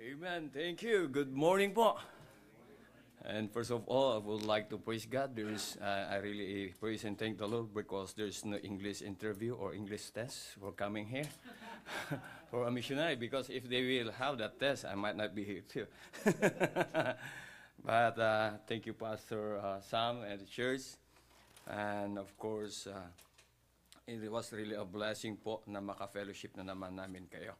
Amen. 0.00 0.48
Thank 0.48 0.80
you. 0.80 1.12
Good 1.12 1.28
morning 1.28 1.76
po. 1.76 2.00
And 3.20 3.52
first 3.52 3.68
of 3.68 3.84
all, 3.84 4.16
I 4.16 4.20
would 4.24 4.48
like 4.48 4.72
to 4.72 4.80
praise 4.80 5.04
God. 5.04 5.36
There 5.36 5.52
is, 5.52 5.76
uh, 5.76 6.08
I 6.08 6.24
really 6.24 6.72
praise 6.80 7.04
and 7.04 7.20
thank 7.20 7.36
the 7.36 7.44
Lord 7.44 7.76
because 7.76 8.16
there's 8.16 8.40
no 8.48 8.56
English 8.64 9.04
interview 9.04 9.52
or 9.60 9.76
English 9.76 10.08
test 10.16 10.56
for 10.56 10.72
coming 10.72 11.04
here 11.04 11.28
for 12.50 12.64
a 12.64 12.72
missionary. 12.72 13.20
Because 13.20 13.52
if 13.52 13.68
they 13.68 13.84
will 13.84 14.08
have 14.16 14.40
that 14.40 14.56
test, 14.56 14.88
I 14.88 14.96
might 14.96 15.20
not 15.20 15.36
be 15.36 15.44
here 15.44 15.68
too. 15.68 15.84
but 17.84 18.16
uh, 18.16 18.56
thank 18.64 18.88
you, 18.88 18.96
Pastor 18.96 19.60
uh, 19.60 19.84
Sam 19.84 20.24
and 20.24 20.40
the 20.40 20.48
church. 20.48 20.96
And 21.68 22.16
of 22.16 22.32
course, 22.40 22.88
uh, 22.88 23.04
it 24.08 24.32
was 24.32 24.48
really 24.48 24.80
a 24.80 24.84
blessing 24.88 25.36
po 25.36 25.60
na 25.68 25.84
maka-fellowship 25.84 26.56
na 26.56 26.64
naman 26.64 26.96
namin 26.96 27.28
kayo. 27.28 27.52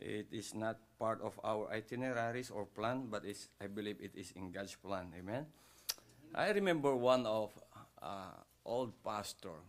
It 0.00 0.28
is 0.32 0.54
not 0.54 0.78
part 0.98 1.20
of 1.20 1.38
our 1.44 1.68
itineraries 1.70 2.50
or 2.50 2.64
plan, 2.64 3.08
but 3.10 3.24
it's, 3.24 3.48
I 3.60 3.66
believe 3.66 3.96
it 4.00 4.12
is 4.14 4.32
in 4.32 4.50
God's 4.50 4.74
plan. 4.74 5.12
Amen. 5.18 5.46
I 6.34 6.50
remember 6.50 6.96
one 6.96 7.26
of 7.26 7.50
uh, 8.00 8.32
old 8.64 8.92
pastor 9.04 9.60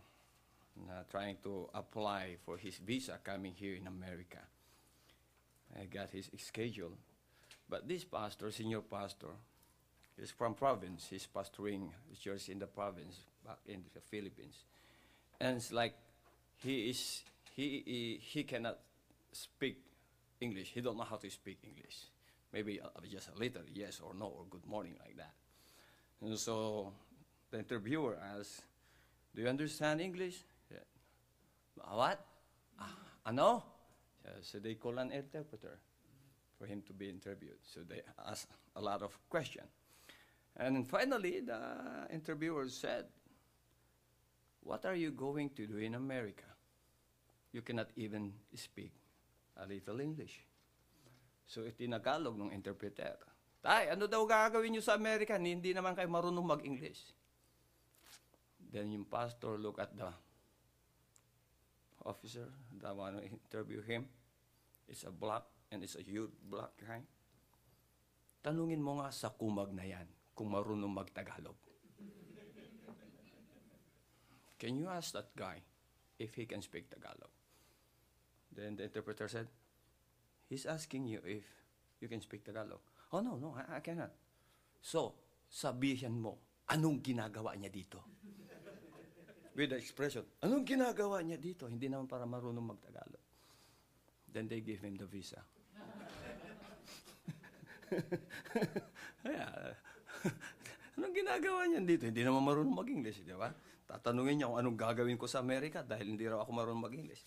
na 0.88 1.04
trying 1.10 1.36
to 1.44 1.68
apply 1.74 2.36
for 2.44 2.56
his 2.56 2.78
visa 2.78 3.18
coming 3.22 3.52
here 3.52 3.74
in 3.74 3.86
America. 3.86 4.40
I 5.78 5.84
got 5.84 6.10
his 6.10 6.30
schedule. 6.38 6.96
But 7.68 7.88
this 7.88 8.04
pastor, 8.04 8.50
senior 8.50 8.80
pastor, 8.80 9.36
is 10.18 10.30
from 10.30 10.54
province. 10.54 11.08
He's 11.10 11.26
pastoring 11.26 11.88
church 12.20 12.48
in 12.48 12.58
the 12.58 12.66
province 12.66 13.24
back 13.44 13.58
in 13.66 13.84
the 13.94 14.00
Philippines. 14.00 14.64
And 15.40 15.56
it's 15.56 15.72
like 15.72 15.94
he 16.62 16.90
is 16.90 17.22
he 17.56 17.82
he, 17.84 18.20
he 18.22 18.44
cannot 18.44 18.78
speak 19.32 19.80
English. 20.42 20.72
He 20.74 20.80
don't 20.80 20.96
know 20.96 21.04
how 21.08 21.16
to 21.16 21.30
speak 21.30 21.58
English. 21.62 22.10
Maybe 22.52 22.80
uh, 22.80 22.88
just 23.08 23.30
a 23.34 23.38
little 23.38 23.62
yes 23.72 24.00
or 24.00 24.12
no 24.14 24.26
or 24.26 24.44
good 24.50 24.66
morning 24.66 24.96
like 25.00 25.16
that. 25.16 25.32
And 26.20 26.38
so 26.38 26.92
the 27.50 27.58
interviewer 27.58 28.18
asks, 28.20 28.62
"Do 29.34 29.42
you 29.42 29.48
understand 29.48 30.00
English?" 30.00 30.44
Yeah. 30.70 30.84
"Uh, 31.80 31.96
What? 31.96 32.18
Ah, 32.78 32.94
ano? 33.24 33.62
Yeah, 34.24 34.42
So 34.42 34.58
they 34.58 34.74
call 34.74 34.98
an 34.98 35.10
interpreter 35.10 35.78
for 36.58 36.66
him 36.66 36.82
to 36.82 36.92
be 36.92 37.08
interviewed. 37.08 37.58
So 37.62 37.82
they 37.82 38.02
ask 38.26 38.48
a 38.76 38.80
lot 38.80 39.02
of 39.02 39.18
questions. 39.28 39.66
And 40.56 40.88
finally, 40.88 41.40
the 41.40 42.06
interviewer 42.12 42.68
said, 42.68 43.06
What 44.62 44.84
are 44.84 44.94
you 44.94 45.10
going 45.10 45.50
to 45.56 45.66
do 45.66 45.78
in 45.78 45.94
America? 45.94 46.44
You 47.52 47.62
cannot 47.62 47.90
even 47.96 48.32
speak 48.54 48.92
a 49.56 49.64
little 49.68 49.98
English. 50.00 50.44
So 51.44 51.66
itinagalog 51.66 52.38
ng 52.38 52.50
interpreter. 52.54 53.18
Tay, 53.62 53.94
ano 53.94 54.10
daw 54.10 54.26
gagawin 54.26 54.74
niyo 54.74 54.82
sa 54.82 54.98
Amerika? 54.98 55.38
Hindi 55.38 55.70
naman 55.70 55.94
kayo 55.94 56.10
marunong 56.10 56.42
mag-English. 56.42 57.14
Then 58.58 58.90
yung 58.90 59.06
pastor 59.06 59.60
look 59.60 59.78
at 59.78 59.92
the 59.94 60.10
officer, 62.02 62.50
the 62.72 62.90
one 62.90 63.20
who 63.20 63.22
interview 63.22 63.84
him. 63.84 64.08
It's 64.88 65.04
a 65.06 65.14
black 65.14 65.46
and 65.70 65.84
it's 65.84 65.94
a 65.94 66.02
huge 66.02 66.34
black 66.42 66.74
guy. 66.80 67.06
Tanungin 68.42 68.82
mo 68.82 68.98
nga 68.98 69.14
sa 69.14 69.30
kumag 69.30 69.70
na 69.70 69.86
yan 69.86 70.08
kung 70.34 70.50
marunong 70.50 70.90
mag-Tagalog. 70.90 71.54
Can 74.58 74.78
you 74.78 74.86
ask 74.90 75.14
that 75.14 75.30
guy 75.34 75.62
if 76.18 76.34
he 76.34 76.46
can 76.46 76.62
speak 76.62 76.90
Tagalog? 76.90 77.30
Then 78.52 78.76
the 78.76 78.84
interpreter 78.84 79.28
said, 79.28 79.48
He's 80.52 80.68
asking 80.68 81.08
you 81.08 81.24
if 81.24 81.48
you 82.00 82.08
can 82.08 82.20
speak 82.20 82.44
Tagalog. 82.44 82.84
Oh, 83.12 83.20
no, 83.24 83.40
no, 83.40 83.56
I, 83.56 83.76
I 83.76 83.80
cannot. 83.80 84.12
So, 84.84 85.16
sabihin 85.48 86.20
mo, 86.20 86.36
anong 86.68 87.00
ginagawa 87.00 87.56
niya 87.56 87.72
dito? 87.72 88.04
With 89.56 89.72
the 89.72 89.80
expression, 89.80 90.28
anong 90.44 90.68
ginagawa 90.68 91.24
niya 91.24 91.40
dito? 91.40 91.64
Hindi 91.68 91.88
naman 91.88 92.04
para 92.04 92.28
marunong 92.28 92.76
mag-Tagalog. 92.76 93.24
Then 94.32 94.48
they 94.48 94.60
give 94.60 94.84
him 94.84 94.96
the 94.96 95.08
visa. 95.08 95.40
yeah. 99.28 99.76
anong 100.96 101.14
ginagawa 101.16 101.68
niya 101.68 101.80
dito? 101.84 102.08
Hindi 102.08 102.24
naman 102.24 102.44
marunong 102.44 102.76
mag-English, 102.76 103.24
di 103.24 103.36
ba? 103.36 103.52
Tatanungin 103.84 104.40
niya 104.40 104.48
kung 104.48 104.60
anong 104.60 104.78
gagawin 104.80 105.20
ko 105.20 105.28
sa 105.28 105.44
Amerika 105.44 105.84
dahil 105.84 106.16
hindi 106.16 106.24
raw 106.24 106.40
ako 106.44 106.50
marunong 106.52 106.84
mag-English. 106.88 107.20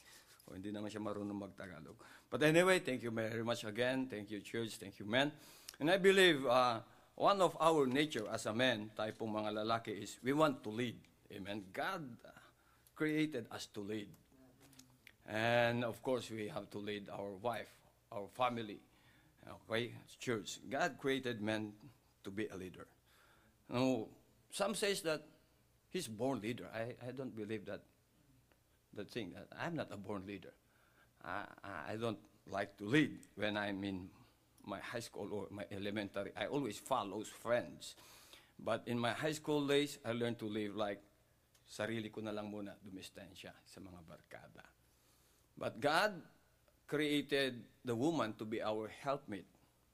O 0.47 0.53
hindi 0.53 0.69
naman 0.69 0.93
siya 0.93 1.01
marunong 1.01 1.49
mag-Tagalog. 1.49 1.97
But 2.29 2.43
anyway, 2.43 2.79
thank 2.79 3.01
you 3.01 3.11
very 3.11 3.43
much 3.43 3.65
again. 3.65 4.05
Thank 4.05 4.29
you, 4.29 4.41
church. 4.41 4.77
Thank 4.77 4.99
you, 4.99 5.05
men. 5.05 5.31
And 5.79 5.89
I 5.89 5.97
believe 5.97 6.45
uh, 6.45 6.79
one 7.15 7.41
of 7.41 7.57
our 7.59 7.87
nature 7.87 8.27
as 8.29 8.45
a 8.45 8.53
man, 8.53 8.91
tayo 8.93 9.15
pong 9.17 9.33
mga 9.33 9.65
lalaki, 9.65 9.93
is 9.95 10.19
we 10.21 10.33
want 10.33 10.61
to 10.63 10.69
lead. 10.69 10.95
Amen. 11.33 11.65
God 11.73 12.05
created 12.95 13.47
us 13.51 13.67
to 13.73 13.81
lead. 13.81 14.07
And 15.27 15.83
of 15.83 16.01
course, 16.01 16.29
we 16.29 16.47
have 16.47 16.69
to 16.71 16.77
lead 16.77 17.09
our 17.09 17.33
wife, 17.41 17.71
our 18.11 18.27
family, 18.37 18.77
okay, 19.69 19.91
church. 20.19 20.59
God 20.69 20.95
created 20.99 21.41
men 21.41 21.73
to 22.23 22.29
be 22.29 22.47
a 22.47 22.55
leader. 22.55 22.85
Now, 23.69 24.05
some 24.51 24.75
says 24.75 25.01
that 25.01 25.25
he's 25.89 26.07
born 26.07 26.41
leader. 26.41 26.69
I, 26.73 26.93
I 27.07 27.11
don't 27.11 27.35
believe 27.35 27.65
that 27.65 27.81
that 28.95 29.11
thing. 29.11 29.33
That 29.33 29.47
I'm 29.59 29.75
not 29.75 29.91
a 29.91 29.97
born 29.97 30.23
leader. 30.25 30.53
I, 31.23 31.45
I- 31.63 31.93
I 31.93 31.95
don't 31.95 32.19
like 32.47 32.77
to 32.77 32.85
lead 32.85 33.17
when 33.35 33.57
I'm 33.57 33.83
in 33.83 34.09
my 34.65 34.79
high 34.79 35.01
school 35.01 35.29
or 35.31 35.47
my 35.51 35.65
elementary. 35.71 36.31
I 36.35 36.47
always 36.47 36.77
follow 36.77 37.21
friends. 37.23 37.95
But 38.57 38.83
in 38.87 38.97
my 38.97 39.11
high 39.11 39.33
school 39.33 39.67
days, 39.67 39.99
I 40.05 40.13
learned 40.13 40.39
to 40.39 40.47
live 40.47 40.75
like 40.75 41.01
sarili 41.65 42.13
ko 42.13 42.21
na 42.21 42.31
lang 42.31 42.49
muna 42.49 42.77
dumistensya 42.81 43.51
sa 43.65 43.79
mga 43.81 43.99
barkada. 44.05 44.65
But 45.57 45.79
God 45.81 46.13
created 46.85 47.63
the 47.83 47.95
woman 47.97 48.33
to 48.37 48.45
be 48.45 48.61
our 48.61 48.87
helpmate. 49.01 49.49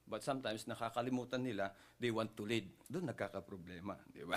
But 0.07 0.23
sometimes 0.27 0.67
nakakalimutan 0.67 1.39
nila, 1.47 1.71
they 1.95 2.11
want 2.11 2.35
to 2.35 2.43
lead. 2.43 2.67
Doon 2.91 3.07
nagkakaproblema, 3.07 3.95
di 4.11 4.27
ba? 4.27 4.35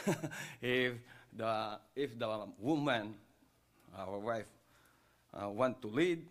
if 0.60 1.00
the 1.32 1.52
if 1.96 2.10
the 2.20 2.28
woman, 2.60 3.16
our 3.96 4.18
wife, 4.18 4.48
uh, 5.34 5.48
want 5.48 5.80
to 5.82 5.88
lead, 5.88 6.26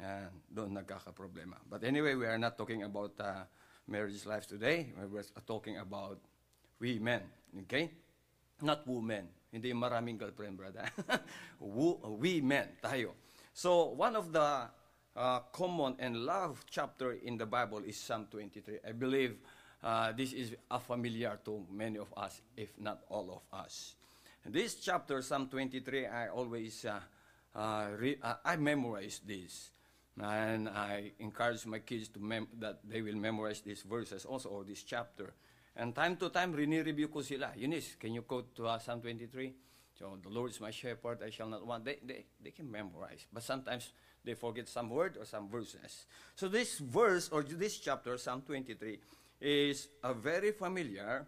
uh, 0.00 0.30
doon 0.50 0.74
nagkakaproblema. 0.74 1.58
But 1.68 1.84
anyway, 1.84 2.14
we 2.14 2.26
are 2.26 2.38
not 2.38 2.58
talking 2.58 2.82
about 2.82 3.14
uh, 3.20 3.44
marriage 3.86 4.26
life 4.26 4.46
today. 4.46 4.92
We're 4.96 5.22
talking 5.46 5.78
about 5.78 6.18
we 6.80 6.98
men, 6.98 7.22
okay? 7.62 7.90
Not 8.62 8.86
women. 8.86 9.28
Hindi 9.52 9.72
maraming 9.72 10.18
girlfriend, 10.18 10.58
brother. 10.58 10.82
We 12.18 12.40
men, 12.40 12.74
tayo. 12.82 13.14
So, 13.54 13.94
one 13.94 14.16
of 14.16 14.34
the 14.34 14.66
uh, 15.14 15.38
common 15.54 15.94
and 15.98 16.26
love 16.26 16.64
chapter 16.68 17.12
in 17.12 17.38
the 17.38 17.46
Bible 17.46 17.82
is 17.86 17.96
Psalm 17.96 18.26
23. 18.30 18.78
I 18.82 18.92
believe 18.92 19.38
uh, 19.82 20.10
this 20.12 20.32
is 20.32 20.56
a 20.70 20.80
familiar 20.80 21.38
to 21.44 21.62
many 21.70 21.98
of 21.98 22.12
us, 22.16 22.40
if 22.56 22.74
not 22.78 23.02
all 23.08 23.30
of 23.30 23.58
us. 23.58 23.94
This 24.46 24.74
chapter, 24.76 25.22
Psalm 25.22 25.48
23, 25.48 26.06
I 26.06 26.28
always 26.28 26.84
uh, 26.84 27.00
uh, 27.54 27.86
re- 27.96 28.18
uh, 28.22 28.34
I 28.44 28.56
memorize 28.56 29.20
this, 29.26 29.70
and 30.20 30.68
I 30.68 31.12
encourage 31.18 31.64
my 31.64 31.78
kids 31.78 32.08
to 32.10 32.20
mem- 32.20 32.48
that 32.58 32.80
they 32.84 33.00
will 33.00 33.16
memorize 33.16 33.62
these 33.62 33.82
verses 33.82 34.26
also 34.26 34.50
or 34.50 34.64
this 34.64 34.82
chapter. 34.82 35.32
And 35.76 35.94
time 35.94 36.16
to 36.16 36.28
time, 36.28 36.52
rini-review 36.52 37.08
ko 37.08 37.22
sila. 37.22 37.52
Eunice, 37.56 37.96
can 37.98 38.12
you 38.12 38.22
quote 38.22 38.54
to 38.56 38.66
uh, 38.66 38.78
Psalm 38.78 39.00
23? 39.00 39.54
So, 39.98 40.18
the 40.22 40.28
Lord 40.28 40.50
is 40.50 40.60
my 40.60 40.70
shepherd, 40.70 41.22
I 41.24 41.30
shall 41.30 41.48
not 41.48 41.66
want. 41.66 41.86
They, 41.86 41.98
they, 42.04 42.26
they 42.42 42.50
can 42.50 42.70
memorize, 42.70 43.26
but 43.32 43.42
sometimes 43.42 43.92
they 44.24 44.34
forget 44.34 44.68
some 44.68 44.90
word 44.90 45.16
or 45.18 45.24
some 45.24 45.48
verses. 45.48 46.06
So 46.34 46.48
this 46.48 46.78
verse 46.78 47.28
or 47.30 47.42
this 47.42 47.78
chapter, 47.78 48.16
Psalm 48.18 48.42
23, 48.42 48.98
is 49.40 49.88
a 50.02 50.14
very 50.14 50.52
familiar, 50.52 51.26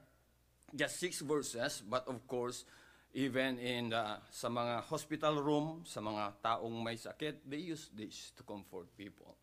just 0.74 0.98
six 0.98 1.20
verses, 1.20 1.82
but 1.88 2.08
of 2.08 2.26
course, 2.26 2.64
even 3.16 3.56
in 3.56 3.96
the, 3.96 4.20
sa 4.28 4.52
mga 4.52 4.84
hospital 4.92 5.40
room, 5.40 5.80
sa 5.88 6.04
mga 6.04 6.36
taong 6.44 6.76
may 6.84 7.00
sakit, 7.00 7.48
they 7.48 7.64
use 7.72 7.88
this 7.96 8.36
to 8.36 8.44
comfort 8.44 8.92
people. 8.92 9.40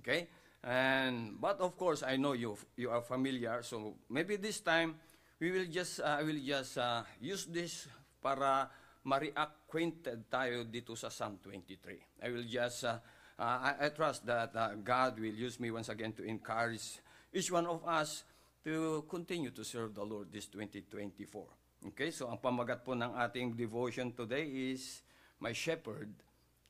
Okay? 0.00 0.32
And 0.64 1.36
but 1.36 1.60
of 1.60 1.76
course, 1.76 2.00
I 2.00 2.16
know 2.16 2.32
you 2.32 2.56
you 2.76 2.88
are 2.92 3.04
familiar, 3.04 3.60
so 3.64 3.96
maybe 4.08 4.36
this 4.36 4.60
time 4.60 4.96
we 5.40 5.52
will 5.52 5.68
just 5.68 6.00
uh, 6.00 6.20
I 6.20 6.22
will 6.24 6.40
just 6.40 6.76
uh, 6.76 7.04
use 7.16 7.48
this 7.48 7.88
para 8.20 8.68
ma-reacquainted 9.08 10.28
tayo 10.28 10.68
dito 10.68 10.92
sa 10.96 11.08
Psalm 11.08 11.40
23. 11.40 12.24
I 12.24 12.28
will 12.28 12.44
just 12.44 12.84
uh, 12.84 13.00
uh, 13.40 13.72
I, 13.72 13.88
I 13.88 13.92
trust 13.92 14.28
that 14.28 14.52
uh, 14.52 14.76
God 14.80 15.16
will 15.16 15.32
use 15.32 15.56
me 15.60 15.72
once 15.72 15.88
again 15.88 16.12
to 16.20 16.24
encourage 16.24 17.00
each 17.32 17.48
one 17.48 17.64
of 17.64 17.80
us 17.88 18.24
to 18.64 19.04
continue 19.08 19.52
to 19.56 19.64
serve 19.64 19.96
the 19.96 20.04
Lord 20.04 20.28
this 20.28 20.44
2024. 20.52 21.59
Okay, 21.80 22.12
so 22.12 22.28
ang 22.28 22.36
pamagat 22.36 22.84
po 22.84 22.92
ng 22.92 23.16
ating 23.16 23.56
devotion 23.56 24.12
today 24.12 24.44
is 24.72 25.00
My 25.40 25.56
Shepherd 25.56 26.12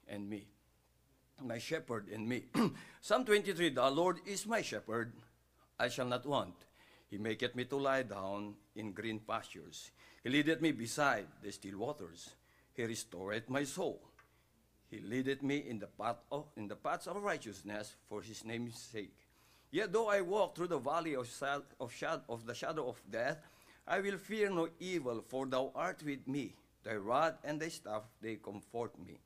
and 0.07 0.31
Me. 0.31 0.47
my 1.45 1.59
shepherd 1.59 2.09
and 2.13 2.29
me. 2.29 2.45
Psalm 3.01 3.25
23 3.25 3.71
The 3.71 3.91
Lord 3.91 4.21
is 4.27 4.47
my 4.47 4.63
shepherd, 4.63 5.13
I 5.79 5.89
shall 5.89 6.07
not 6.07 6.27
want. 6.27 6.55
He 7.09 7.19
maketh 7.19 7.57
me 7.57 7.65
to 7.65 7.77
lie 7.77 8.03
down 8.03 8.55
in 8.77 8.93
green 8.93 9.21
pastures. 9.21 9.91
He 10.23 10.31
leadeth 10.31 10.61
me 10.61 10.73
beside 10.73 11.27
the 11.43 11.51
still 11.51 11.79
waters. 11.79 12.31
He 12.75 12.85
restoreth 12.85 13.49
my 13.49 13.65
soul. 13.65 14.01
He 14.91 15.01
leadeth 15.01 15.43
me 15.43 15.59
in 15.59 15.79
the 15.79 15.87
path 15.87 16.23
of, 16.31 16.47
in 16.57 16.69
the 16.69 16.77
paths 16.77 17.07
of 17.07 17.17
righteousness 17.23 17.95
for 18.09 18.23
his 18.23 18.45
name's 18.45 18.79
sake. 18.79 19.17
Yet 19.71 19.93
though 19.93 20.09
I 20.09 20.21
walk 20.21 20.57
through 20.57 20.69
the 20.69 20.79
valley 20.79 21.15
of, 21.15 21.29
of, 21.81 21.93
of 22.29 22.47
the 22.47 22.55
shadow 22.55 22.89
of 22.89 23.01
death, 23.11 23.39
I 23.91 23.99
will 23.99 24.19
fear 24.19 24.49
no 24.49 24.69
evil, 24.79 25.21
for 25.27 25.47
thou 25.47 25.73
art 25.75 26.05
with 26.07 26.29
me. 26.29 26.55
Thy 26.85 26.95
rod 26.95 27.35
and 27.43 27.61
thy 27.61 27.69
staff, 27.69 28.05
they 28.23 28.37
comfort 28.37 28.95
me. 29.05 29.19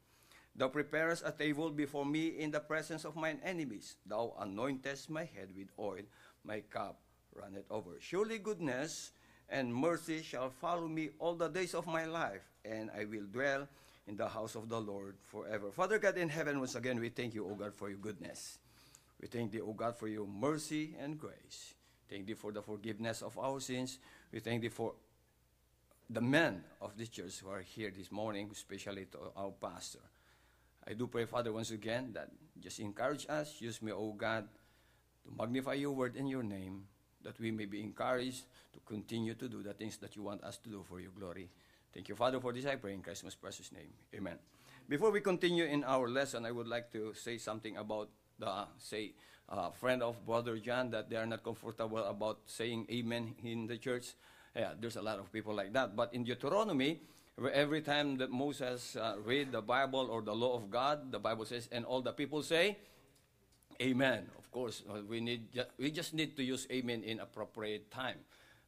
Thou 0.57 0.69
preparest 0.69 1.23
a 1.27 1.33
table 1.33 1.69
before 1.69 2.07
me 2.07 2.29
in 2.29 2.51
the 2.51 2.61
presence 2.61 3.05
of 3.05 3.15
mine 3.15 3.41
enemies. 3.45 3.97
Thou 4.07 4.33
anointest 4.41 5.11
my 5.11 5.25
head 5.25 5.51
with 5.55 5.69
oil, 5.79 6.09
my 6.45 6.61
cup 6.61 6.97
runneth 7.35 7.71
over. 7.71 8.01
Surely 8.01 8.39
goodness 8.39 9.13
and 9.51 9.75
mercy 9.75 10.23
shall 10.23 10.49
follow 10.49 10.89
me 10.89 11.11
all 11.19 11.35
the 11.35 11.49
days 11.49 11.75
of 11.75 11.87
my 11.87 12.07
life, 12.07 12.49
and 12.65 12.91
I 12.97 13.05
will 13.05 13.27
dwell 13.31 13.69
in 14.07 14.17
the 14.17 14.29
house 14.29 14.55
of 14.55 14.71
the 14.71 14.81
Lord 14.81 15.17
forever. 15.29 15.73
Father 15.73 15.99
God 15.99 16.17
in 16.17 16.31
heaven, 16.31 16.59
once 16.59 16.75
again, 16.75 16.99
we 16.99 17.11
thank 17.11 17.35
you, 17.35 17.45
O 17.47 17.55
God, 17.55 17.75
for 17.75 17.91
your 17.91 17.99
goodness. 17.99 18.59
We 19.21 19.29
thank 19.29 19.53
thee, 19.53 19.61
O 19.61 19.75
God, 19.75 19.97
for 19.99 20.09
your 20.09 20.27
mercy 20.27 20.97
and 20.99 21.21
grace. 21.21 21.75
Thank 22.09 22.27
thee 22.27 22.35
for 22.35 22.53
the 22.53 22.63
forgiveness 22.63 23.23
of 23.23 23.39
our 23.39 23.61
sins. 23.61 23.99
We 24.35 24.41
thank 24.41 24.63
thee 24.63 24.69
for 24.69 24.95
the 26.11 26.21
men 26.21 26.65
of 26.81 26.99
this 26.99 27.09
church 27.09 27.39
who 27.39 27.51
are 27.51 27.61
here 27.61 27.93
this 27.97 28.11
morning, 28.11 28.51
especially 28.53 29.05
to 29.13 29.31
our 29.37 29.53
pastor. 29.53 30.01
I 30.89 30.95
do 30.95 31.07
pray, 31.07 31.25
Father, 31.25 31.53
once 31.53 31.71
again, 31.71 32.11
that 32.15 32.31
just 32.59 32.81
encourage 32.81 33.27
us. 33.29 33.61
Use 33.61 33.81
me, 33.81 33.93
O 33.93 34.11
God, 34.11 34.49
to 35.25 35.31
magnify 35.39 35.75
your 35.75 35.93
word 35.93 36.17
in 36.17 36.27
your 36.27 36.43
name, 36.43 36.83
that 37.23 37.39
we 37.39 37.53
may 37.53 37.67
be 37.67 37.81
encouraged 37.81 38.43
to 38.73 38.81
continue 38.85 39.35
to 39.35 39.49
do 39.49 39.63
the 39.63 39.73
things 39.73 39.99
that 39.99 40.17
you 40.17 40.25
want 40.25 40.43
us 40.43 40.59
to 40.59 40.69
do 40.69 40.85
for 40.89 40.99
your 40.99 41.13
glory. 41.17 41.49
Thank 41.95 42.09
you, 42.09 42.17
Father, 42.17 42.41
for 42.41 42.53
this 42.53 42.67
I 42.67 42.75
pray 42.75 42.95
in 42.95 43.03
Christ's 43.03 43.37
precious 43.37 43.71
name. 43.71 43.93
Amen. 44.17 44.37
Before 44.89 45.13
we 45.13 45.21
continue 45.21 45.65
in 45.65 45.85
our 45.85 46.09
lesson, 46.09 46.45
I 46.45 46.51
would 46.51 46.67
like 46.67 46.91
to 46.91 47.15
say 47.15 47.39
something 47.39 47.77
about 47.77 48.09
the, 48.39 48.67
say, 48.79 49.15
uh, 49.49 49.71
friend 49.71 50.03
of 50.03 50.25
Brother 50.25 50.59
John 50.59 50.91
that 50.91 51.11
they 51.11 51.17
are 51.17 51.27
not 51.27 51.43
comfortable 51.43 52.05
about 52.05 52.41
saying 52.47 52.87
amen 52.91 53.35
in 53.45 53.67
the 53.67 53.77
church. 53.77 54.15
Yeah, 54.57 54.73
there's 54.79 54.97
a 54.97 55.03
lot 55.03 55.19
of 55.19 55.33
people 55.33 55.55
like 55.55 55.73
that. 55.73 55.97
But 55.97 56.15
in 56.15 56.25
Deuteronomy, 56.25 57.01
every 57.53 57.83
time 57.83 58.17
that 58.19 58.31
Moses 58.31 58.97
uh, 58.97 59.17
read 59.25 59.53
the 59.53 59.61
Bible 59.61 60.09
or 60.11 60.23
the 60.23 60.35
law 60.35 60.57
of 60.57 60.71
God, 60.71 61.11
the 61.11 61.19
Bible 61.19 61.45
says, 61.45 61.69
and 61.73 61.85
all 61.85 62.01
the 62.01 62.13
people 62.13 62.43
say, 62.43 62.79
Amen. 63.83 64.31
Of 64.39 64.51
course, 64.53 64.85
uh, 64.89 65.03
we 65.03 65.21
need 65.21 65.51
we 65.79 65.91
just 65.91 66.15
need 66.15 66.37
to 66.37 66.45
use 66.45 66.67
Amen 66.71 67.03
in 67.03 67.19
appropriate 67.19 67.91
time. 67.91 68.19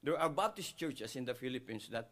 There 0.02 0.18
are 0.18 0.28
Baptist 0.28 0.76
churches 0.76 1.14
in 1.14 1.24
the 1.24 1.34
Philippines 1.34 1.88
that 1.92 2.10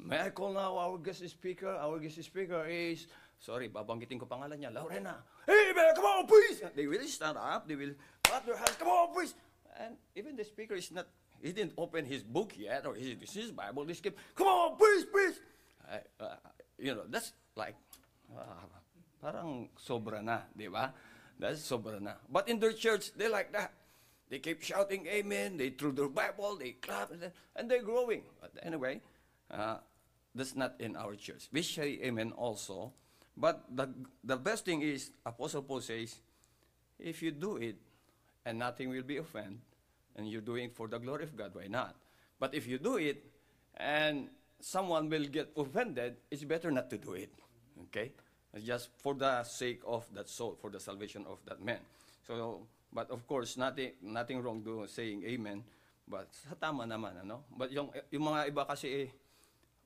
may 0.00 0.20
I 0.20 0.30
call 0.30 0.54
now 0.54 0.78
our 0.78 0.96
guest 0.96 1.28
speaker. 1.28 1.68
Our 1.68 1.98
guest 1.98 2.22
speaker 2.22 2.64
is 2.64 3.06
sorry, 3.40 3.72
babanggitin 3.72 4.20
ko 4.20 4.28
pangalan 4.28 4.60
niya, 4.60 4.70
Lorena. 4.70 5.24
Hey, 5.48 5.72
man, 5.74 5.96
come 5.96 6.04
on, 6.04 6.24
please. 6.28 6.60
They 6.76 6.86
will 6.86 7.02
stand 7.08 7.40
up. 7.40 7.66
They 7.66 7.74
will 7.74 7.96
clap 8.22 8.44
their 8.46 8.56
hands. 8.56 8.76
Come 8.78 8.88
on, 8.92 9.10
please. 9.16 9.34
And 9.80 9.96
even 10.14 10.36
the 10.36 10.44
speaker 10.44 10.76
is 10.76 10.92
not. 10.92 11.08
He 11.40 11.52
didn't 11.56 11.72
open 11.80 12.04
his 12.04 12.22
book 12.22 12.52
yet 12.54 12.84
or 12.84 12.94
his, 12.94 13.16
his 13.32 13.50
Bible. 13.50 13.88
He 13.88 13.94
skip. 13.96 14.14
Come 14.36 14.46
on, 14.46 14.76
please, 14.76 15.04
please. 15.08 15.40
I, 15.88 15.98
uh, 16.22 16.36
you 16.78 16.94
know, 16.94 17.08
that's 17.08 17.32
like, 17.56 17.74
uh, 18.36 18.68
parang 19.24 19.72
sobra 19.80 20.20
na, 20.22 20.44
di 20.52 20.68
ba? 20.68 20.92
That's 21.40 21.64
sobra 21.64 21.96
na. 21.98 22.20
But 22.28 22.48
in 22.48 22.60
their 22.60 22.76
church, 22.76 23.16
they 23.16 23.26
like 23.28 23.52
that. 23.56 23.72
They 24.28 24.38
keep 24.38 24.62
shouting 24.62 25.08
amen, 25.08 25.56
they 25.56 25.70
threw 25.70 25.90
their 25.90 26.08
Bible, 26.08 26.54
they 26.54 26.78
clap, 26.78 27.10
and, 27.10 27.20
then- 27.20 27.32
and 27.56 27.68
they're 27.68 27.82
growing. 27.82 28.22
But 28.40 28.52
anyway, 28.62 29.00
uh, 29.50 29.78
that's 30.36 30.54
not 30.54 30.76
in 30.78 30.94
our 30.94 31.16
church. 31.16 31.48
We 31.50 31.62
say 31.62 31.98
amen 32.04 32.32
also. 32.36 32.92
But 33.36 33.64
the, 33.70 33.88
the 34.22 34.36
best 34.36 34.64
thing 34.64 34.82
is, 34.82 35.10
Apostle 35.24 35.62
Paul 35.62 35.80
says, 35.80 36.16
if 36.98 37.22
you 37.22 37.30
do 37.30 37.56
it 37.56 37.76
and 38.44 38.58
nothing 38.58 38.88
will 38.88 39.02
be 39.02 39.16
offended, 39.16 39.60
and 40.16 40.28
you're 40.28 40.44
doing 40.44 40.70
for 40.70 40.88
the 40.88 40.98
glory 40.98 41.24
of 41.24 41.36
God, 41.36 41.54
why 41.54 41.66
not? 41.66 41.94
But 42.38 42.54
if 42.54 42.66
you 42.66 42.78
do 42.78 42.96
it 42.96 43.24
and 43.76 44.28
someone 44.60 45.08
will 45.08 45.24
get 45.24 45.52
offended, 45.56 46.16
it's 46.30 46.44
better 46.44 46.70
not 46.70 46.90
to 46.90 46.98
do 46.98 47.12
it. 47.12 47.32
Okay? 47.88 48.12
Just 48.64 48.90
for 48.98 49.14
the 49.14 49.42
sake 49.44 49.80
of 49.86 50.04
that 50.12 50.28
soul, 50.28 50.58
for 50.60 50.70
the 50.70 50.80
salvation 50.80 51.24
of 51.28 51.38
that 51.46 51.62
man. 51.62 51.78
So, 52.26 52.66
but 52.92 53.10
of 53.10 53.26
course, 53.26 53.56
nothing, 53.56 53.92
nothing 54.02 54.42
wrong 54.42 54.60
doing 54.60 54.88
saying 54.88 55.22
amen. 55.24 55.62
But 56.08 56.26
sa 56.34 56.58
tama 56.58 56.84
naman, 56.84 57.22
ano? 57.22 57.46
But 57.54 57.70
yung, 57.70 57.94
yung 58.10 58.26
mga 58.26 58.50
iba 58.50 58.66
kasi, 58.66 59.06
eh, 59.06 59.08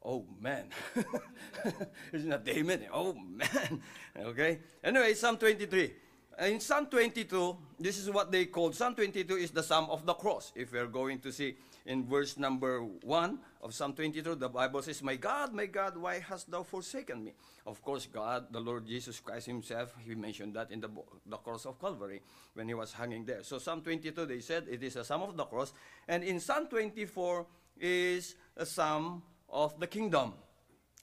Oh 0.05 0.27
man. 0.41 0.69
it's 2.13 2.25
not 2.25 2.47
amen. 2.47 2.83
eh. 2.83 2.89
Oh 2.93 3.15
man. 3.15 3.81
Okay? 4.19 4.61
Anyway, 4.83 5.15
Psalm 5.15 5.39
23. 5.39 5.93
In 6.41 6.59
Psalm 6.59 6.87
22, 6.87 7.57
this 7.79 7.97
is 7.97 8.11
what 8.11 8.33
they 8.33 8.47
called 8.47 8.75
Psalm 8.75 8.95
22 8.95 9.37
is 9.37 9.51
the 9.53 9.63
Psalm 9.63 9.89
of 9.89 10.05
the 10.05 10.15
cross. 10.15 10.53
If 10.57 10.73
we're 10.73 10.89
going 10.89 11.21
to 11.21 11.31
see 11.33 11.57
in 11.87 12.05
verse 12.05 12.37
number 12.37 12.81
1 12.81 13.39
of 13.63 13.73
Psalm 13.73 13.93
22, 13.93 14.35
the 14.35 14.49
Bible 14.49 14.83
says, 14.83 15.01
My 15.01 15.15
God, 15.15 15.55
my 15.55 15.67
God, 15.67 15.97
why 15.97 16.19
hast 16.19 16.51
thou 16.51 16.65
forsaken 16.65 17.23
me? 17.23 17.35
Of 17.67 17.81
course, 17.83 18.07
God, 18.13 18.53
the 18.53 18.61
Lord 18.61 18.85
Jesus 18.87 19.21
Christ 19.21 19.47
himself, 19.47 19.95
he 20.05 20.17
mentioned 20.17 20.55
that 20.55 20.73
in 20.73 20.81
the, 20.81 20.91
the 21.25 21.37
cross 21.37 21.67
of 21.67 21.81
Calvary 21.81 22.21
when 22.55 22.67
he 22.67 22.75
was 22.75 22.93
hanging 22.93 23.25
there. 23.25 23.45
So 23.45 23.59
Psalm 23.59 23.81
22, 23.83 24.27
they 24.27 24.41
said 24.41 24.67
it 24.69 24.83
is 24.83 24.97
a 24.97 25.05
Psalm 25.05 25.23
of 25.23 25.37
the 25.37 25.45
cross. 25.45 25.73
And 26.09 26.25
in 26.25 26.41
Psalm 26.41 26.67
24 26.67 27.47
is 27.79 28.35
a 28.57 28.67
Psalm 28.67 29.23
of 29.55 29.79
the 29.79 29.87
kingdom. 29.87 30.35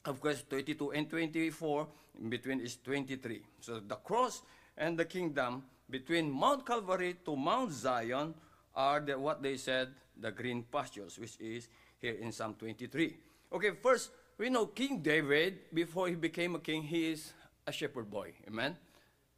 Of 0.04 0.20
course, 0.20 0.44
22 0.48 0.92
and 0.92 1.08
24, 1.08 1.88
in 2.20 2.28
between 2.28 2.60
is 2.60 2.76
23. 2.76 3.42
So 3.60 3.80
the 3.80 3.96
cross 3.96 4.42
and 4.76 4.98
the 4.98 5.06
kingdom, 5.06 5.64
between 5.88 6.30
Mount 6.30 6.66
Calvary 6.66 7.16
to 7.24 7.34
Mount 7.34 7.72
Zion, 7.72 8.34
are 8.76 9.00
the, 9.00 9.18
what 9.18 9.42
they 9.42 9.56
said, 9.56 9.88
the 10.20 10.30
green 10.30 10.64
pastures, 10.70 11.18
which 11.18 11.40
is 11.40 11.68
here 11.98 12.14
in 12.20 12.30
Psalm 12.30 12.54
23. 12.58 13.16
Okay, 13.52 13.70
first, 13.82 14.10
we 14.38 14.50
know 14.50 14.66
King 14.66 15.00
David, 15.00 15.72
before 15.72 16.08
he 16.08 16.14
became 16.14 16.54
a 16.54 16.58
king, 16.58 16.82
he 16.82 17.12
is 17.12 17.32
a 17.66 17.72
shepherd 17.72 18.10
boy. 18.10 18.32
Amen? 18.46 18.76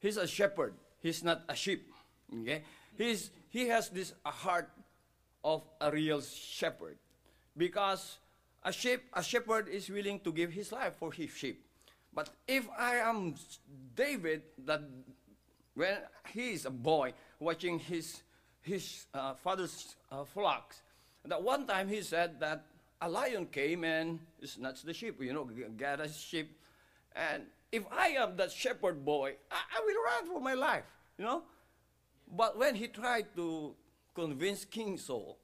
He's 0.00 0.16
a 0.16 0.26
shepherd. 0.26 0.74
He's 1.00 1.22
not 1.22 1.42
a 1.48 1.54
sheep. 1.54 1.92
Okay? 2.40 2.62
He's, 2.96 3.30
he 3.50 3.68
has 3.68 3.88
this 3.90 4.14
heart 4.24 4.70
of 5.44 5.62
a 5.80 5.90
real 5.90 6.22
shepherd 6.22 6.96
because 7.56 8.18
a 8.64 8.72
sheep 8.72 9.02
a 9.12 9.22
shepherd 9.22 9.68
is 9.68 9.88
willing 9.90 10.20
to 10.20 10.32
give 10.32 10.52
his 10.52 10.72
life 10.72 10.94
for 10.98 11.12
his 11.12 11.30
sheep. 11.30 11.64
But 12.12 12.30
if 12.46 12.68
i 12.78 12.96
am 12.96 13.34
david 13.96 14.42
that 14.64 14.82
when 15.74 15.98
he 16.32 16.52
is 16.52 16.64
a 16.64 16.70
boy 16.70 17.12
watching 17.40 17.78
his 17.78 18.22
his 18.62 19.06
uh, 19.12 19.34
father's 19.34 19.96
uh, 20.10 20.24
flocks 20.24 20.82
that 21.24 21.42
one 21.42 21.66
time 21.66 21.88
he 21.88 22.00
said 22.02 22.38
that 22.40 22.64
a 23.00 23.08
lion 23.08 23.46
came 23.46 23.84
and 23.84 24.20
snatched 24.44 24.86
the 24.86 24.94
sheep 24.94 25.20
you 25.20 25.32
know 25.32 25.48
g- 25.54 25.64
got 25.76 26.00
a 26.00 26.08
sheep. 26.08 26.56
And 27.16 27.44
if 27.72 27.82
i 27.90 28.08
am 28.08 28.36
that 28.36 28.52
shepherd 28.52 29.04
boy 29.04 29.34
I, 29.50 29.60
I 29.76 29.80
will 29.84 30.02
run 30.04 30.32
for 30.32 30.40
my 30.40 30.54
life 30.54 30.84
you 31.18 31.24
know? 31.24 31.42
But 32.30 32.58
when 32.58 32.74
he 32.74 32.88
tried 32.88 33.26
to 33.36 33.74
convince 34.14 34.64
King 34.64 34.98
Saul 34.98 35.38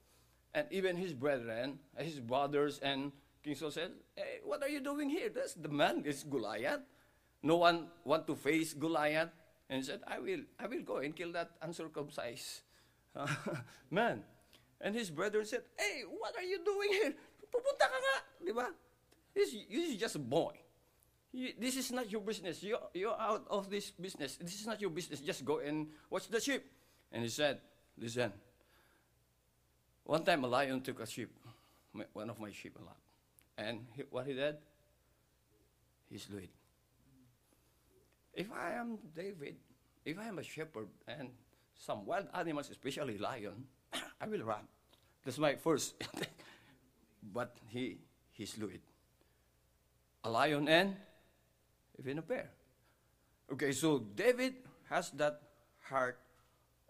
and 0.53 0.67
even 0.71 0.95
his 0.97 1.13
brethren, 1.13 1.79
his 1.97 2.19
brothers, 2.19 2.79
and 2.83 3.11
King 3.43 3.55
Saul 3.55 3.71
said, 3.71 3.91
hey, 4.15 4.39
what 4.43 4.61
are 4.61 4.69
you 4.69 4.79
doing 4.81 5.09
here? 5.09 5.29
That's 5.33 5.53
the 5.53 5.69
man 5.69 6.03
is 6.05 6.23
Goliath. 6.23 6.81
No 7.41 7.57
one 7.57 7.87
want 8.03 8.27
to 8.27 8.35
face 8.35 8.73
Goliath. 8.73 9.29
And 9.69 9.79
he 9.79 9.83
said, 9.87 10.01
I 10.05 10.19
will, 10.19 10.41
I 10.59 10.67
will 10.67 10.83
go 10.83 10.97
and 10.97 11.15
kill 11.15 11.31
that 11.33 11.51
uncircumcised 11.61 12.61
uh, 13.15 13.27
man. 13.89 14.21
And 14.81 14.93
his 14.93 15.09
brethren 15.09 15.45
said, 15.45 15.61
hey, 15.77 16.03
what 16.05 16.35
are 16.35 16.43
you 16.43 16.59
doing 16.63 16.89
here? 16.91 17.13
Pupunta 17.51 17.85
ka 17.87 17.97
nga, 17.97 18.15
di 18.45 18.51
ba? 18.51 18.67
This, 19.33 19.51
this 19.69 19.89
is 19.91 19.97
just 19.97 20.15
a 20.15 20.23
boy. 20.23 20.53
You- 21.31 21.55
this 21.57 21.77
is 21.77 21.91
not 21.91 22.11
your 22.11 22.21
business. 22.21 22.61
You're, 22.63 22.83
you're 22.93 23.15
out 23.15 23.47
of 23.49 23.69
this 23.69 23.91
business. 23.91 24.35
This 24.37 24.59
is 24.59 24.67
not 24.67 24.81
your 24.81 24.91
business. 24.91 25.21
Just 25.21 25.45
go 25.45 25.59
and 25.59 25.87
watch 26.09 26.27
the 26.27 26.39
sheep. 26.39 26.63
And 27.11 27.23
he 27.23 27.29
said, 27.29 27.59
Listen, 27.97 28.31
one 30.03 30.23
time 30.23 30.43
a 30.43 30.47
lion 30.47 30.81
took 30.81 30.99
a 30.99 31.05
sheep, 31.05 31.31
one 32.13 32.29
of 32.29 32.39
my 32.39 32.51
sheep 32.51 32.77
a 32.79 32.83
lot. 32.83 32.97
And 33.57 33.85
he, 33.93 34.03
what 34.09 34.25
he 34.27 34.33
did? 34.33 34.57
He 36.09 36.17
slew 36.17 36.39
it. 36.39 36.49
If 38.33 38.51
I 38.51 38.73
am 38.73 38.97
David, 39.15 39.55
if 40.05 40.17
I 40.17 40.25
am 40.25 40.39
a 40.39 40.43
shepherd 40.43 40.87
and 41.07 41.29
some 41.75 42.05
wild 42.05 42.27
animals, 42.33 42.69
especially 42.69 43.17
lion, 43.17 43.65
I 44.21 44.27
will 44.27 44.43
run. 44.43 44.67
That's 45.23 45.37
my 45.37 45.55
first. 45.55 45.95
but 47.33 47.57
he, 47.67 47.97
he 48.31 48.45
slew 48.45 48.67
it. 48.67 48.81
A 50.23 50.29
lion 50.29 50.67
and 50.67 50.95
even 51.99 52.17
a 52.17 52.21
bear. 52.21 52.49
Okay, 53.51 53.71
so 53.71 53.99
David 53.99 54.55
has 54.89 55.11
that 55.11 55.41
heart 55.81 56.19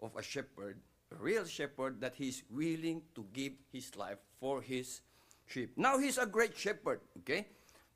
of 0.00 0.14
a 0.16 0.22
shepherd, 0.22 0.78
real 1.18 1.44
shepherd, 1.44 2.00
that 2.00 2.14
he's 2.16 2.42
willing 2.50 3.02
to 3.14 3.24
give 3.32 3.52
his 3.72 3.94
life 3.96 4.18
for 4.40 4.60
his 4.60 5.00
sheep. 5.46 5.72
Now 5.76 5.98
he's 5.98 6.18
a 6.18 6.26
great 6.26 6.56
shepherd, 6.56 7.00
okay? 7.18 7.46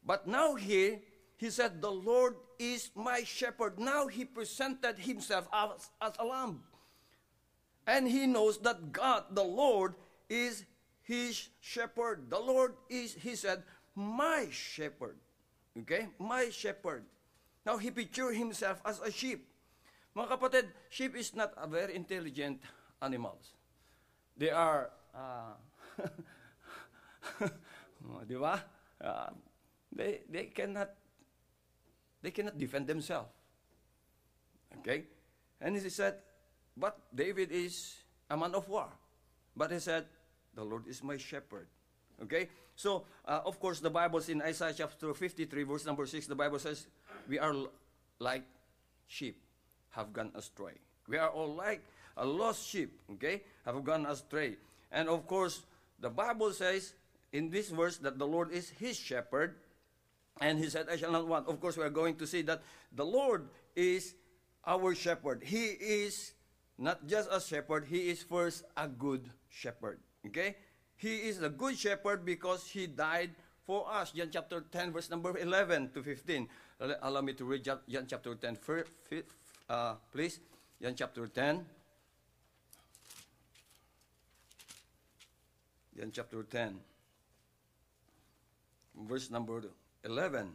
But 0.05 0.27
now 0.27 0.55
here, 0.55 1.01
he 1.37 1.51
said, 1.51 1.83
The 1.83 1.91
Lord 1.91 2.37
is 2.59 2.91
my 2.95 3.23
shepherd. 3.25 3.79
Now 3.79 4.07
he 4.07 4.25
presented 4.25 4.99
himself 4.99 5.49
as, 5.53 5.91
as 6.01 6.13
a 6.19 6.25
lamb. 6.25 6.63
And 7.87 8.09
he 8.09 8.27
knows 8.27 8.59
that 8.59 8.93
God, 8.93 9.25
the 9.31 9.45
Lord, 9.45 9.95
is 10.29 10.65
his 11.03 11.49
shepherd. 11.61 12.31
The 12.31 12.39
Lord 12.39 12.75
is, 12.91 13.15
he 13.15 13.37
said, 13.37 13.63
my 13.95 14.49
shepherd. 14.51 15.17
Okay? 15.79 16.09
My 16.19 16.51
shepherd. 16.51 17.05
Now 17.65 17.79
he 17.79 17.91
pictured 17.91 18.35
himself 18.35 18.83
as 18.85 19.01
a 19.01 19.11
sheep. 19.11 19.47
Mga 20.17 20.29
kapatid, 20.29 20.67
sheep 20.89 21.15
is 21.15 21.35
not 21.35 21.53
a 21.57 21.67
very 21.67 21.95
intelligent 21.95 22.59
animals. 23.03 23.53
They 24.37 24.51
are, 24.51 24.91
uh, 25.15 25.55
di 28.29 28.37
ba? 28.37 28.63
Uh, 29.01 29.31
they, 29.95 30.21
they 30.29 30.45
cannot, 30.53 30.91
they 32.23 32.31
cannot 32.31 32.59
defend 32.59 32.87
themselves. 32.87 33.29
Okay? 34.79 35.05
And 35.61 35.77
he 35.77 35.89
said, 35.89 36.17
but 36.77 36.99
David 37.15 37.51
is 37.51 37.97
a 38.29 38.37
man 38.37 38.55
of 38.55 38.69
war. 38.69 38.89
But 39.57 39.73
he 39.73 39.79
said, 39.79 40.05
the 40.55 40.65
Lord 40.65 40.87
is 40.87 41.03
my 41.03 41.17
shepherd. 41.17 41.67
Okay? 42.23 42.49
So, 42.77 43.05
uh, 43.25 43.41
of 43.45 43.59
course, 43.59 43.81
the 43.81 43.91
Bible 43.91 44.21
in 44.29 44.43
Isaiah 44.43 44.75
chapter 44.77 45.15
53, 45.15 45.63
verse 45.63 45.87
number 45.87 46.05
6, 46.05 46.27
the 46.27 46.35
Bible 46.35 46.59
says, 46.59 46.87
we 47.29 47.39
are 47.39 47.55
like 48.19 48.45
sheep 49.09 49.41
have 49.91 50.13
gone 50.13 50.31
astray. 50.35 50.77
We 51.09 51.17
are 51.17 51.31
all 51.31 51.55
like 51.55 51.81
a 52.17 52.25
lost 52.25 52.69
sheep, 52.69 52.99
okay, 53.13 53.43
have 53.65 53.83
gone 53.85 54.07
astray. 54.07 54.57
And 54.91 55.09
of 55.09 55.27
course, 55.27 55.63
the 56.01 56.11
Bible 56.11 56.53
says 56.53 56.95
in 57.33 57.51
this 57.51 57.71
verse 57.71 57.99
that 57.99 58.19
the 58.19 58.27
Lord 58.27 58.53
is 58.53 58.71
his 58.71 58.97
shepherd, 58.97 59.57
and 60.41 60.59
he 60.59 60.69
said, 60.69 60.87
I 60.91 60.97
shall 60.97 61.13
not 61.13 61.27
want. 61.27 61.49
Of 61.49 61.61
course, 61.61 61.77
we 61.77 61.85
are 61.85 61.91
going 61.91 62.17
to 62.17 62.27
see 62.27 62.43
that 62.43 62.63
the 62.93 63.05
Lord 63.05 63.49
is 63.75 64.15
our 64.67 64.95
shepherd. 64.95 65.43
He 65.45 65.77
is 65.81 66.33
not 66.79 67.07
just 67.07 67.29
a 67.33 67.41
shepherd, 67.41 67.87
he 67.89 68.11
is 68.11 68.23
first 68.23 68.65
a 68.77 68.89
good 68.89 69.31
shepherd. 69.49 70.01
Okay? 70.27 70.57
He 70.97 71.29
is 71.29 71.43
a 71.43 71.49
good 71.49 71.79
shepherd 71.79 72.25
because 72.25 72.67
he 72.69 72.87
died 72.87 73.31
for 73.67 73.91
us. 73.91 74.13
John 74.13 74.29
chapter 74.31 74.61
10, 74.61 74.93
verse 74.93 75.11
number 75.11 75.37
11 75.37 75.91
to 75.93 76.03
15. 76.03 76.49
Allow 77.03 77.21
me 77.21 77.33
to 77.35 77.45
read 77.45 77.65
John 77.65 78.07
chapter 78.07 78.35
10, 78.35 78.59
uh, 79.69 79.95
please. 80.13 80.41
John 80.81 80.95
chapter 80.95 81.27
10. 81.27 81.65
John 85.97 86.11
chapter 86.13 86.43
10, 86.43 86.79
verse 89.09 89.31
number 89.31 89.63
11. 90.05 90.53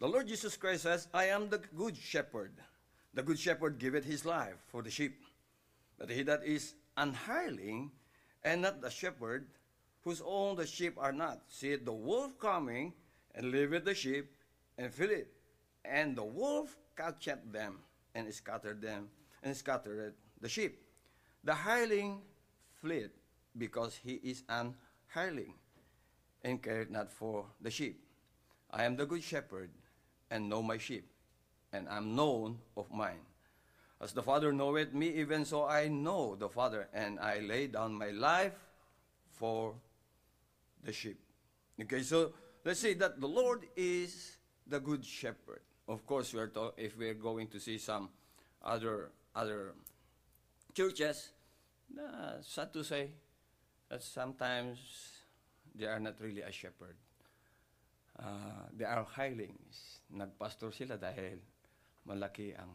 The 0.00 0.08
Lord 0.08 0.26
Jesus 0.26 0.56
Christ 0.56 0.84
says, 0.84 1.08
I 1.12 1.24
am 1.26 1.50
the 1.50 1.58
good 1.76 1.96
shepherd. 1.98 2.52
The 3.12 3.22
good 3.22 3.38
shepherd 3.38 3.78
giveth 3.78 4.06
his 4.06 4.24
life 4.24 4.56
for 4.68 4.82
the 4.82 4.90
sheep. 4.90 5.20
But 5.98 6.08
he 6.08 6.22
that 6.22 6.42
is 6.42 6.74
an 6.96 7.12
hireling 7.12 7.90
and 8.42 8.62
not 8.62 8.80
the 8.80 8.88
shepherd, 8.88 9.46
whose 10.00 10.22
own 10.24 10.56
the 10.56 10.66
sheep 10.66 10.96
are 10.98 11.12
not, 11.12 11.42
seeth 11.48 11.84
the 11.84 11.92
wolf 11.92 12.38
coming, 12.38 12.94
and 13.34 13.50
leaveth 13.50 13.84
the 13.84 13.94
sheep, 13.94 14.32
and 14.78 14.92
feel 14.92 15.10
it. 15.10 15.28
And 15.84 16.16
the 16.16 16.24
wolf 16.24 16.76
catcheth 16.96 17.52
them, 17.52 17.80
and 18.14 18.32
scattered 18.32 18.80
them, 18.80 19.08
and 19.42 19.54
scattered 19.54 20.14
the 20.40 20.48
sheep. 20.48 20.80
The 21.44 21.54
hireling 21.54 22.22
fled, 22.80 23.10
because 23.56 23.98
he 24.02 24.14
is 24.22 24.42
an 24.48 24.74
hireling, 25.08 25.54
and 26.42 26.62
cared 26.62 26.90
not 26.90 27.10
for 27.12 27.44
the 27.60 27.70
sheep. 27.70 28.00
I 28.70 28.84
am 28.84 28.96
the 28.96 29.06
good 29.06 29.22
shepherd, 29.22 29.70
and 30.30 30.48
know 30.48 30.62
my 30.62 30.78
sheep, 30.78 31.06
and 31.72 31.86
am 31.88 32.16
known 32.16 32.58
of 32.76 32.90
mine. 32.90 33.20
As 34.00 34.12
the 34.12 34.22
Father 34.22 34.52
knoweth 34.52 34.92
me, 34.92 35.08
even 35.10 35.44
so 35.44 35.64
I 35.64 35.88
know 35.88 36.34
the 36.34 36.48
Father, 36.48 36.88
and 36.92 37.20
I 37.20 37.38
lay 37.38 37.68
down 37.68 37.94
my 37.94 38.10
life 38.10 38.58
for 39.30 39.74
the 40.82 40.92
sheep. 40.92 41.20
Okay, 41.80 42.02
so 42.02 42.32
let's 42.64 42.80
say 42.80 42.94
that 42.94 43.20
the 43.20 43.28
Lord 43.28 43.66
is 43.76 44.38
the 44.66 44.80
good 44.80 45.04
shepherd. 45.04 45.60
Of 45.86 46.06
course, 46.06 46.32
we 46.32 46.40
are 46.40 46.50
if 46.76 46.96
we're 46.96 47.14
going 47.14 47.48
to 47.48 47.60
see 47.60 47.78
some 47.78 48.08
other 48.64 49.10
other 49.34 49.74
churches, 50.74 51.30
uh, 51.98 52.40
sad 52.42 52.72
to 52.72 52.82
say 52.84 53.10
that 53.92 54.00
sometimes 54.00 54.80
they 55.76 55.84
are 55.84 56.00
not 56.00 56.16
really 56.16 56.40
a 56.40 56.50
shepherd. 56.50 56.96
Uh, 58.16 58.64
they 58.72 58.88
are 58.88 59.04
hirelings. 59.04 60.00
Nagpastor 60.08 60.72
sila 60.72 60.96
dahil 60.96 61.36
malaki 62.08 62.56
ang 62.56 62.72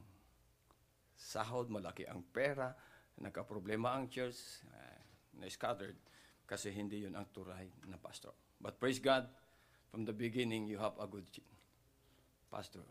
sahod, 1.18 1.74
malaki 1.74 2.06
ang 2.06 2.22
pera, 2.22 2.70
nagka-problema 3.18 3.98
ang 3.98 4.14
church, 4.14 4.62
uh, 4.70 5.02
na-scattered, 5.42 5.98
kasi 6.46 6.70
hindi 6.70 7.02
yun 7.02 7.18
ang 7.18 7.26
turay 7.34 7.66
na 7.90 7.98
pastor. 7.98 8.38
But 8.62 8.78
praise 8.78 9.02
God, 9.02 9.26
from 9.90 10.06
the 10.06 10.14
beginning, 10.14 10.70
you 10.70 10.78
have 10.78 11.02
a 11.02 11.10
good 11.10 11.26
pastor. 12.54 12.86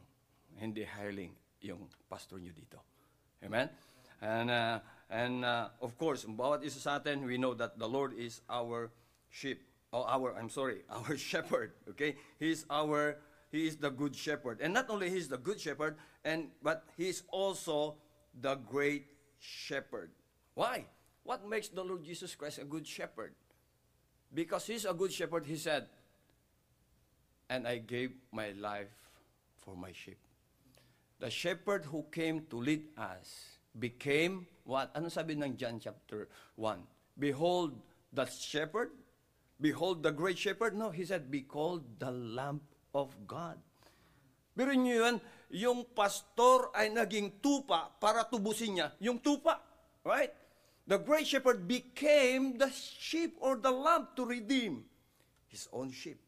Hindi 0.58 0.82
hireling 0.82 1.30
yung 1.62 1.86
pastor 2.10 2.42
nyo 2.42 2.50
dito. 2.50 2.82
Amen? 3.46 3.70
And, 4.18 4.50
uh, 4.50 4.78
and 5.10 5.44
uh, 5.44 5.68
of 5.80 5.96
course, 5.98 6.24
bawat 6.24 6.64
isa 6.64 6.80
sa 6.80 6.96
atin, 6.96 7.24
we 7.24 7.38
know 7.38 7.54
that 7.54 7.78
the 7.78 7.86
Lord 7.86 8.14
is 8.18 8.40
our 8.50 8.90
sheep. 9.30 9.62
Oh, 9.92 10.02
our, 10.02 10.34
I'm 10.34 10.50
sorry, 10.50 10.82
our 10.90 11.16
shepherd. 11.16 11.72
Okay? 11.90 12.16
He's 12.38 12.66
our, 12.70 13.18
He 13.50 13.66
is 13.66 13.76
the 13.76 13.90
good 13.90 14.16
shepherd. 14.16 14.58
And 14.60 14.74
not 14.74 14.90
only 14.90 15.10
He's 15.10 15.28
the 15.28 15.38
good 15.38 15.60
shepherd, 15.60 15.96
and 16.24 16.50
but 16.62 16.84
He's 16.96 17.22
also 17.30 17.96
the 18.34 18.56
great 18.56 19.06
shepherd. 19.38 20.10
Why? 20.54 20.86
What 21.22 21.48
makes 21.48 21.68
the 21.68 21.82
Lord 21.82 22.04
Jesus 22.04 22.34
Christ 22.34 22.58
a 22.58 22.64
good 22.64 22.86
shepherd? 22.86 23.34
Because 24.32 24.66
he's 24.66 24.84
a 24.84 24.94
good 24.94 25.12
shepherd, 25.12 25.46
he 25.46 25.56
said, 25.56 25.86
and 27.48 27.66
I 27.66 27.78
gave 27.78 28.12
my 28.32 28.52
life 28.52 28.94
for 29.58 29.76
my 29.76 29.92
sheep. 29.92 30.18
The 31.18 31.30
shepherd 31.30 31.86
who 31.86 32.04
came 32.12 32.46
to 32.50 32.56
lead 32.56 32.84
us 32.96 33.58
became 33.78 34.46
what? 34.66 34.90
Ano 34.98 35.08
sabi 35.08 35.38
ng 35.38 35.54
John 35.54 35.78
chapter 35.78 36.28
1? 36.58 36.82
Behold 37.16 37.78
the 38.12 38.26
shepherd? 38.26 38.90
Behold 39.62 40.02
the 40.02 40.12
great 40.12 40.36
shepherd? 40.36 40.76
No, 40.76 40.90
he 40.90 41.06
said, 41.06 41.30
behold 41.30 41.86
the 41.96 42.10
lamp 42.10 42.60
of 42.92 43.14
God. 43.24 43.56
Pero 44.52 44.72
nyo 44.74 45.06
yun, 45.06 45.16
yung 45.48 45.86
pastor 45.94 46.74
ay 46.74 46.90
naging 46.90 47.40
tupa 47.40 47.94
para 47.96 48.26
tubusin 48.26 48.76
niya 48.76 48.92
yung 49.00 49.22
tupa. 49.22 49.62
Right? 50.04 50.34
The 50.86 50.98
great 50.98 51.26
shepherd 51.26 51.66
became 51.66 52.58
the 52.58 52.70
sheep 52.70 53.38
or 53.40 53.56
the 53.56 53.70
lamb 53.70 54.08
to 54.16 54.22
redeem 54.24 54.84
his 55.48 55.68
own 55.72 55.90
sheep. 55.90 56.20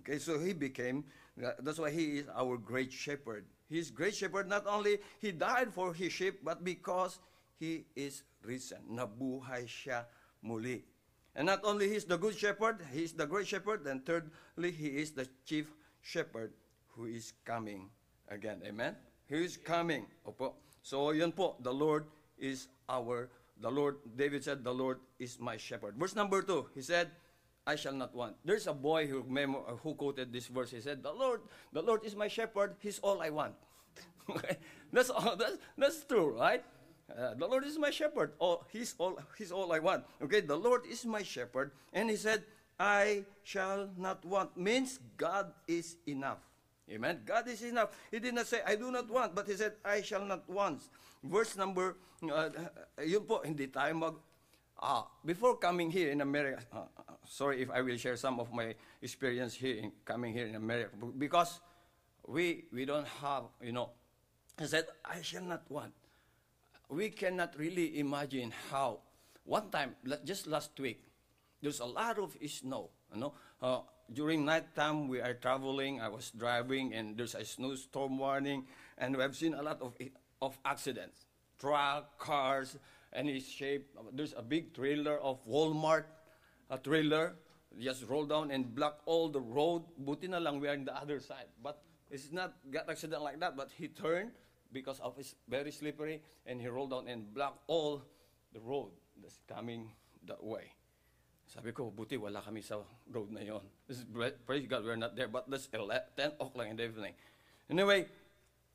Okay, 0.00 0.18
so 0.18 0.38
he 0.38 0.52
became, 0.52 1.04
that's 1.36 1.78
why 1.78 1.90
he 1.90 2.24
is 2.24 2.26
our 2.32 2.56
great 2.56 2.92
shepherd. 2.92 3.44
He's 3.68 3.90
great 3.90 4.14
shepherd, 4.14 4.48
not 4.48 4.66
only 4.66 4.98
he 5.18 5.32
died 5.32 5.74
for 5.74 5.92
his 5.92 6.12
sheep, 6.12 6.40
but 6.44 6.64
because 6.64 7.18
he 7.58 7.86
is 7.96 8.22
risen. 8.42 8.78
Nabuhay 8.90 9.66
siya 9.66 10.04
muli. 10.42 10.84
And 11.36 11.46
not 11.46 11.60
only 11.64 11.88
he's 11.88 12.04
the 12.04 12.16
good 12.16 12.36
shepherd, 12.36 12.80
he's 12.92 13.12
the 13.12 13.26
great 13.26 13.46
shepherd, 13.46 13.86
and 13.86 14.04
thirdly, 14.04 14.72
he 14.72 14.96
is 14.96 15.12
the 15.12 15.28
chief 15.44 15.68
shepherd 16.00 16.52
who 16.96 17.04
is 17.04 17.34
coming 17.44 17.90
again. 18.28 18.62
Amen? 18.64 18.96
He 19.28 19.44
is 19.44 19.56
coming. 19.56 20.06
Opo. 20.26 20.54
So, 20.82 21.10
yun 21.10 21.32
po, 21.32 21.56
the 21.60 21.72
Lord 21.72 22.06
is 22.38 22.68
our, 22.88 23.28
the 23.60 23.70
Lord, 23.70 23.96
David 24.16 24.44
said, 24.44 24.64
the 24.64 24.72
Lord 24.72 24.98
is 25.18 25.38
my 25.38 25.56
shepherd. 25.56 25.96
Verse 25.98 26.16
number 26.16 26.40
two, 26.40 26.68
he 26.74 26.80
said, 26.80 27.10
I 27.66 27.74
shall 27.74 27.92
not 27.92 28.14
want. 28.14 28.36
There's 28.44 28.66
a 28.66 28.72
boy 28.72 29.06
who, 29.06 29.24
memo, 29.28 29.78
who 29.82 29.94
quoted 29.94 30.32
this 30.32 30.46
verse. 30.46 30.70
He 30.70 30.80
said, 30.80 31.02
the 31.02 31.12
Lord, 31.12 31.40
the 31.72 31.82
Lord 31.82 32.04
is 32.04 32.14
my 32.14 32.28
shepherd. 32.28 32.76
He's 32.78 33.00
all 33.00 33.20
I 33.20 33.30
want. 33.30 33.54
okay? 34.30 34.56
That's 34.92 35.10
all, 35.10 35.36
that's, 35.36 35.58
that's 35.76 36.04
true, 36.04 36.38
right? 36.38 36.64
Uh, 37.06 37.34
the 37.34 37.46
Lord 37.46 37.64
is 37.64 37.78
my 37.78 37.90
shepherd. 37.90 38.32
Oh, 38.40 38.64
he's 38.68 38.94
all, 38.98 39.18
he's 39.38 39.52
all 39.52 39.72
I 39.72 39.78
want. 39.78 40.04
Okay, 40.22 40.40
the 40.40 40.56
Lord 40.56 40.82
is 40.90 41.06
my 41.06 41.22
shepherd. 41.22 41.70
And 41.92 42.10
he 42.10 42.16
said, 42.16 42.42
I 42.78 43.24
shall 43.42 43.88
not 43.96 44.24
want. 44.24 44.56
Means 44.56 44.98
God 45.16 45.52
is 45.68 45.96
enough. 46.06 46.38
Amen. 46.90 47.20
God 47.24 47.48
is 47.48 47.62
enough. 47.62 47.90
He 48.10 48.18
did 48.18 48.34
not 48.34 48.46
say, 48.46 48.60
I 48.66 48.76
do 48.76 48.90
not 48.90 49.10
want, 49.10 49.34
but 49.34 49.46
he 49.46 49.54
said, 49.54 49.74
I 49.84 50.02
shall 50.02 50.24
not 50.24 50.48
want. 50.48 50.82
Verse 51.22 51.56
number, 51.56 51.96
uh, 52.22 52.50
yun 53.02 53.22
po, 53.22 53.42
hindi 53.42 53.66
tayo 53.66 53.98
mag, 53.98 54.14
ah, 54.78 55.06
before 55.24 55.56
coming 55.56 55.90
here 55.90 56.10
in 56.10 56.20
America, 56.20 56.62
uh, 56.70 56.86
sorry 57.26 57.62
if 57.62 57.70
I 57.70 57.82
will 57.82 57.96
share 57.96 58.14
some 58.14 58.38
of 58.38 58.52
my 58.52 58.74
experience 59.02 59.54
here 59.54 59.82
in 59.82 59.90
coming 60.04 60.32
here 60.32 60.46
in 60.46 60.54
America, 60.54 60.94
because 61.18 61.58
we, 62.26 62.66
we 62.70 62.84
don't 62.84 63.08
have, 63.18 63.50
you 63.60 63.72
know, 63.72 63.90
He 64.58 64.66
said, 64.66 64.86
I 65.04 65.20
shall 65.20 65.44
not 65.44 65.68
want. 65.68 65.92
We 66.88 67.10
cannot 67.10 67.58
really 67.58 67.98
imagine 67.98 68.52
how. 68.70 69.00
One 69.44 69.70
time, 69.70 69.94
just 70.24 70.46
last 70.46 70.78
week, 70.78 71.02
there's 71.62 71.80
a 71.80 71.86
lot 71.86 72.18
of 72.18 72.36
snow. 72.46 72.90
You 73.14 73.20
know, 73.20 73.34
uh, 73.62 73.80
during 74.12 74.44
night 74.44 74.74
time 74.74 75.08
we 75.08 75.20
are 75.20 75.34
traveling. 75.34 76.00
I 76.00 76.08
was 76.08 76.30
driving, 76.30 76.94
and 76.94 77.16
there's 77.16 77.34
a 77.34 77.44
snowstorm 77.44 78.18
warning, 78.18 78.66
and 78.98 79.16
we 79.16 79.22
have 79.22 79.36
seen 79.36 79.54
a 79.54 79.62
lot 79.62 79.82
of 79.82 79.94
of 80.42 80.58
accidents, 80.64 81.26
truck, 81.58 82.18
cars, 82.18 82.78
any 83.12 83.40
shape. 83.40 83.86
There's 84.12 84.34
a 84.36 84.42
big 84.42 84.74
trailer 84.74 85.18
of 85.18 85.42
Walmart, 85.46 86.04
a 86.70 86.78
trailer 86.78 87.34
just 87.78 88.06
rolled 88.08 88.30
down 88.30 88.50
and 88.50 88.74
blocked 88.74 89.02
all 89.06 89.28
the 89.28 89.40
road. 89.40 89.82
Buti 89.98 90.28
na 90.28 90.38
lang 90.38 90.60
we 90.60 90.68
are 90.68 90.74
in 90.74 90.84
the 90.84 90.94
other 90.96 91.20
side, 91.20 91.50
but 91.62 91.82
it's 92.10 92.32
not 92.32 92.54
got 92.70 92.88
accident 92.88 93.22
like 93.22 93.40
that. 93.40 93.56
But 93.56 93.70
he 93.74 93.88
turned 93.88 94.32
because 94.72 95.00
of 95.00 95.18
it's 95.18 95.34
very 95.48 95.70
slippery, 95.72 96.22
and 96.46 96.60
he 96.60 96.68
rolled 96.68 96.90
down 96.90 97.08
and 97.08 97.32
blocked 97.32 97.62
all 97.66 98.02
the 98.52 98.60
road 98.60 98.90
that's 99.20 99.38
coming 99.48 99.90
that 100.26 100.42
way. 100.42 100.72
Sabi 101.46 101.70
ko, 101.70 101.94
buti 101.94 102.18
wala 102.18 102.42
kami 102.42 102.58
sa 102.60 102.82
road 103.10 103.30
na 103.30 103.40
yon. 103.40 103.62
This 103.86 104.02
is, 104.02 104.06
praise 104.44 104.66
God, 104.66 104.84
we're 104.84 104.98
not 104.98 105.14
there. 105.14 105.28
But 105.28 105.48
that's 105.48 105.68
11, 105.72 106.02
10 106.16 106.42
o'clock 106.42 106.66
in 106.66 106.76
the 106.76 106.84
evening. 106.84 107.14
Anyway, 107.70 108.06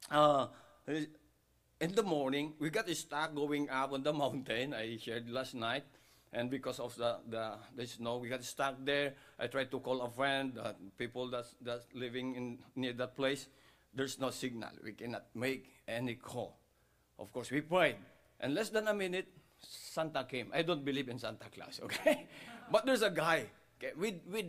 uh, 0.10 0.48
in 0.88 1.92
the 1.96 2.04
morning, 2.04 2.54
we 2.60 2.70
got 2.70 2.88
stuck 2.90 3.36
going 3.36 3.70
up 3.70 3.92
on 3.92 4.04
the 4.04 4.14
mountain. 4.16 4.74
I 4.74 4.98
shared 4.98 5.30
last 5.30 5.54
night. 5.56 5.84
And 6.32 6.50
because 6.50 6.80
of 6.80 6.96
the, 6.96 7.20
the, 7.28 7.60
the 7.76 7.86
snow, 7.86 8.18
we 8.18 8.30
got 8.30 8.44
stuck 8.44 8.76
there. 8.86 9.16
I 9.38 9.48
tried 9.48 9.70
to 9.72 9.80
call 9.80 10.02
a 10.02 10.10
friend, 10.10 10.58
uh, 10.58 10.74
people 10.98 11.28
that's, 11.30 11.56
that's 11.60 11.84
living 11.94 12.36
in, 12.36 12.60
near 12.76 12.94
that 12.94 13.18
place. 13.18 13.48
There's 13.94 14.20
no 14.20 14.30
signal. 14.30 14.72
We 14.84 14.94
cannot 14.94 15.26
make 15.36 15.76
any 15.88 16.16
call. 16.16 16.58
Of 17.20 17.32
course, 17.32 17.52
we 17.52 17.62
prayed. 17.62 17.98
And 18.40 18.56
less 18.56 18.70
than 18.70 18.88
a 18.88 18.94
minute, 18.94 19.28
Santa 19.60 20.24
came. 20.24 20.50
I 20.54 20.62
don't 20.64 20.84
believe 20.84 21.10
in 21.10 21.20
Santa 21.20 21.46
Claus, 21.54 21.80
okay? 21.84 22.28
but 22.72 22.86
there's 22.86 23.04
a 23.04 23.12
guy 23.12 23.46
okay, 23.78 23.94
with, 23.96 24.16
with 24.32 24.46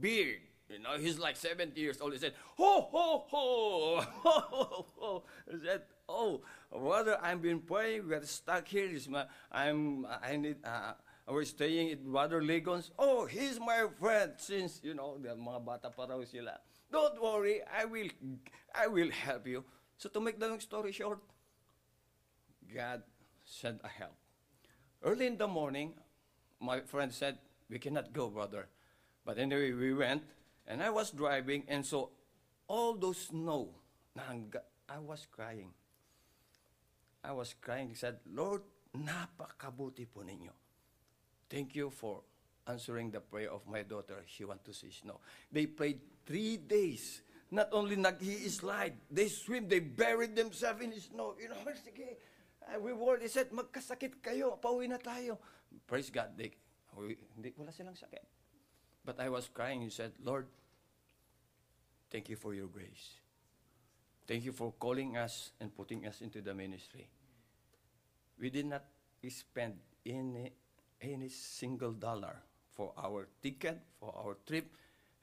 beard. 0.00 0.40
You 0.68 0.80
know, 0.80 0.98
he's 0.98 1.18
like 1.18 1.36
70 1.36 1.80
years 1.80 2.00
old. 2.00 2.12
He 2.12 2.18
said, 2.18 2.34
ho, 2.56 2.88
ho, 2.90 3.24
ho, 3.28 4.00
ho, 4.00 4.40
ho, 4.40 4.86
ho. 4.98 5.22
He 5.48 5.58
said, 5.64 5.82
oh, 6.08 6.40
brother, 6.72 7.18
I've 7.22 7.40
been 7.40 7.60
praying. 7.60 8.04
We 8.04 8.10
got 8.10 8.26
stuck 8.26 8.66
here. 8.66 8.88
It's 8.90 9.06
my, 9.06 9.26
I'm, 9.52 10.06
I 10.06 10.34
need, 10.36 10.56
uh, 10.64 10.94
we're 11.28 11.44
staying 11.44 11.92
at 11.92 12.04
Brother 12.04 12.42
Legons. 12.42 12.90
Oh, 12.98 13.26
he's 13.26 13.60
my 13.60 13.86
friend 14.00 14.32
since, 14.38 14.80
you 14.82 14.94
know, 14.94 15.18
mga 15.22 15.64
bata 15.64 15.90
pa 15.90 16.06
raw 16.06 16.22
sila. 16.24 16.58
Don't 16.96 17.20
worry, 17.20 17.60
I 17.68 17.84
will, 17.84 18.08
I 18.74 18.86
will 18.86 19.10
help 19.10 19.46
you. 19.46 19.64
So 19.98 20.08
to 20.08 20.18
make 20.18 20.40
the 20.40 20.48
long 20.48 20.60
story 20.60 20.92
short, 20.92 21.20
God 22.72 23.02
sent 23.44 23.82
a 23.84 23.88
help. 23.88 24.16
Early 25.04 25.26
in 25.26 25.36
the 25.36 25.46
morning, 25.46 25.92
my 26.58 26.80
friend 26.80 27.12
said, 27.12 27.36
we 27.68 27.78
cannot 27.78 28.14
go, 28.14 28.30
brother. 28.30 28.68
But 29.26 29.36
anyway, 29.36 29.72
we 29.72 29.92
went, 29.92 30.22
and 30.66 30.82
I 30.82 30.88
was 30.88 31.10
driving, 31.10 31.64
and 31.68 31.84
so 31.84 32.16
all 32.66 32.94
those 32.94 33.28
snow, 33.28 33.76
I 34.16 34.98
was 34.98 35.26
crying. 35.30 35.74
I 37.22 37.32
was 37.32 37.54
crying. 37.60 37.90
He 37.90 37.94
said, 37.94 38.20
Lord, 38.24 38.62
napakabuti 38.96 40.06
po 40.08 40.24
ninyo. 40.24 40.56
Thank 41.50 41.76
you 41.76 41.90
for 41.90 42.22
answering 42.66 43.10
the 43.10 43.20
prayer 43.20 43.52
of 43.52 43.68
my 43.68 43.82
daughter. 43.82 44.24
She 44.24 44.46
want 44.46 44.64
to 44.64 44.72
see 44.72 44.90
snow. 44.90 45.20
They 45.52 45.66
prayed 45.66 46.00
three 46.26 46.58
days. 46.58 47.22
Not 47.50 47.70
only 47.70 47.94
nag-i-slide, 47.94 48.98
they 49.08 49.30
swim, 49.30 49.70
they 49.70 49.78
buried 49.78 50.34
themselves 50.34 50.82
in 50.82 50.90
the 50.90 51.00
snow. 51.00 51.38
You 51.38 51.48
know, 51.48 51.62
sige. 51.86 52.18
Uh, 52.66 52.80
we 52.82 52.92
worried. 52.92 53.22
They 53.22 53.30
said, 53.30 53.54
magkasakit 53.54 54.18
kayo, 54.18 54.58
pauwi 54.58 54.90
na 54.90 54.98
tayo. 54.98 55.38
Praise 55.86 56.10
God, 56.10 56.34
they, 56.34 56.50
we, 56.98 57.14
hindi, 57.38 57.54
wala 57.54 57.70
silang 57.70 57.94
sakit. 57.94 58.26
But 59.06 59.22
I 59.22 59.30
was 59.30 59.46
crying. 59.46 59.86
He 59.86 59.90
said, 59.94 60.10
Lord, 60.18 60.50
thank 62.10 62.26
you 62.26 62.34
for 62.34 62.50
your 62.58 62.66
grace. 62.66 63.22
Thank 64.26 64.42
you 64.42 64.50
for 64.50 64.74
calling 64.82 65.14
us 65.14 65.54
and 65.62 65.70
putting 65.70 66.02
us 66.10 66.18
into 66.18 66.42
the 66.42 66.50
ministry. 66.50 67.06
We 68.42 68.50
did 68.50 68.66
not 68.66 68.82
spend 69.30 69.78
any, 70.04 70.50
any 71.00 71.28
single 71.28 71.92
dollar 71.92 72.42
for 72.74 72.92
our 72.98 73.28
ticket, 73.42 73.78
for 73.98 74.10
our 74.14 74.36
trip. 74.46 74.66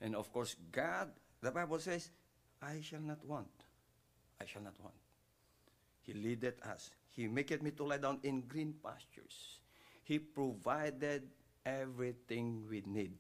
And 0.04 0.16
of 0.16 0.32
course, 0.32 0.58
God, 0.72 1.10
the 1.42 1.50
Bible 1.50 1.80
says, 1.80 2.12
I 2.62 2.82
shall 2.82 3.00
not 3.00 3.26
want. 3.26 3.48
I 4.39 4.46
shall 4.46 4.62
not 4.62 4.76
want. 4.84 4.96
He 6.02 6.13
leaded 6.13 6.56
us. 6.62 6.92
He 7.16 7.28
maketh 7.28 7.63
me 7.63 7.72
to 7.72 7.86
lie 7.86 7.98
down 7.98 8.20
in 8.24 8.42
green 8.42 8.76
pastures. 8.84 9.60
He 10.04 10.20
provided 10.20 11.24
everything 11.66 12.66
we 12.70 12.84
need. 12.86 13.13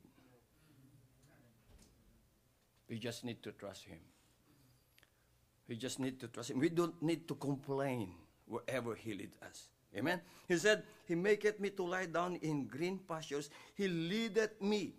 We 2.89 2.99
just 2.99 3.23
need 3.23 3.41
to 3.43 3.53
trust 3.53 3.85
Him. 3.85 3.99
We 5.69 5.77
just 5.77 5.99
need 5.99 6.19
to 6.19 6.27
trust 6.27 6.51
Him. 6.51 6.59
We 6.59 6.67
don't 6.67 7.01
need 7.01 7.29
to 7.29 7.35
complain 7.35 8.11
wherever 8.45 8.93
He 8.93 9.13
leads 9.13 9.37
us. 9.41 9.69
Amen. 9.95 10.19
He 10.49 10.57
said, 10.57 10.83
He 11.07 11.15
maketh 11.15 11.61
me 11.61 11.69
to 11.69 11.83
lie 11.83 12.07
down 12.07 12.35
in 12.41 12.67
green 12.67 12.99
pastures. 13.07 13.49
He 13.73 13.87
leadeth 13.87 14.61
me. 14.61 14.95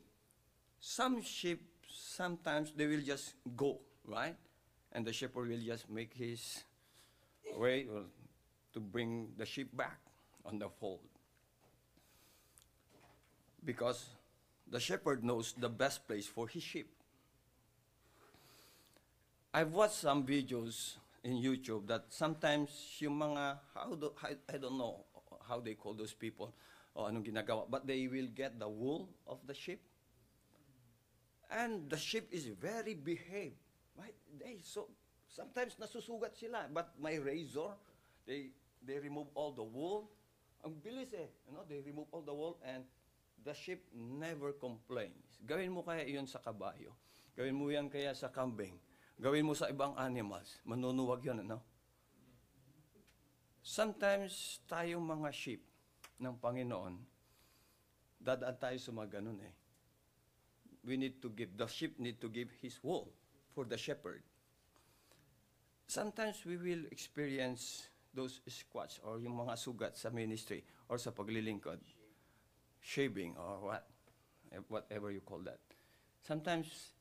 Some 0.80 1.22
sheep, 1.22 1.73
sometimes 1.94 2.72
they 2.76 2.86
will 2.86 3.00
just 3.00 3.34
go, 3.56 3.78
right? 4.04 4.36
And 4.92 5.06
the 5.06 5.12
shepherd 5.12 5.48
will 5.48 5.64
just 5.64 5.88
make 5.90 6.14
his 6.14 6.64
way 7.56 7.86
to 8.72 8.80
bring 8.80 9.28
the 9.36 9.46
sheep 9.46 9.74
back 9.76 9.98
on 10.44 10.58
the 10.58 10.68
fold. 10.68 11.00
Because 13.64 14.04
the 14.70 14.80
shepherd 14.80 15.24
knows 15.24 15.54
the 15.56 15.68
best 15.68 16.06
place 16.06 16.26
for 16.26 16.48
his 16.48 16.62
sheep. 16.62 16.90
I've 19.52 19.72
watched 19.72 19.94
some 19.94 20.26
videos 20.26 20.96
in 21.22 21.40
YouTube 21.40 21.86
that 21.86 22.06
sometimes 22.10 22.70
yung 22.98 23.18
mga, 23.18 23.58
how 23.74 23.94
do, 23.94 24.12
I, 24.22 24.34
I 24.52 24.58
don't 24.58 24.76
know 24.76 25.04
how 25.48 25.60
they 25.60 25.74
call 25.74 25.94
those 25.94 26.12
people 26.12 26.52
o 26.94 27.06
anong 27.06 27.26
ginagawa, 27.26 27.66
but 27.70 27.86
they 27.86 28.06
will 28.06 28.28
get 28.34 28.58
the 28.58 28.68
wool 28.68 29.08
of 29.26 29.38
the 29.46 29.54
sheep. 29.54 29.80
And 31.50 31.88
the 31.90 31.96
sheep 31.96 32.28
is 32.32 32.46
very 32.46 32.94
behaved. 32.94 33.60
Right? 33.94 34.14
They, 34.40 34.58
so, 34.62 34.90
sometimes 35.28 35.76
nasusugat 35.76 36.34
sila, 36.34 36.66
but 36.70 36.94
my 36.98 37.16
razor, 37.20 37.74
they, 38.26 38.50
they 38.82 38.98
remove 38.98 39.28
all 39.34 39.52
the 39.52 39.62
wool. 39.62 40.10
Ang 40.64 40.80
bilis 40.80 41.12
eh. 41.12 41.28
You 41.46 41.52
know, 41.54 41.64
they 41.68 41.84
remove 41.84 42.08
all 42.10 42.24
the 42.24 42.34
wool 42.34 42.58
and 42.64 42.84
the 43.44 43.52
sheep 43.52 43.84
never 43.92 44.56
complains. 44.56 45.38
Gawin 45.44 45.70
mo 45.70 45.84
kaya 45.84 46.08
yun 46.08 46.24
sa 46.24 46.40
kabayo. 46.40 46.96
Gawin 47.36 47.54
mo 47.54 47.68
yan 47.68 47.92
kaya 47.92 48.16
sa 48.16 48.32
kambing. 48.32 48.80
Gawin 49.20 49.44
mo 49.46 49.52
sa 49.52 49.68
ibang 49.68 49.94
animals. 50.00 50.58
Manunuwag 50.64 51.22
yun, 51.22 51.44
ano? 51.44 51.60
Sometimes 53.64 54.60
tayong 54.68 55.04
mga 55.04 55.28
sheep 55.32 55.62
ng 56.20 56.34
Panginoon, 56.36 57.00
dadaan 58.20 58.56
tayo 58.60 58.78
sa 58.80 58.90
mga 58.92 59.20
ganun 59.20 59.40
eh. 59.40 59.54
We 60.84 60.96
need 60.96 61.22
to 61.22 61.32
give, 61.32 61.56
the 61.56 61.66
sheep 61.66 61.98
need 61.98 62.20
to 62.20 62.28
give 62.28 62.48
his 62.60 62.78
wool 62.82 63.08
for 63.54 63.64
the 63.64 63.78
shepherd. 63.78 64.22
Sometimes 65.86 66.44
we 66.44 66.56
will 66.56 66.84
experience 66.90 67.88
those 68.12 68.40
squats 68.48 69.00
or 69.02 69.18
yung 69.18 69.34
mga 69.36 69.56
sugat 69.58 69.96
sa 69.96 70.08
ministry 70.08 70.62
or 70.88 70.96
sa 71.00 71.10
paglilingkod. 71.10 71.80
Shaving 72.84 73.34
or 73.40 73.72
what, 73.72 73.84
whatever 74.68 75.10
you 75.10 75.20
call 75.20 75.40
that. 75.44 75.60
Sometimes, 76.20 76.94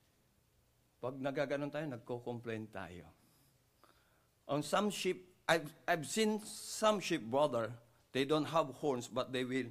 pag 1.00 1.16
nagaganon 1.20 1.68
tayo, 1.68 1.84
nagko-complain 1.88 2.68
tayo. 2.72 3.04
On 4.48 4.60
some 4.60 4.88
sheep, 4.88 5.28
I've, 5.48 5.68
I've 5.88 6.04
seen 6.08 6.40
some 6.44 7.00
sheep, 7.00 7.24
brother, 7.24 7.72
they 8.12 8.24
don't 8.24 8.48
have 8.48 8.68
horns, 8.80 9.08
but 9.08 9.32
they 9.32 9.44
will, 9.44 9.68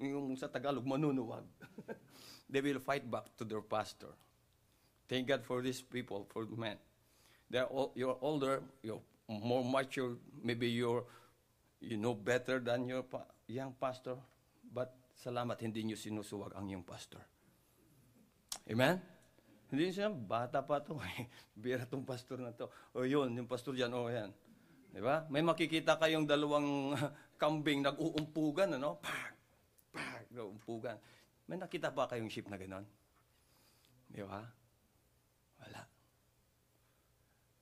yung 0.00 0.36
sa 0.36 0.48
Tagalog, 0.48 0.84
manunuwag. 0.84 1.44
they 2.50 2.60
will 2.60 2.78
fight 2.78 3.08
back 3.10 3.34
to 3.36 3.44
their 3.44 3.62
pastor. 3.62 4.14
Thank 5.08 5.28
God 5.28 5.42
for 5.46 5.62
these 5.62 5.82
people, 5.82 6.26
for 6.30 6.46
men. 6.46 6.78
They're 7.50 7.70
all, 7.70 7.92
you're 7.94 8.18
older, 8.20 8.62
you're 8.82 9.02
more 9.28 9.62
mature, 9.62 10.18
maybe 10.42 10.66
you're, 10.68 11.04
you 11.80 11.96
know 11.96 12.14
better 12.14 12.58
than 12.58 12.88
your 12.90 13.02
pa- 13.02 13.30
young 13.46 13.74
pastor, 13.78 14.18
but 14.66 14.94
salamat 15.14 15.62
hindi 15.62 15.86
nyo 15.86 15.94
sinusuwag 15.94 16.58
ang 16.58 16.66
yung 16.66 16.82
pastor. 16.82 17.22
Amen? 18.66 18.98
Hindi 19.70 19.94
siya, 19.94 20.10
bata 20.10 20.62
pa 20.62 20.82
to. 20.82 20.98
Bira 21.58 21.86
tong 21.86 22.06
pastor 22.06 22.38
na 22.38 22.54
to. 22.54 22.70
O 22.94 23.06
yun, 23.06 23.34
yung 23.34 23.50
pastor 23.50 23.74
dyan, 23.74 23.94
o 23.94 24.10
yan. 24.10 24.30
Di 24.90 25.02
ba? 25.02 25.26
May 25.30 25.42
makikita 25.42 25.98
kayong 25.98 26.26
dalawang 26.26 26.94
kambing 27.42 27.82
nag-uumpugan, 27.82 28.74
ano? 28.78 28.98
Pak! 29.02 29.32
Pak! 29.94 30.34
Nag-uumpugan. 30.34 30.98
May 31.46 31.56
nakita 31.56 31.94
pa 31.94 32.10
kayong 32.10 32.30
sheep 32.30 32.50
na 32.50 32.58
ganon? 32.58 32.82
Di 34.10 34.22
ba? 34.22 34.42
Wala. 35.62 35.82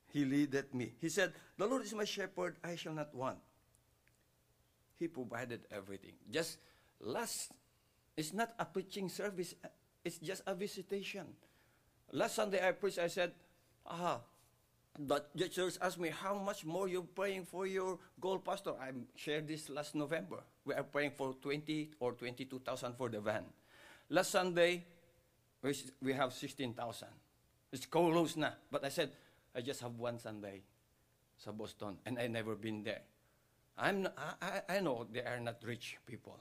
He 0.08 0.24
leadeth 0.24 0.72
me. 0.72 0.94
He 1.00 1.08
said, 1.08 1.34
The 1.58 1.66
Lord 1.66 1.84
is 1.84 1.92
my 1.92 2.08
shepherd, 2.08 2.56
I 2.64 2.76
shall 2.76 2.96
not 2.96 3.12
want. 3.12 3.38
He 4.96 5.08
provided 5.08 5.66
everything. 5.70 6.14
Just 6.30 6.58
last, 7.00 7.52
it's 8.16 8.32
not 8.32 8.54
a 8.58 8.64
preaching 8.64 9.08
service, 9.08 9.54
it's 10.04 10.18
just 10.18 10.42
a 10.46 10.54
visitation. 10.54 11.26
Last 12.12 12.36
Sunday 12.36 12.62
I 12.62 12.72
preached, 12.72 12.98
I 12.98 13.08
said, 13.08 13.32
ah, 13.86 14.20
the, 14.98 15.22
the 15.34 15.48
church 15.48 15.74
asked 15.82 15.98
me, 15.98 16.10
how 16.10 16.38
much 16.38 16.64
more 16.64 16.86
you're 16.86 17.02
praying 17.02 17.44
for 17.44 17.66
your 17.66 17.98
goal, 18.20 18.38
pastor? 18.38 18.72
I 18.80 18.92
shared 19.16 19.48
this 19.48 19.68
last 19.68 19.94
November. 19.94 20.44
We 20.64 20.74
are 20.74 20.84
praying 20.84 21.12
for 21.16 21.34
20 21.34 21.90
or 21.98 22.12
22,000 22.12 22.94
for 22.94 23.08
the 23.08 23.20
van. 23.20 23.44
Last 24.10 24.30
Sunday, 24.30 24.84
we, 26.02 26.12
have 26.12 26.32
16,000. 26.32 27.08
It's 27.72 27.86
close 27.86 28.36
na. 28.36 28.50
But 28.70 28.84
I 28.84 28.88
said, 28.88 29.10
I 29.54 29.60
just 29.60 29.80
have 29.80 29.96
one 29.96 30.18
Sunday 30.18 30.62
sa 31.36 31.50
Boston, 31.50 31.98
and 32.06 32.18
I 32.18 32.26
never 32.28 32.54
been 32.54 32.82
there. 32.84 33.02
I'm, 33.76 34.06
I, 34.40 34.62
I 34.68 34.80
know 34.80 35.06
they 35.10 35.20
are 35.20 35.40
not 35.40 35.58
rich 35.64 35.98
people, 36.06 36.38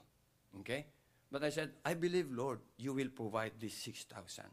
okay? 0.60 0.86
But 1.32 1.42
I 1.42 1.50
said, 1.50 1.72
I 1.84 1.94
believe, 1.94 2.30
Lord, 2.30 2.60
you 2.78 2.94
will 2.94 3.08
provide 3.10 3.52
this 3.58 3.74
6,000. 3.74 4.44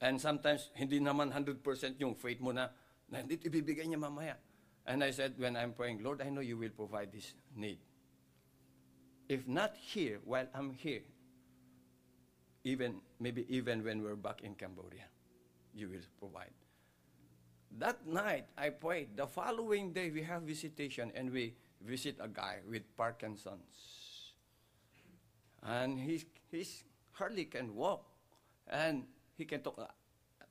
And 0.00 0.20
sometimes, 0.20 0.70
hindi 0.74 1.00
naman 1.00 1.32
100% 1.32 1.98
yung 1.98 2.14
faith 2.14 2.38
mo 2.38 2.52
na, 2.52 2.68
na 3.10 3.26
ibibigay 3.26 3.88
niya 3.88 3.98
mamaya. 3.98 4.36
And 4.86 5.02
I 5.02 5.10
said, 5.10 5.34
when 5.38 5.56
I'm 5.56 5.72
praying, 5.72 6.04
Lord, 6.04 6.22
I 6.22 6.30
know 6.30 6.40
you 6.40 6.56
will 6.56 6.70
provide 6.70 7.10
this 7.10 7.34
need. 7.56 7.78
If 9.28 9.48
not 9.48 9.74
here, 9.74 10.20
while 10.22 10.46
I'm 10.54 10.70
here, 10.70 11.02
even 12.66 12.98
maybe 13.22 13.46
even 13.46 13.86
when 13.86 14.02
we're 14.02 14.18
back 14.18 14.42
in 14.42 14.58
Cambodia, 14.58 15.06
you 15.70 15.86
will 15.88 16.02
provide. 16.18 16.50
That 17.78 18.02
night, 18.06 18.50
I 18.58 18.70
prayed. 18.70 19.16
The 19.16 19.26
following 19.26 19.92
day, 19.94 20.10
we 20.10 20.22
have 20.26 20.42
visitation, 20.42 21.12
and 21.14 21.30
we 21.30 21.54
visit 21.80 22.18
a 22.18 22.26
guy 22.26 22.58
with 22.66 22.82
Parkinson's. 22.96 24.34
And 25.62 25.98
he's, 25.98 26.26
he's 26.50 26.82
hardly 27.12 27.44
can 27.44 27.74
walk. 27.74 28.02
And 28.66 29.06
he 29.38 29.44
can 29.44 29.62
talk. 29.62 29.78
Ah, 29.78 29.94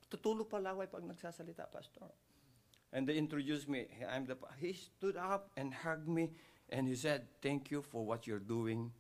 Tutulog 0.08 0.48
pa 0.48 0.58
laway 0.58 0.88
pag 0.88 1.04
nagsasalita, 1.04 1.68
Pastor. 1.68 2.08
And 2.94 3.08
they 3.08 3.20
introduced 3.20 3.68
me. 3.68 3.88
I'm 4.08 4.24
the, 4.24 4.38
he 4.56 4.72
stood 4.72 5.18
up 5.18 5.52
and 5.58 5.74
hugged 5.74 6.08
me, 6.08 6.32
and 6.70 6.88
he 6.88 6.96
said, 6.96 7.28
Thank 7.42 7.72
you 7.72 7.82
for 7.82 8.06
what 8.06 8.28
you're 8.28 8.44
doing 8.44 8.92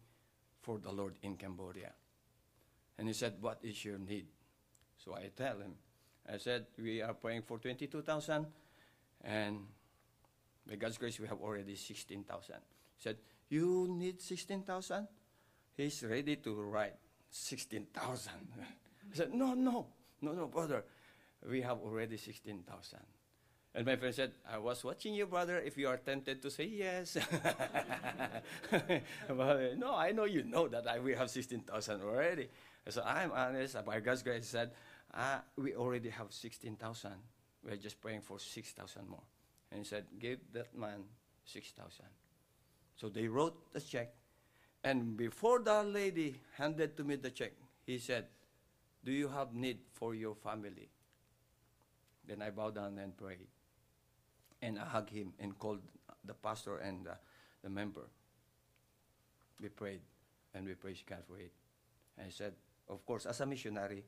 for 0.60 0.80
the 0.80 0.92
Lord 0.92 1.16
in 1.22 1.38
Cambodia. 1.38 1.96
And 2.98 3.08
he 3.08 3.14
said, 3.14 3.36
What 3.42 3.60
is 3.64 3.84
your 3.84 3.98
need? 3.98 4.28
So 4.98 5.14
I 5.16 5.30
tell 5.36 5.60
him, 5.60 5.74
I 6.32 6.38
said, 6.38 6.66
We 6.82 7.02
are 7.02 7.14
praying 7.14 7.44
for 7.44 7.58
22,000, 7.60 8.46
and 9.24 9.60
by 10.68 10.76
God's 10.76 10.98
grace, 10.98 11.20
we 11.20 11.28
have 11.28 11.42
already 11.42 11.76
16,000. 11.76 12.56
He 12.56 13.04
said, 13.04 13.18
You 13.50 13.88
need 13.90 14.22
16,000? 14.22 15.08
He's 15.78 16.04
ready 16.04 16.38
to 16.38 16.54
write 16.56 16.96
16,000. 17.30 18.32
I 18.60 19.16
said, 19.16 19.34
No, 19.34 19.54
no, 19.54 19.88
no, 20.22 20.32
no, 20.34 20.48
brother. 20.48 20.84
We 21.48 21.62
have 21.62 21.78
already 21.80 22.18
16,000. 22.18 23.00
And 23.76 23.86
my 23.86 23.98
friend 23.98 24.16
said, 24.16 24.32
I 24.50 24.58
was 24.58 24.84
watching 24.86 25.14
you, 25.14 25.26
brother, 25.26 25.60
if 25.60 25.78
you 25.78 25.90
are 25.90 25.98
tempted 25.98 26.42
to 26.42 26.50
say 26.50 26.64
yes. 26.64 27.18
but, 28.72 29.78
no, 29.78 29.94
I 29.94 30.12
know 30.14 30.24
you 30.24 30.44
know 30.44 30.70
that 30.70 30.88
I, 30.88 31.00
we 31.00 31.14
have 31.14 31.30
16,000 31.30 32.02
already. 32.02 32.48
So 32.90 33.02
I'm 33.04 33.32
honest, 33.32 33.84
by 33.86 34.00
God's 34.00 34.22
grace, 34.22 34.48
said, 34.48 34.72
ah, 35.14 35.42
we 35.58 35.74
already 35.76 36.10
have 36.10 36.28
16,000. 36.30 37.12
We're 37.64 37.78
just 37.78 38.00
praying 38.00 38.22
for 38.22 38.38
6,000 38.40 39.10
more. 39.10 39.24
And 39.72 39.80
he 39.80 39.86
said, 39.86 40.06
give 40.20 40.40
that 40.54 40.78
man 40.78 41.04
6,000. 41.46 42.06
So 42.96 43.10
they 43.10 43.28
wrote 43.28 43.74
the 43.74 43.82
check. 43.82 44.14
And 44.84 45.18
before 45.18 45.60
that 45.62 45.88
lady 45.88 46.36
handed 46.58 46.96
to 46.98 47.04
me 47.04 47.16
the 47.16 47.32
check, 47.32 47.54
he 47.86 47.98
said, 47.98 48.26
do 49.04 49.12
you 49.12 49.28
have 49.28 49.54
need 49.54 49.80
for 49.94 50.14
your 50.14 50.36
family? 50.36 50.90
Then 52.28 52.42
I 52.42 52.50
bowed 52.50 52.76
down 52.76 52.98
and 53.00 53.16
prayed. 53.16 53.48
And 54.62 54.80
I 54.80 54.86
hugged 54.86 55.10
him 55.10 55.34
and 55.40 55.58
called 55.58 55.82
the 56.24 56.34
pastor 56.34 56.78
and 56.78 57.08
uh, 57.08 57.12
the 57.64 57.70
member. 57.70 58.08
We 59.62 59.70
prayed 59.70 60.02
and 60.54 60.66
we 60.66 60.74
praised 60.74 61.06
God 61.06 61.24
for 61.28 61.38
it. 61.38 61.52
And 62.18 62.28
I 62.28 62.30
said, 62.30 62.54
of 62.90 63.06
course, 63.06 63.26
as 63.26 63.42
a 63.42 63.46
missionary, 63.46 64.04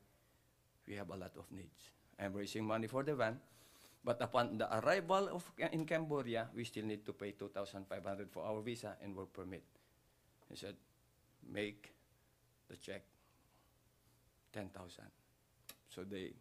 we 0.87 0.95
have 0.95 1.09
a 1.09 1.15
lot 1.15 1.31
of 1.37 1.51
needs. 1.51 1.91
I'm 2.19 2.33
raising 2.33 2.65
money 2.65 2.87
for 2.87 3.03
the 3.03 3.15
van, 3.15 3.39
but 4.03 4.21
upon 4.21 4.57
the 4.57 4.67
arrival 4.79 5.29
of 5.29 5.43
in 5.71 5.85
Cambodia, 5.85 6.47
we 6.55 6.63
still 6.63 6.85
need 6.85 7.05
to 7.05 7.13
pay 7.13 7.31
2,500 7.31 8.31
for 8.31 8.43
our 8.43 8.61
visa 8.61 8.95
and 9.03 9.15
work 9.15 9.33
permit. 9.33 9.63
He 10.49 10.55
said, 10.55 10.75
make 11.51 11.93
the 12.69 12.75
check 12.77 13.03
10,000. 14.53 15.03
So 15.89 16.03
they 16.03 16.33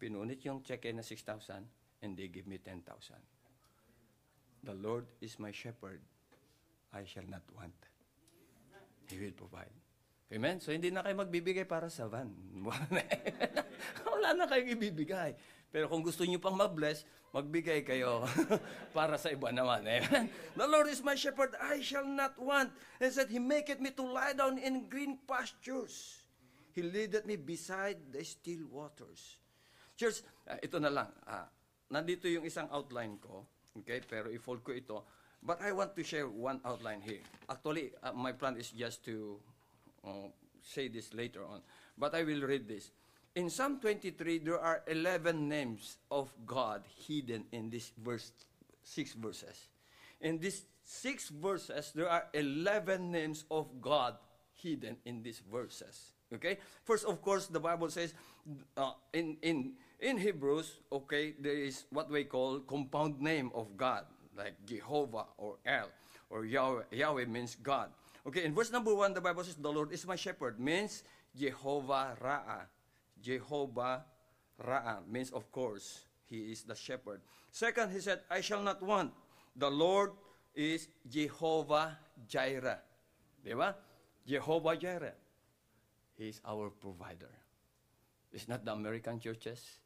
pinunit 0.00 0.44
yung 0.44 0.62
check 0.62 0.84
na 0.94 1.02
6,000 1.02 1.64
and 2.02 2.16
they 2.16 2.28
give 2.28 2.46
me 2.46 2.58
10,000. 2.58 2.84
The 4.64 4.74
Lord 4.74 5.06
is 5.20 5.38
my 5.38 5.52
shepherd. 5.52 6.00
I 6.92 7.04
shall 7.04 7.26
not 7.28 7.42
want. 7.54 7.74
He 9.10 9.18
will 9.18 9.36
provide. 9.36 9.72
Amen? 10.28 10.60
So, 10.60 10.76
hindi 10.76 10.92
na 10.92 11.00
kayo 11.00 11.16
magbibigay 11.16 11.64
para 11.64 11.88
sa 11.88 12.04
van. 12.04 12.28
Wala 14.12 14.36
na 14.36 14.44
kayong 14.44 14.76
ibibigay. 14.76 15.32
Pero 15.72 15.88
kung 15.88 16.04
gusto 16.04 16.24
niyo 16.24 16.36
pang 16.36 16.56
mabless, 16.56 17.08
magbigay 17.32 17.80
kayo 17.84 18.24
para 18.96 19.16
sa 19.16 19.32
iba 19.32 19.48
naman. 19.48 19.88
Amen? 19.88 20.28
The 20.52 20.68
Lord 20.68 20.92
is 20.92 21.00
my 21.00 21.16
shepherd, 21.16 21.56
I 21.56 21.80
shall 21.80 22.04
not 22.04 22.36
want. 22.36 22.72
And 23.00 23.08
said, 23.08 23.32
He 23.32 23.40
maketh 23.40 23.80
me 23.80 23.88
to 23.96 24.04
lie 24.04 24.36
down 24.36 24.60
in 24.60 24.88
green 24.92 25.16
pastures. 25.24 26.24
He 26.76 26.84
leadeth 26.84 27.24
me 27.24 27.40
beside 27.40 28.12
the 28.12 28.20
still 28.20 28.68
waters. 28.68 29.40
Church, 29.96 30.22
ah, 30.44 30.60
ito 30.60 30.76
na 30.76 30.92
lang. 30.92 31.10
Ah, 31.24 31.48
nandito 31.88 32.28
yung 32.28 32.44
isang 32.44 32.68
outline 32.68 33.16
ko. 33.16 33.48
Okay, 33.80 34.04
pero 34.04 34.28
i-fold 34.28 34.60
ko 34.60 34.76
ito. 34.76 35.08
But 35.40 35.64
I 35.64 35.72
want 35.72 35.94
to 35.94 36.02
share 36.02 36.26
one 36.28 36.60
outline 36.68 37.00
here. 37.00 37.22
Actually, 37.48 37.94
uh, 38.02 38.12
my 38.12 38.34
plan 38.34 38.58
is 38.58 38.74
just 38.74 39.06
to 39.06 39.38
uh, 40.06 40.28
say 40.62 40.88
this 40.88 41.14
later 41.14 41.44
on. 41.44 41.60
But 41.96 42.14
I 42.14 42.22
will 42.22 42.42
read 42.42 42.68
this. 42.68 42.90
In 43.34 43.50
Psalm 43.50 43.78
23, 43.80 44.38
there 44.38 44.58
are 44.58 44.82
11 44.86 45.48
names 45.48 45.98
of 46.10 46.32
God 46.46 46.82
hidden 47.06 47.44
in 47.52 47.70
this 47.70 47.92
verse, 48.02 48.32
six 48.82 49.12
verses. 49.12 49.68
In 50.20 50.38
these 50.38 50.64
six 50.82 51.28
verses, 51.28 51.92
there 51.94 52.08
are 52.08 52.26
11 52.32 53.10
names 53.10 53.44
of 53.50 53.66
God 53.80 54.16
hidden 54.54 54.96
in 55.04 55.22
these 55.22 55.40
verses. 55.52 56.12
Okay? 56.34 56.58
First, 56.84 57.04
of 57.04 57.22
course, 57.22 57.46
the 57.46 57.60
Bible 57.60 57.90
says 57.90 58.14
uh, 58.76 58.92
in, 59.12 59.36
in, 59.42 59.72
in 60.00 60.18
Hebrews, 60.18 60.80
okay, 60.90 61.34
there 61.38 61.56
is 61.56 61.84
what 61.90 62.10
we 62.10 62.24
call 62.24 62.60
compound 62.60 63.20
name 63.20 63.50
of 63.54 63.76
God, 63.76 64.04
like 64.36 64.54
Jehovah 64.66 65.26
or 65.36 65.56
El 65.64 65.88
or 66.30 66.44
Yahweh. 66.44 66.82
Yahweh 66.90 67.24
means 67.26 67.56
God. 67.62 67.90
Okay, 68.28 68.44
in 68.44 68.52
verse 68.52 68.70
number 68.70 68.92
one, 68.94 69.14
the 69.14 69.24
Bible 69.24 69.42
says, 69.42 69.56
The 69.56 69.72
Lord 69.72 69.90
is 69.90 70.04
my 70.04 70.14
shepherd, 70.14 70.60
means 70.60 71.02
Jehovah 71.32 72.12
Ra'ah. 72.20 72.68
Jehovah 73.22 74.04
Ra'ah 74.60 75.00
means, 75.08 75.30
of 75.30 75.50
course, 75.50 76.04
he 76.28 76.52
is 76.52 76.60
the 76.60 76.74
shepherd. 76.74 77.22
Second, 77.50 77.90
he 77.90 78.00
said, 78.00 78.20
I 78.28 78.42
shall 78.42 78.60
not 78.60 78.82
want. 78.82 79.16
The 79.56 79.70
Lord 79.70 80.12
is 80.54 80.88
Jehovah 81.08 81.96
Jireh. 82.28 82.84
Di 83.40 83.54
ba? 83.56 83.74
Jehovah 84.28 84.76
Jireh. 84.76 85.16
He 86.20 86.28
is 86.28 86.42
our 86.44 86.68
provider. 86.68 87.32
It's 88.30 88.44
not 88.44 88.62
the 88.62 88.72
American 88.76 89.20
churches. 89.20 89.80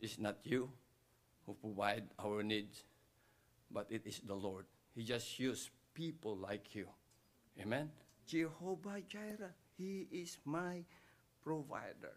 It's 0.00 0.18
not 0.18 0.42
you 0.42 0.66
who 1.46 1.54
provide 1.54 2.10
our 2.18 2.42
needs, 2.42 2.82
but 3.70 3.86
it 3.88 4.02
is 4.04 4.18
the 4.26 4.34
Lord. 4.34 4.66
He 4.96 5.04
just 5.04 5.38
used 5.38 5.70
people 5.94 6.34
like 6.34 6.74
you. 6.74 6.90
Amen? 7.60 7.90
Jehovah 8.26 9.00
Jireh. 9.08 9.54
He 9.76 10.06
is 10.10 10.38
my 10.44 10.84
provider. 11.42 12.14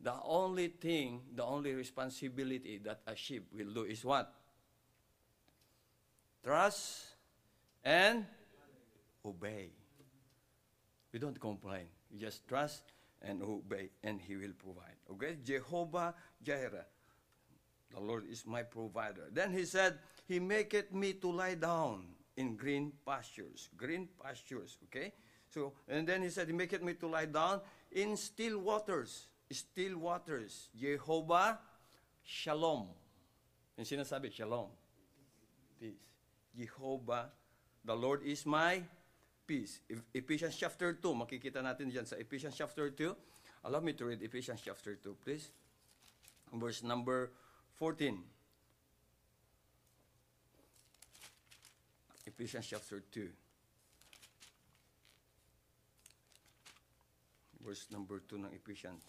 The 0.00 0.14
only 0.24 0.68
thing, 0.68 1.22
the 1.34 1.44
only 1.44 1.74
responsibility 1.74 2.78
that 2.84 3.00
a 3.06 3.16
sheep 3.16 3.48
will 3.52 3.72
do 3.72 3.84
is 3.84 4.04
what? 4.04 4.32
Trust 6.44 7.16
and 7.82 8.24
obey. 9.24 9.70
We 11.12 11.18
don't 11.18 11.40
complain. 11.40 11.86
We 12.12 12.18
just 12.18 12.46
trust 12.46 12.82
and 13.22 13.42
obey, 13.42 13.90
and 14.04 14.20
He 14.20 14.36
will 14.36 14.52
provide. 14.58 14.96
Okay? 15.10 15.38
Jehovah 15.42 16.14
Jireh. 16.42 16.86
The 17.92 18.00
Lord 18.00 18.24
is 18.30 18.46
my 18.46 18.62
provider. 18.62 19.28
Then 19.32 19.52
He 19.52 19.64
said, 19.64 19.98
He 20.28 20.38
maketh 20.38 20.92
me 20.92 21.14
to 21.14 21.32
lie 21.32 21.54
down 21.54 22.15
in 22.36 22.56
green 22.56 22.92
pastures. 23.04 23.68
Green 23.76 24.08
pastures. 24.22 24.78
Okay? 24.84 25.12
So, 25.50 25.72
and 25.88 26.06
then 26.06 26.22
He 26.22 26.30
said, 26.30 26.46
He 26.46 26.52
maketh 26.52 26.82
me 26.82 26.94
to 26.94 27.08
lie 27.08 27.26
down 27.26 27.60
in 27.92 28.16
still 28.16 28.58
waters. 28.58 29.26
Still 29.50 29.98
waters. 29.98 30.68
Jehovah 30.76 31.58
shalom. 32.26 32.88
Yung 33.78 33.86
sinasabi, 33.86 34.32
shalom. 34.32 34.68
Peace. 35.78 36.02
Jehovah, 36.56 37.30
the 37.84 37.94
Lord 37.94 38.24
is 38.24 38.44
my 38.44 38.82
peace. 39.46 39.80
If 39.88 40.02
Ephesians 40.12 40.56
chapter 40.58 40.92
2, 40.92 41.14
makikita 41.14 41.62
natin 41.62 41.92
dyan 41.92 42.04
sa 42.08 42.18
Ephesians 42.18 42.58
chapter 42.58 42.90
2. 42.90 43.70
Allow 43.70 43.80
me 43.80 43.94
to 43.94 44.10
read 44.10 44.20
Ephesians 44.22 44.60
chapter 44.64 44.98
2, 44.98 45.16
please. 45.22 45.54
Verse 46.50 46.82
number 46.82 47.30
14. 47.78 48.35
Ephesians 52.36 52.66
chapter 52.68 53.00
2. 53.00 53.32
Verse 57.64 57.88
number 57.88 58.20
2 58.28 58.36
ng 58.36 58.52
Ephesians. 58.52 59.00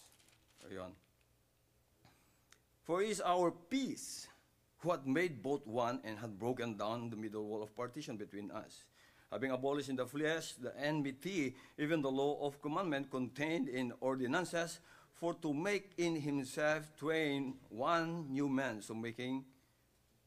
Ayan. 0.63 0.96
For 2.88 3.04
is 3.04 3.20
our 3.20 3.52
peace, 3.52 4.32
who 4.80 4.96
had 4.96 5.04
made 5.04 5.44
both 5.44 5.68
one 5.68 6.00
and 6.08 6.16
had 6.16 6.40
broken 6.40 6.80
down 6.80 7.12
the 7.12 7.20
middle 7.20 7.44
wall 7.44 7.62
of 7.62 7.76
partition 7.76 8.16
between 8.16 8.48
us, 8.48 8.88
having 9.28 9.52
abolished 9.52 9.92
in 9.92 10.00
the 10.00 10.08
flesh 10.08 10.56
the 10.56 10.72
enmity, 10.80 11.52
even 11.76 12.00
the 12.00 12.10
law 12.10 12.40
of 12.48 12.62
commandment 12.63 13.12
contained 13.12 13.68
in 13.68 13.92
ordinances, 14.00 14.80
for 15.20 15.36
to 15.44 15.52
make 15.52 15.92
in 15.98 16.16
himself 16.16 16.88
twain 16.96 17.60
one 17.68 18.32
new 18.32 18.48
man, 18.48 18.82
so 18.82 18.96
making 18.96 19.44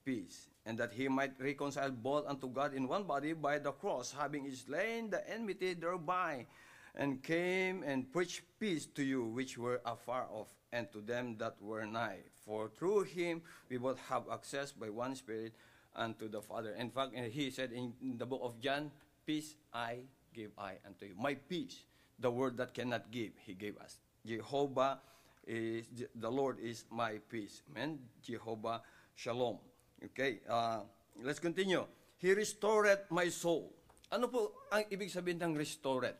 peace, 0.04 0.49
and 0.66 0.78
that 0.78 0.92
he 0.92 1.08
might 1.08 1.32
reconcile 1.40 1.90
both 1.90 2.26
unto 2.26 2.48
God 2.48 2.74
in 2.74 2.86
one 2.86 3.04
body 3.04 3.32
by 3.32 3.58
the 3.58 3.72
cross, 3.72 4.14
having 4.16 4.52
slain 4.54 5.10
the 5.10 5.28
enmity 5.28 5.74
thereby, 5.74 6.46
and 6.94 7.22
came 7.22 7.82
and 7.82 8.12
preached 8.12 8.42
peace 8.58 8.86
to 8.86 9.02
you 9.02 9.24
which 9.24 9.56
were 9.56 9.80
afar 9.86 10.26
off, 10.30 10.48
and 10.72 10.90
to 10.92 11.00
them 11.00 11.36
that 11.38 11.56
were 11.60 11.86
nigh. 11.86 12.18
For 12.44 12.68
through 12.68 13.04
him 13.04 13.42
we 13.68 13.78
both 13.78 13.98
have 14.08 14.24
access 14.32 14.72
by 14.72 14.90
one 14.90 15.14
Spirit 15.14 15.54
unto 15.94 16.28
the 16.28 16.40
Father. 16.42 16.74
In 16.78 16.90
fact, 16.90 17.14
he 17.14 17.50
said 17.50 17.72
in 17.72 17.94
the 18.18 18.26
book 18.26 18.40
of 18.42 18.60
John, 18.60 18.90
Peace 19.26 19.54
I 19.72 19.98
give 20.34 20.50
I 20.58 20.74
unto 20.86 21.06
you. 21.06 21.14
My 21.18 21.34
peace, 21.34 21.84
the 22.18 22.30
word 22.30 22.56
that 22.56 22.74
cannot 22.74 23.10
give, 23.10 23.32
he 23.44 23.54
gave 23.54 23.78
us. 23.78 23.98
Jehovah 24.26 24.98
is, 25.46 25.84
the 26.14 26.30
Lord 26.30 26.58
is 26.60 26.84
my 26.90 27.18
peace. 27.30 27.62
Amen? 27.70 27.98
Jehovah 28.22 28.82
Shalom. 29.14 29.58
Okay, 30.00 30.40
uh, 30.48 30.80
let's 31.20 31.38
continue. 31.38 31.84
He 32.16 32.32
restored 32.32 33.04
my 33.12 33.28
soul. 33.28 33.68
Ano 34.08 34.32
po 34.32 34.64
ang 34.72 34.88
ibig 34.88 35.12
sabihin 35.12 35.40
ng 35.44 35.54
restored? 35.54 36.16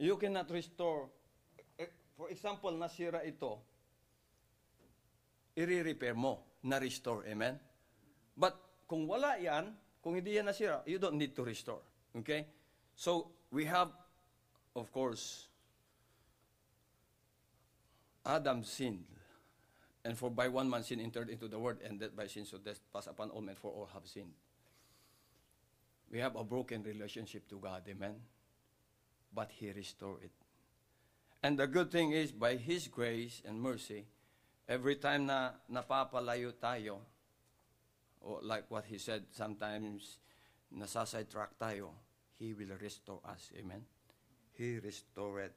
You 0.00 0.16
cannot 0.18 0.48
restore. 0.50 1.12
eh, 1.78 1.92
For 2.16 2.32
example, 2.32 2.72
nasira 2.74 3.22
ito. 3.22 3.60
I-repair 5.54 6.16
mo. 6.16 6.58
Na-restore. 6.64 7.28
Amen? 7.28 7.60
But 8.34 8.56
kung 8.88 9.04
wala 9.04 9.36
yan, 9.36 9.76
kung 10.00 10.16
hindi 10.16 10.40
yan 10.40 10.48
nasira, 10.48 10.80
you 10.88 10.96
don't 10.96 11.20
need 11.20 11.36
to 11.36 11.44
restore. 11.44 11.84
Okay? 12.16 12.48
So, 12.96 13.30
we 13.52 13.68
have, 13.68 13.92
of 14.74 14.88
course, 14.90 15.46
Adam 18.24 18.64
sinned. 18.64 19.11
And 20.04 20.18
for 20.18 20.30
by 20.30 20.48
one 20.48 20.68
man 20.68 20.82
sin 20.82 21.00
entered 21.00 21.30
into 21.30 21.46
the 21.46 21.58
world, 21.58 21.78
and 21.84 22.00
that 22.00 22.16
by 22.16 22.26
sin 22.26 22.44
so 22.44 22.58
death 22.58 22.80
passed 22.92 23.06
upon 23.06 23.30
all 23.30 23.40
men, 23.40 23.54
for 23.54 23.70
all 23.70 23.88
have 23.94 24.06
sinned. 24.06 24.34
We 26.10 26.18
have 26.18 26.36
a 26.36 26.44
broken 26.44 26.82
relationship 26.82 27.48
to 27.48 27.58
God, 27.58 27.82
amen? 27.88 28.16
But 29.34 29.50
He 29.52 29.70
restored 29.70 30.24
it. 30.24 30.32
And 31.42 31.58
the 31.58 31.66
good 31.66 31.90
thing 31.90 32.12
is, 32.12 32.32
by 32.32 32.56
His 32.56 32.88
grace 32.88 33.42
and 33.46 33.60
mercy, 33.60 34.06
every 34.68 34.96
time 34.96 35.26
na 35.26 35.50
napapalayo 35.70 36.52
tayo, 36.52 36.98
or 38.20 38.40
like 38.42 38.70
what 38.70 38.84
He 38.84 38.98
said, 38.98 39.24
sometimes 39.30 40.18
nasasidetrack 40.76 41.54
tayo, 41.60 41.90
He 42.38 42.52
will 42.54 42.76
restore 42.80 43.20
us, 43.24 43.50
amen? 43.56 43.82
He 44.52 44.78
restored 44.78 45.52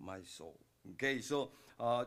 my 0.00 0.20
soul. 0.22 0.58
Okay, 0.92 1.20
so, 1.20 1.50
uh, 1.78 2.04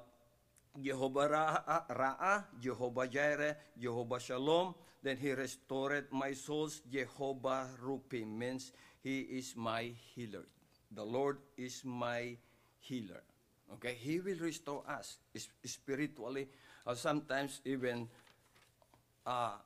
Jehovah 0.80 1.28
Ra- 1.28 1.84
Ra'a, 1.92 2.46
Jehovah 2.60 3.08
Jireh, 3.08 3.56
Jehovah 3.76 4.20
Shalom. 4.20 4.76
Then 5.04 5.18
he 5.18 5.34
restored 5.34 6.08
my 6.14 6.32
souls. 6.32 6.82
Jehovah 6.88 7.68
Rupi 7.82 8.24
means 8.24 8.72
he 9.02 9.22
is 9.36 9.58
my 9.58 9.92
healer. 10.14 10.46
The 10.94 11.04
Lord 11.04 11.42
is 11.58 11.82
my 11.84 12.38
healer. 12.80 13.24
Okay, 13.80 13.96
he 13.98 14.20
will 14.20 14.38
restore 14.40 14.84
us 14.88 15.18
spiritually. 15.66 16.48
Uh, 16.86 16.94
sometimes 16.94 17.62
even 17.66 18.08
uh, 19.26 19.58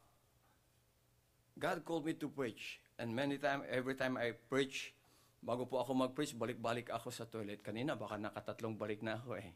God 1.59 1.83
called 1.83 2.05
me 2.05 2.13
to 2.13 2.29
preach. 2.29 2.79
And 2.97 3.11
many 3.11 3.37
times, 3.37 3.67
every 3.67 3.95
time 3.95 4.15
I 4.15 4.31
preach, 4.31 4.95
bago 5.43 5.67
po 5.67 5.83
ako 5.83 5.93
mag-preach, 5.93 6.31
balik-balik 6.31 6.87
ako 6.95 7.11
sa 7.11 7.27
toilet. 7.27 7.59
Kanina, 7.59 7.99
baka 7.99 8.15
nakatatlong 8.15 8.79
balik 8.79 9.03
na 9.03 9.19
ako 9.19 9.35
eh. 9.35 9.51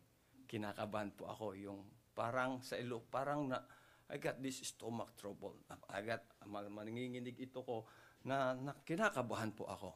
Kinakabahan 0.50 1.14
po 1.14 1.30
ako. 1.30 1.54
Yung 1.62 1.86
parang 2.18 2.58
sa 2.66 2.74
ilo, 2.82 3.06
parang 3.14 3.46
na, 3.46 3.62
I 4.10 4.18
got 4.18 4.42
this 4.42 4.66
stomach 4.66 5.14
trouble. 5.14 5.54
I 5.94 6.02
got, 6.02 6.26
ma- 6.50 6.66
manginginig 6.66 7.38
ito 7.38 7.62
ko, 7.62 7.86
na, 8.26 8.58
na 8.58 8.74
kinakabahan 8.82 9.54
po 9.54 9.70
ako. 9.70 9.94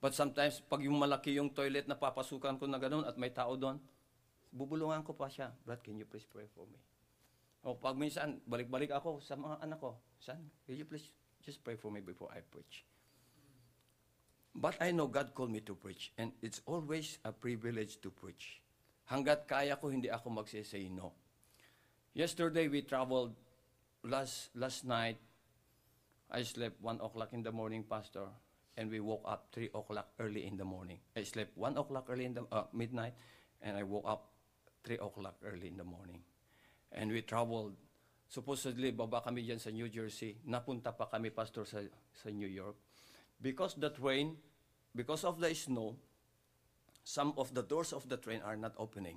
But 0.00 0.16
sometimes, 0.16 0.64
pag 0.64 0.80
yung 0.80 0.96
malaki 0.96 1.36
yung 1.36 1.52
toilet 1.52 1.84
na 1.84 1.98
papasukan 1.98 2.56
ko 2.56 2.64
na 2.64 2.80
ganun 2.80 3.04
at 3.04 3.20
may 3.20 3.34
tao 3.34 3.58
doon, 3.58 3.76
bubulungan 4.48 5.04
ko 5.04 5.12
pa 5.12 5.28
siya. 5.28 5.52
Brad, 5.66 5.84
can 5.84 6.00
you 6.00 6.08
please 6.08 6.24
pray 6.24 6.48
for 6.48 6.64
me? 6.64 6.80
O 7.66 7.74
pag 7.74 7.98
minsan, 7.98 8.40
balik-balik 8.46 8.94
ako 8.94 9.20
sa 9.20 9.34
mga 9.34 9.60
anak 9.60 9.78
ko, 9.82 9.98
son, 10.22 10.38
will 10.70 10.78
you 10.78 10.86
please 10.86 11.12
just 11.42 11.60
pray 11.66 11.74
for 11.74 11.90
me 11.90 11.98
before 11.98 12.30
I 12.32 12.40
preach? 12.40 12.86
But 14.54 14.78
I 14.80 14.94
know 14.94 15.10
God 15.10 15.34
called 15.34 15.52
me 15.52 15.60
to 15.66 15.74
preach, 15.74 16.10
and 16.18 16.32
it's 16.42 16.62
always 16.66 17.18
a 17.22 17.30
privilege 17.34 18.00
to 18.02 18.10
preach. 18.10 18.62
Hanggat 19.08 19.48
kaya 19.48 19.80
ko, 19.80 19.88
hindi 19.88 20.12
ako 20.12 20.28
magsisay 20.28 20.92
no. 20.92 21.16
Yesterday, 22.12 22.68
we 22.68 22.84
traveled, 22.84 23.32
last, 24.04 24.52
last 24.52 24.84
night, 24.84 25.16
I 26.28 26.44
slept 26.44 26.76
1 26.84 27.00
o'clock 27.00 27.32
in 27.32 27.40
the 27.40 27.52
morning, 27.52 27.88
Pastor, 27.88 28.28
and 28.76 28.92
we 28.92 29.00
woke 29.00 29.24
up 29.24 29.48
3 29.56 29.72
o'clock 29.72 30.12
early 30.20 30.44
in 30.44 30.60
the 30.60 30.64
morning. 30.64 31.00
I 31.16 31.24
slept 31.24 31.56
1 31.56 31.80
o'clock 31.80 32.12
early 32.12 32.28
in 32.28 32.34
the 32.36 32.44
uh, 32.52 32.68
midnight, 32.76 33.16
and 33.64 33.80
I 33.80 33.82
woke 33.82 34.04
up 34.04 34.28
3 34.84 35.00
o'clock 35.00 35.40
early 35.40 35.68
in 35.68 35.80
the 35.80 35.88
morning. 35.88 36.20
And 36.92 37.08
we 37.08 37.24
traveled. 37.24 37.76
Supposedly, 38.28 38.92
baba 38.92 39.24
kami 39.24 39.40
dyan 39.40 39.56
sa 39.56 39.72
New 39.72 39.88
Jersey. 39.88 40.36
Napunta 40.44 40.92
pa 40.92 41.08
kami, 41.08 41.32
Pastor, 41.32 41.64
sa, 41.64 41.80
sa 42.12 42.28
New 42.28 42.48
York. 42.48 42.76
Because 43.40 43.72
the 43.80 43.88
train, 43.88 44.36
because 44.92 45.24
of 45.24 45.40
the 45.40 45.48
snow, 45.56 45.96
some 47.08 47.32
of 47.38 47.54
the 47.54 47.62
doors 47.62 47.94
of 47.94 48.06
the 48.10 48.18
train 48.18 48.42
are 48.44 48.54
not 48.54 48.74
opening. 48.76 49.16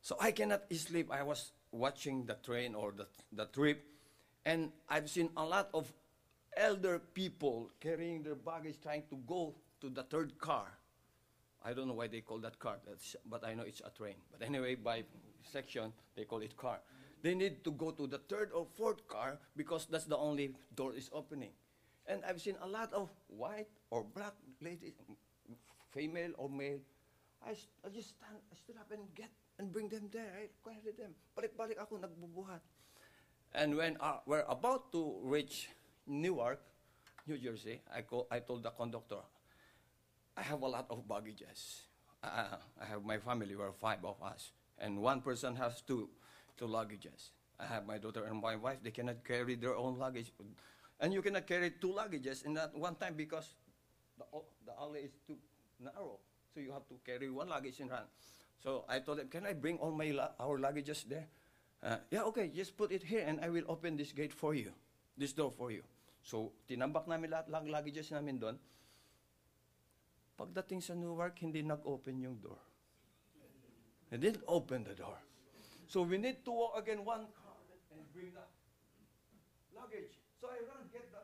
So 0.00 0.16
I 0.20 0.30
cannot 0.30 0.70
sleep. 0.70 1.10
I 1.10 1.24
was 1.24 1.50
watching 1.72 2.24
the 2.24 2.38
train 2.38 2.76
or 2.76 2.94
the, 2.94 3.08
the 3.32 3.46
trip, 3.46 3.82
and 4.44 4.70
I've 4.88 5.10
seen 5.10 5.30
a 5.36 5.44
lot 5.44 5.70
of 5.74 5.92
elder 6.56 7.00
people 7.00 7.72
carrying 7.80 8.22
their 8.22 8.36
baggage 8.36 8.78
trying 8.80 9.02
to 9.10 9.16
go 9.26 9.56
to 9.80 9.90
the 9.90 10.04
third 10.04 10.38
car. 10.38 10.70
I 11.64 11.74
don't 11.74 11.88
know 11.88 11.98
why 11.98 12.06
they 12.06 12.20
call 12.20 12.38
that 12.38 12.60
car, 12.60 12.78
but 13.28 13.44
I 13.44 13.54
know 13.54 13.64
it's 13.64 13.82
a 13.84 13.90
train. 13.90 14.14
But 14.30 14.46
anyway, 14.46 14.76
by 14.76 15.02
section, 15.42 15.92
they 16.14 16.22
call 16.22 16.42
it 16.42 16.56
car. 16.56 16.78
They 17.22 17.34
need 17.34 17.64
to 17.64 17.72
go 17.72 17.90
to 17.90 18.06
the 18.06 18.18
third 18.18 18.52
or 18.54 18.68
fourth 18.76 19.08
car 19.08 19.38
because 19.56 19.86
that's 19.90 20.04
the 20.04 20.16
only 20.16 20.54
door 20.76 20.94
is 20.94 21.10
opening. 21.12 21.50
And 22.06 22.22
I've 22.22 22.40
seen 22.40 22.54
a 22.62 22.68
lot 22.68 22.92
of 22.92 23.10
white 23.26 23.66
or 23.90 24.04
black 24.04 24.34
ladies, 24.62 24.94
female 25.96 26.36
or 26.36 26.52
male. 26.52 26.84
I, 27.40 27.56
I 27.80 27.88
just 27.88 28.20
stand, 28.20 28.36
I 28.52 28.54
stood 28.54 28.76
up 28.76 28.92
and 28.92 29.08
get 29.16 29.32
and 29.58 29.72
bring 29.72 29.88
them 29.88 30.12
there. 30.12 30.28
I 30.36 30.52
carried 30.60 31.00
them. 31.00 31.16
Balik-balik 31.32 31.80
ako, 31.80 31.96
nagbubuhat. 32.04 32.60
And 33.56 33.72
when 33.72 33.96
uh, 34.00 34.20
we're 34.28 34.44
about 34.44 34.92
to 34.92 35.16
reach 35.24 35.72
Newark, 36.04 36.60
New 37.24 37.38
Jersey, 37.40 37.80
I, 37.88 38.02
call, 38.02 38.28
I 38.30 38.40
told 38.40 38.62
the 38.62 38.70
conductor, 38.70 39.24
I 40.36 40.42
have 40.42 40.60
a 40.60 40.68
lot 40.68 40.86
of 40.90 41.08
baggages. 41.08 41.88
Uh, 42.20 42.60
I 42.76 42.84
have 42.84 43.04
my 43.04 43.16
family, 43.16 43.56
we're 43.56 43.72
five 43.72 44.04
of 44.04 44.20
us. 44.20 44.52
And 44.78 45.00
one 45.00 45.22
person 45.22 45.56
has 45.56 45.80
two, 45.80 46.10
two 46.58 46.66
luggages. 46.66 47.32
I 47.58 47.64
have 47.64 47.86
my 47.86 47.96
daughter 47.96 48.24
and 48.28 48.42
my 48.42 48.56
wife, 48.56 48.78
they 48.82 48.90
cannot 48.90 49.24
carry 49.24 49.54
their 49.56 49.74
own 49.74 49.96
luggage. 49.96 50.32
And 51.00 51.14
you 51.14 51.22
cannot 51.22 51.46
carry 51.46 51.72
two 51.80 51.96
luggages 51.96 52.44
in 52.44 52.52
that 52.54 52.76
one 52.76 52.96
time 52.96 53.14
because 53.16 53.48
the, 54.18 54.24
the 54.66 54.72
alley 54.78 55.00
is 55.00 55.12
too 55.26 55.36
narrow. 55.80 56.18
So 56.52 56.60
you 56.60 56.72
have 56.72 56.88
to 56.88 56.96
carry 57.04 57.28
one 57.28 57.48
luggage 57.48 57.80
in 57.80 57.88
front. 57.88 58.08
So 58.62 58.84
I 58.88 59.00
told 59.00 59.18
them, 59.18 59.28
can 59.28 59.44
I 59.44 59.52
bring 59.52 59.76
all 59.78 59.92
my 59.92 60.08
our 60.40 60.56
luggages 60.58 61.04
there? 61.04 61.28
Uh, 61.82 62.00
yeah, 62.10 62.24
okay, 62.32 62.48
just 62.48 62.76
put 62.76 62.90
it 62.90 63.04
here 63.04 63.22
and 63.22 63.38
I 63.44 63.52
will 63.52 63.68
open 63.68 63.96
this 63.96 64.10
gate 64.10 64.32
for 64.32 64.56
you, 64.56 64.72
this 65.16 65.36
door 65.36 65.52
for 65.52 65.70
you. 65.70 65.84
So 66.24 66.56
tinambak 66.66 67.06
namin 67.06 67.30
lahat 67.30 67.52
lang 67.52 67.68
luggages 67.68 68.10
namin 68.10 68.40
doon. 68.40 68.56
Pagdating 70.36 70.84
sa 70.84 70.92
Newark, 70.92 71.40
hindi 71.40 71.64
nag-open 71.64 72.20
yung 72.20 72.36
door. 72.40 72.60
They 74.12 74.20
didn't 74.20 74.44
open 74.44 74.84
the 74.84 74.92
door. 74.92 75.16
So 75.88 76.02
we 76.02 76.18
need 76.18 76.44
to 76.44 76.52
walk 76.52 76.76
again 76.76 77.06
one 77.06 77.30
car 77.32 77.56
and 77.94 78.02
bring 78.12 78.34
the 78.34 78.44
luggage. 79.72 80.18
So 80.40 80.52
I 80.52 80.60
run, 80.68 80.90
get 80.92 81.08
the, 81.08 81.15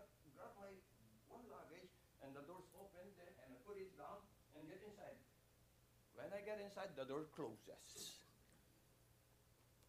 When 6.33 6.40
I 6.40 6.49
get 6.49 6.64
inside, 6.64 6.88
the 6.97 7.05
door 7.05 7.29
closes. 7.37 8.16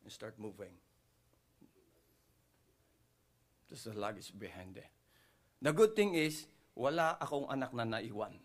And 0.03 0.11
start 0.11 0.35
moving. 0.35 0.75
There's 3.71 3.87
the 3.87 3.95
luggage 3.95 4.35
behind 4.35 4.75
there. 4.75 4.91
The 5.63 5.71
good 5.71 5.95
thing 5.95 6.19
is, 6.19 6.43
wala 6.75 7.15
akong 7.23 7.47
anak 7.47 7.71
na 7.71 7.87
naiwan. 7.87 8.35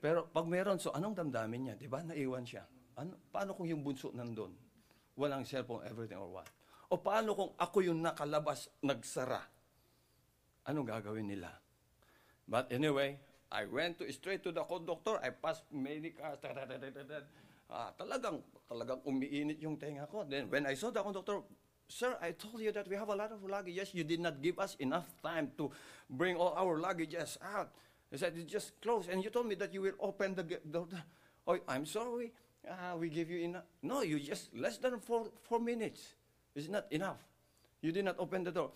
Pero 0.00 0.32
pag 0.32 0.48
meron, 0.48 0.80
so 0.80 0.96
anong 0.96 1.12
damdamin 1.12 1.60
niya? 1.60 1.74
Di 1.76 1.92
ba? 1.92 2.00
Naiwan 2.00 2.48
siya. 2.48 2.64
Ano, 2.96 3.20
paano 3.28 3.52
kung 3.52 3.68
yung 3.68 3.84
bunso 3.84 4.08
nandun? 4.16 4.56
Walang 5.20 5.44
cellphone, 5.44 5.84
everything 5.84 6.16
or 6.16 6.40
what? 6.40 6.48
O 6.88 6.96
paano 6.96 7.36
kung 7.36 7.52
ako 7.60 7.84
yung 7.84 8.00
nakalabas, 8.00 8.72
nagsara? 8.80 9.44
Anong 10.64 10.88
gagawin 10.88 11.28
nila? 11.28 11.52
But 12.48 12.72
anyway, 12.72 13.20
I 13.50 13.64
went 13.66 13.98
to 13.98 14.06
straight 14.12 14.42
to 14.46 14.52
the 14.52 14.62
conductor. 14.64 15.18
I 15.22 15.30
passed 15.30 15.66
many 15.74 16.10
cars. 16.10 16.38
ta- 16.40 16.54
ta- 16.54 16.66
ta- 16.66 16.78
ta- 16.78 17.02
ta. 17.06 17.18
Ah, 17.70 17.90
talagang, 17.98 18.42
talagang 18.66 18.98
umiinit 19.06 19.62
yung 19.62 19.78
tenga 19.78 20.06
ko. 20.10 20.26
Then 20.26 20.50
when 20.50 20.66
I 20.66 20.74
saw 20.74 20.90
the 20.90 21.02
conductor, 21.02 21.42
Sir, 21.90 22.14
I 22.22 22.30
told 22.38 22.62
you 22.62 22.70
that 22.70 22.86
we 22.86 22.94
have 22.94 23.10
a 23.10 23.18
lot 23.18 23.34
of 23.34 23.42
luggages. 23.42 23.90
You 23.94 24.06
did 24.06 24.22
not 24.22 24.38
give 24.38 24.62
us 24.62 24.78
enough 24.78 25.10
time 25.26 25.50
to 25.58 25.74
bring 26.06 26.38
all 26.38 26.54
our 26.54 26.78
luggages 26.78 27.34
out. 27.42 27.74
He 28.10 28.18
said, 28.18 28.38
it's 28.38 28.46
just 28.46 28.78
closed. 28.80 29.10
And 29.10 29.22
you 29.26 29.30
told 29.30 29.46
me 29.50 29.58
that 29.58 29.74
you 29.74 29.82
will 29.82 29.98
open 29.98 30.38
the 30.38 30.46
the- 30.62 30.86
oh, 31.50 31.58
I'm 31.66 31.82
sorry. 31.86 32.30
Ah, 32.62 32.94
we 32.94 33.10
give 33.10 33.26
you 33.26 33.42
enough. 33.42 33.66
No, 33.82 34.02
you 34.06 34.22
just 34.22 34.54
less 34.54 34.78
than 34.78 35.02
four, 35.02 35.34
four 35.42 35.58
minutes. 35.58 36.14
It's 36.54 36.70
not 36.70 36.86
enough. 36.94 37.18
You 37.82 37.90
did 37.90 38.04
not 38.06 38.22
open 38.22 38.46
the 38.46 38.54
door. 38.54 38.70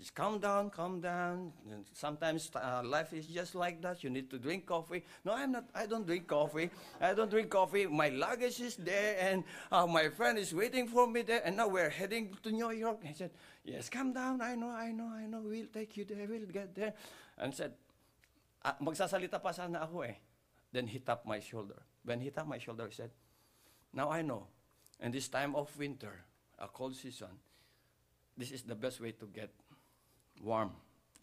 Just 0.00 0.14
calm 0.14 0.40
down, 0.40 0.70
calm 0.70 0.98
down. 1.04 1.52
And 1.70 1.84
Sometimes 1.92 2.50
uh, 2.56 2.80
life 2.82 3.12
is 3.12 3.26
just 3.26 3.54
like 3.54 3.82
that. 3.82 4.02
You 4.02 4.08
need 4.08 4.30
to 4.30 4.38
drink 4.38 4.64
coffee. 4.64 5.04
No, 5.26 5.36
I'm 5.36 5.52
not. 5.52 5.68
I 5.74 5.84
don't 5.84 6.06
drink 6.06 6.26
coffee. 6.26 6.70
I 6.98 7.12
don't 7.12 7.28
drink 7.28 7.50
coffee. 7.50 7.84
My 7.84 8.08
luggage 8.08 8.64
is 8.64 8.80
there, 8.80 9.20
and 9.20 9.44
uh, 9.70 9.86
my 9.86 10.08
friend 10.08 10.38
is 10.38 10.56
waiting 10.56 10.88
for 10.88 11.04
me 11.04 11.20
there. 11.20 11.44
And 11.44 11.60
now 11.60 11.68
we're 11.68 11.92
heading 11.92 12.32
to 12.42 12.50
New 12.50 12.72
York. 12.72 13.04
I 13.04 13.12
said, 13.12 13.28
"Yes, 13.62 13.92
calm 13.92 14.16
down. 14.16 14.40
I 14.40 14.56
know, 14.56 14.72
I 14.72 14.88
know, 14.88 15.12
I 15.12 15.28
know. 15.28 15.44
We'll 15.44 15.68
take 15.68 15.94
you 16.00 16.08
there. 16.08 16.24
We'll 16.24 16.48
get 16.48 16.72
there." 16.72 16.96
And 17.36 17.52
said, 17.52 17.76
ah, 18.64 18.80
"Magsasalita 18.80 19.36
pa 19.36 19.52
sana 19.52 19.84
ako 19.84 20.00
eh." 20.08 20.16
Then 20.72 20.88
he 20.88 21.04
tapped 21.04 21.28
my 21.28 21.44
shoulder. 21.44 21.76
When 22.08 22.24
he 22.24 22.32
tapped 22.32 22.48
my 22.48 22.56
shoulder, 22.56 22.88
he 22.88 22.96
said, 22.96 23.12
"Now 23.92 24.08
I 24.08 24.24
know. 24.24 24.48
In 24.96 25.12
this 25.12 25.28
time 25.28 25.52
of 25.52 25.68
winter, 25.76 26.24
a 26.56 26.72
cold 26.72 26.96
season, 26.96 27.36
this 28.32 28.48
is 28.48 28.64
the 28.64 28.76
best 28.76 28.96
way 29.04 29.12
to 29.12 29.28
get 29.28 29.52
warm 30.42 30.70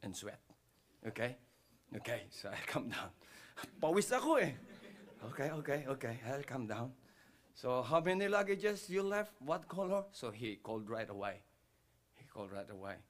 and 0.03 0.15
sweat. 0.15 0.39
Okay? 1.08 1.36
Okay, 1.95 2.23
so 2.30 2.49
I 2.53 2.58
come 2.65 2.89
down. 2.89 3.10
Pawis 3.82 4.12
ako 4.13 4.38
eh. 4.38 4.53
Okay, 5.34 5.49
okay, 5.49 5.80
okay, 5.89 6.15
I'll 6.30 6.45
come 6.45 6.67
down. 6.67 6.93
So 7.58 7.82
how 7.82 7.99
many 7.99 8.30
luggages 8.30 8.89
you 8.89 9.01
left? 9.01 9.34
What 9.41 9.67
color? 9.67 10.06
So 10.12 10.30
he 10.30 10.62
called 10.62 10.89
right 10.89 11.10
away. 11.10 11.41
He 12.13 12.25
called 12.30 12.51
right 12.51 12.69
away. 12.69 13.01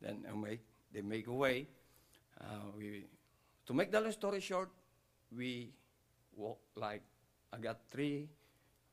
Then 0.00 0.24
make, 0.36 0.60
they 0.92 1.00
make 1.00 1.26
away. 1.26 1.68
Uh, 2.38 2.76
we, 2.76 3.06
to 3.64 3.72
make 3.72 3.90
the 3.90 4.00
long 4.00 4.12
story 4.12 4.40
short, 4.40 4.68
we 5.34 5.72
walk 6.36 6.60
like, 6.76 7.02
I 7.52 7.58
got 7.58 7.80
three 7.90 8.28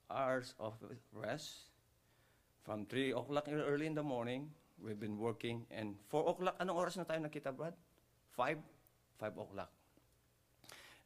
hours 0.09 0.53
of 0.59 0.73
rest. 1.11 1.67
From 2.63 2.85
3 2.85 3.11
o'clock 3.11 3.49
early 3.49 3.87
in 3.87 3.95
the 3.95 4.03
morning, 4.03 4.51
we've 4.83 4.99
been 4.99 5.17
working. 5.17 5.65
And 5.69 5.95
4 6.09 6.29
o'clock, 6.35 6.55
anong 6.59 6.77
oras 6.77 6.97
na 6.97 7.05
tayo 7.05 7.21
nakita, 7.21 7.53
Brad? 7.53 7.77
5? 8.35 8.57
5 9.21 9.37
o'clock. 9.37 9.71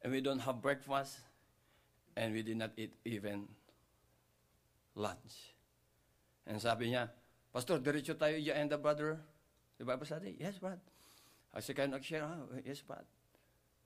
And 0.01 0.09
we 0.15 0.21
don't 0.23 0.39
have 0.39 0.63
breakfast, 0.63 1.19
and 2.15 2.31
we 2.31 2.41
did 2.41 2.57
not 2.57 2.71
eat 2.79 2.95
even 3.03 3.47
lunch. 4.95 5.55
And 6.47 6.61
sabi 6.61 6.93
niya, 6.93 7.11
Pastor, 7.55 7.79
diretso 7.79 8.15
tayo 8.19 8.35
dyan, 8.35 8.67
the 8.67 8.75
brother. 8.75 9.19
The 9.79 9.87
Bible 9.87 10.07
study? 10.07 10.35
Yes, 10.39 10.59
Brad. 10.59 10.79
I 11.55 11.59
said, 11.59 11.75
can 11.75 11.95
I 11.95 11.99
share? 12.03 12.23
Ah, 12.23 12.43
yes, 12.63 12.83
Brad. 12.83 13.07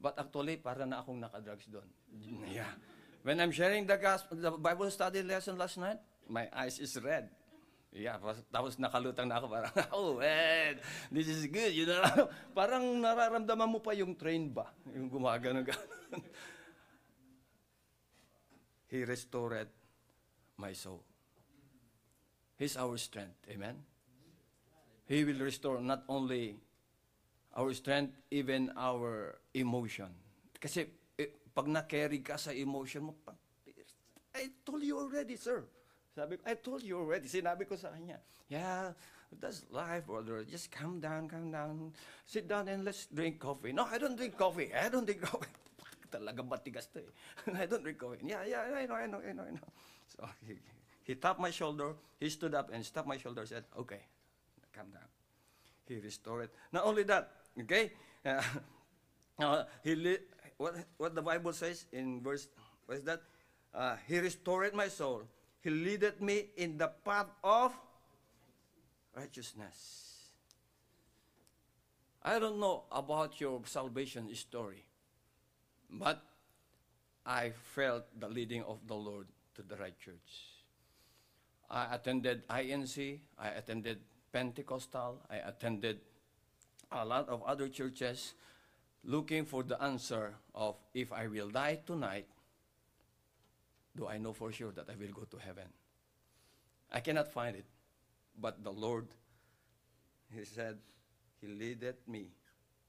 But 0.02 0.17
actually, 0.17 0.58
para 0.58 0.86
na 0.86 1.02
akong 1.02 1.21
nakadrugs 1.21 1.69
doon. 1.69 1.86
Yeah. 2.49 2.69
When 3.21 3.38
I'm 3.38 3.52
sharing 3.52 3.86
the, 3.86 3.97
gospel, 3.99 4.38
the 4.39 4.52
Bible 4.58 4.89
study 4.89 5.21
lesson 5.21 5.60
last 5.60 5.78
night, 5.78 5.99
my 6.25 6.47
eyes 6.49 6.80
is 6.80 6.95
red. 6.97 7.30
Yeah, 7.89 8.21
tapos 8.54 8.78
nakalutang 8.78 9.25
na 9.25 9.41
ako 9.41 9.49
parang, 9.49 9.73
oh 9.97 10.21
man, 10.21 10.78
this 11.10 11.25
is 11.25 11.49
good. 11.49 11.73
You 11.73 11.89
know, 11.89 12.06
parang 12.58 13.02
nararamdaman 13.02 13.65
mo 13.65 13.82
pa 13.82 13.97
yung 13.97 14.13
train 14.13 14.54
ba? 14.54 14.69
Yung 14.93 15.10
gumagano 15.10 15.65
gano'n. 15.69 16.21
He 18.93 19.02
restored 19.06 19.69
my 20.58 20.73
soul. 20.73 21.02
He's 22.62 22.78
our 22.78 22.97
strength. 23.02 23.41
Amen? 23.49 23.82
He 25.10 25.25
will 25.25 25.41
restore 25.41 25.82
not 25.82 26.06
only 26.06 26.62
our 27.58 27.73
strength, 27.73 28.13
even 28.30 28.69
our 28.78 29.41
emotion. 29.58 30.13
Kasi 30.62 30.86
eh, 31.17 31.34
pag 31.49 31.65
na-carry 31.65 32.21
ka 32.21 32.38
sa 32.38 32.54
emotion 32.54 33.10
mo, 33.10 33.17
I 34.38 34.54
told 34.62 34.86
you 34.86 35.02
already, 35.02 35.34
sir. 35.41 35.65
Sabi 36.19 36.36
ko, 36.36 36.43
I 36.43 36.60
told 36.60 36.84
you 36.84 36.99
already. 36.99 37.32
Sinabi 37.32 37.63
ko 37.63 37.79
sa 37.79 37.95
kanya, 37.95 38.19
yeah, 38.51 38.91
that's 39.39 39.63
life, 39.71 40.03
brother. 40.03 40.43
Just 40.43 40.67
calm 40.67 40.99
down, 40.99 41.32
calm 41.32 41.47
down. 41.47 41.95
Sit 42.27 42.43
down 42.43 42.67
and 42.67 42.84
let's 42.84 43.08
drink 43.08 43.39
coffee. 43.39 43.71
No, 43.71 43.88
I 43.88 43.95
don't 43.95 44.19
drink 44.19 44.36
coffee. 44.36 44.67
I 44.75 44.91
don't 44.91 45.08
drink 45.08 45.23
coffee. 45.23 45.47
Talagang 46.12 46.51
matigas 46.51 46.91
to 46.91 46.99
eh. 46.99 47.55
I 47.63 47.71
don't 47.71 47.88
drink 47.88 47.95
coffee. 47.95 48.19
Yeah, 48.27 48.43
yeah, 48.43 48.67
I 48.67 48.84
know, 48.84 48.99
I 48.99 49.08
know, 49.08 49.23
I 49.23 49.32
know, 49.32 49.47
I 49.47 49.53
know. 49.55 49.69
So 50.12 50.27
he, 50.43 50.58
he 51.08 51.15
tapped 51.15 51.39
my 51.39 51.53
shoulder. 51.53 51.95
He 52.19 52.27
stood 52.27 52.51
up 52.51 52.73
and 52.73 52.84
tapped 52.84 53.08
my 53.08 53.15
shoulder 53.15 53.45
said, 53.45 53.63
okay, 53.79 54.03
calm 54.75 54.91
down. 54.91 55.08
He 55.88 56.03
restored. 56.03 56.49
Not 56.73 56.84
only 56.84 57.03
that, 57.08 57.32
okay? 57.62 57.93
Uh, 58.25 58.41
uh, 59.39 59.63
he 59.86 59.95
li- 59.95 60.25
what, 60.58 60.75
what 60.97 61.15
the 61.15 61.21
Bible 61.21 61.53
says 61.53 61.86
in 61.93 62.19
verse, 62.19 62.49
what 62.89 62.97
is 62.97 63.03
that? 63.05 63.21
Uh, 63.71 63.95
he 64.10 64.19
restored 64.19 64.73
my 64.73 64.89
soul. 64.89 65.23
He 65.62 65.69
leaded 65.69 66.22
me 66.22 66.50
in 66.56 66.78
the 66.78 66.88
path 67.04 67.28
of 67.43 67.74
righteousness. 69.15 70.10
I 72.24 72.39
don't 72.39 72.60
know 72.60 72.84
about 72.91 73.39
your 73.39 73.62
salvation 73.65 74.34
story, 74.36 74.84
but 75.89 76.22
I 77.26 77.52
felt 77.76 78.06
the 78.19 78.28
leading 78.28 78.63
of 78.63 78.80
the 78.88 78.95
Lord 78.95 79.28
to 79.56 79.62
the 79.62 79.76
right 79.76 79.98
church. 80.00 80.48
I 81.69 81.95
attended 81.95 82.48
INC, 82.48 83.19
I 83.38 83.50
attended 83.50 84.00
Pentecostal, 84.32 85.22
I 85.30 85.38
attended 85.38 86.00
a 86.91 87.06
lot 87.06 87.30
of 87.30 87.43
other 87.43 87.67
churches 87.67 88.34
looking 89.04 89.45
for 89.45 89.63
the 89.63 89.82
answer 89.82 90.34
of 90.56 90.76
if 90.93 91.12
I 91.13 91.28
will 91.28 91.50
die 91.50 91.80
tonight, 91.86 92.28
do 94.00 94.08
I 94.08 94.18
know 94.18 94.32
for 94.32 94.52
sure 94.52 94.72
that 94.72 94.90
I 94.90 94.96
will 94.96 95.12
go 95.12 95.24
to 95.30 95.38
heaven? 95.38 95.68
I 96.92 97.02
cannot 97.02 97.28
find 97.28 97.56
it. 97.56 97.66
But 98.40 98.64
the 98.64 98.72
Lord, 98.72 99.08
He 100.34 100.46
said, 100.46 100.78
He 101.42 101.48
leaded 101.48 101.96
me 102.08 102.32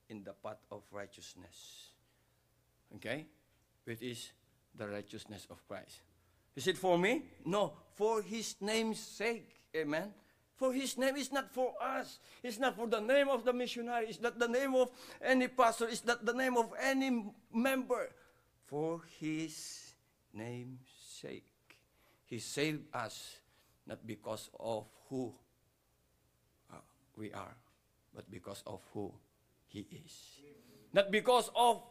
in 0.08 0.22
the 0.22 0.32
path 0.32 0.62
of 0.70 0.82
righteousness. 0.92 1.88
Okay? 2.96 3.26
Which 3.84 4.02
is 4.02 4.30
the 4.76 4.86
righteousness 4.86 5.48
of 5.50 5.66
Christ. 5.66 6.00
Is 6.54 6.68
it 6.68 6.78
for 6.78 6.96
me? 6.96 7.24
No, 7.44 7.72
for 7.94 8.22
His 8.22 8.54
name's 8.60 9.00
sake. 9.00 9.50
Amen. 9.74 10.14
For 10.54 10.72
His 10.72 10.96
name 10.96 11.16
is 11.16 11.32
not 11.32 11.52
for 11.52 11.74
us. 11.82 12.20
It's 12.42 12.58
not 12.58 12.76
for 12.76 12.86
the 12.86 13.00
name 13.00 13.28
of 13.28 13.44
the 13.44 13.52
missionary. 13.52 14.06
It's 14.06 14.20
not 14.20 14.38
the 14.38 14.48
name 14.48 14.76
of 14.76 14.90
any 15.20 15.48
pastor. 15.48 15.88
It's 15.88 16.04
not 16.04 16.24
the 16.24 16.34
name 16.34 16.56
of 16.56 16.70
any 16.80 17.24
member. 17.52 18.10
For 18.66 19.00
His 19.18 19.94
name's 20.32 20.99
sake. 21.20 21.46
He 22.24 22.38
saved 22.38 22.86
us 22.94 23.36
not 23.86 24.06
because 24.06 24.48
of 24.58 24.86
who 25.08 25.32
uh, 26.72 26.76
we 27.16 27.32
are, 27.32 27.56
but 28.14 28.30
because 28.30 28.62
of 28.66 28.80
who 28.94 29.12
He 29.66 29.86
is. 29.90 30.14
Not 30.92 31.10
because 31.10 31.50
of 31.54 31.82